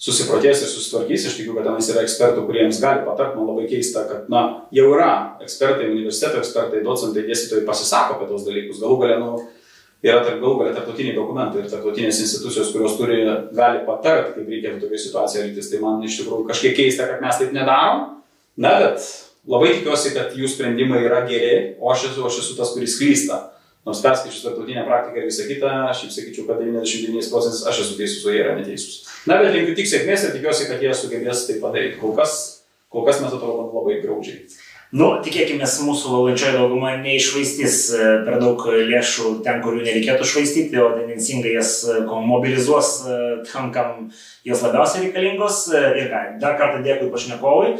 susiprotės 0.00 0.62
ir 0.64 0.70
susitvarkys. 0.70 1.26
Aš 1.28 1.36
tikiu, 1.36 1.52
kad 1.58 1.68
tenais 1.68 1.90
yra 1.92 2.04
ekspertų, 2.06 2.46
kurie 2.48 2.62
jiems 2.62 2.80
gali 2.80 3.04
patarti. 3.04 3.36
Man 3.36 3.50
labai 3.50 3.66
keista, 3.68 4.06
kad, 4.08 4.30
na, 4.32 4.46
jau 4.72 4.86
yra 4.94 5.10
ekspertai, 5.44 5.90
universiteto 5.92 6.40
ekspertai, 6.40 6.80
docentai, 6.88 7.26
dėstytojai 7.28 7.66
pasisako 7.68 8.16
apie 8.16 8.30
tos 8.30 8.48
dalykus. 8.48 8.80
Galų 8.80 8.96
galę, 9.02 9.18
nu, 9.20 9.44
yra 10.06 10.22
tarp 10.24 10.40
galų 10.42 10.60
galę 10.60 10.72
tarptautiniai 10.76 11.16
dokumentai 11.16 11.62
ir 11.62 11.70
tarptautinės 11.70 12.20
institucijos, 12.22 12.72
kurios 12.74 12.96
turi, 12.98 13.22
gali 13.56 13.82
patarti, 13.86 14.34
kaip 14.36 14.50
reikėtų 14.52 14.82
tokioje 14.84 15.02
situacijoje 15.06 15.46
elgtis. 15.48 15.70
Tai 15.72 15.82
man 15.82 16.04
iš 16.06 16.20
tikrųjų 16.20 16.46
kažkiek 16.50 16.76
keista, 16.78 17.08
kad 17.10 17.24
mes 17.24 17.40
taip 17.40 17.54
nedarom. 17.56 18.04
Na, 18.56 18.72
bet 18.80 19.04
labai 19.50 19.74
tikiuosi, 19.74 20.14
kad 20.16 20.36
jų 20.36 20.48
sprendimai 20.50 21.02
yra 21.04 21.22
geri, 21.28 21.76
o 21.80 21.92
aš 21.92 22.10
esu, 22.10 22.24
aš 22.28 22.40
esu 22.44 22.56
tas, 22.58 22.72
kuris 22.76 22.98
klysta. 23.00 23.40
Nors 23.86 24.00
perskaičius 24.02 24.42
tarptautinę 24.42 24.82
praktiką 24.86 25.20
ir 25.20 25.28
visą 25.28 25.44
kitą, 25.46 25.72
aš 25.92 26.06
jau 26.06 26.14
sakyčiau, 26.16 26.46
kad 26.48 26.58
99 26.58 27.28
procentais 27.30 27.62
aš 27.70 27.84
esu 27.84 27.98
teisus, 28.00 28.24
o 28.26 28.32
jie 28.34 28.40
yra 28.42 28.56
neteisus. 28.58 29.04
Na, 29.30 29.36
bet 29.38 29.54
linkiu 29.54 29.76
tik 29.78 29.86
sėkmės 29.86 30.24
ir 30.26 30.34
tikiuosi, 30.34 30.66
kad 30.66 30.82
jie 30.82 30.94
sugebės 30.94 31.44
tai 31.46 31.60
padaryti. 31.62 32.00
Kol 32.00 32.16
kas, 32.18 32.34
kol 32.90 33.06
kas 33.06 33.22
mes 33.22 33.30
atrodom 33.30 33.70
labai 33.70 34.00
graudžiai. 34.02 34.42
Nu, 34.96 35.06
tikėkime, 35.20 35.66
mūsų 35.66 36.12
valdančioji 36.12 36.56
dauguma 36.56 36.94
neišvaistys 37.02 37.78
e, 37.92 38.04
per 38.24 38.38
daug 38.40 38.62
lėšų 38.64 39.32
ten, 39.44 39.58
kur 39.64 39.74
jų 39.76 39.82
nereikėtų 39.84 40.24
švaistyti, 40.30 40.78
o 40.80 40.86
tendencingai 40.94 41.52
jas 41.56 41.72
e, 41.84 41.98
mobilizuos 42.06 42.92
e, 43.04 43.16
tam, 43.50 43.68
kam 43.74 44.06
jos 44.46 44.62
labiausiai 44.64 45.02
reikalingos. 45.04 45.66
Ir 45.74 46.08
ką, 46.12 46.22
dar 46.40 46.56
kartą 46.60 46.80
dėkui 46.86 47.10
pašnekovui. 47.12 47.74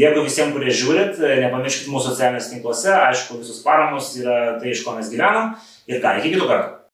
Dėkui 0.00 0.24
visiems, 0.26 0.56
kurie 0.56 0.74
žiūrit, 0.74 1.20
nepamirškit 1.44 1.92
mūsų 1.92 2.16
socialiniuose 2.16 2.50
tinkluose, 2.56 2.90
aišku, 2.96 3.38
visus 3.44 3.62
paramos 3.62 4.10
yra 4.18 4.56
tai, 4.58 4.72
iš 4.72 4.82
ko 4.82 4.96
mes 4.96 5.12
gyvenam. 5.12 5.54
Ir 5.86 6.02
ką, 6.02 6.16
iki 6.18 6.34
kitų 6.34 6.50
kartų. 6.50 6.75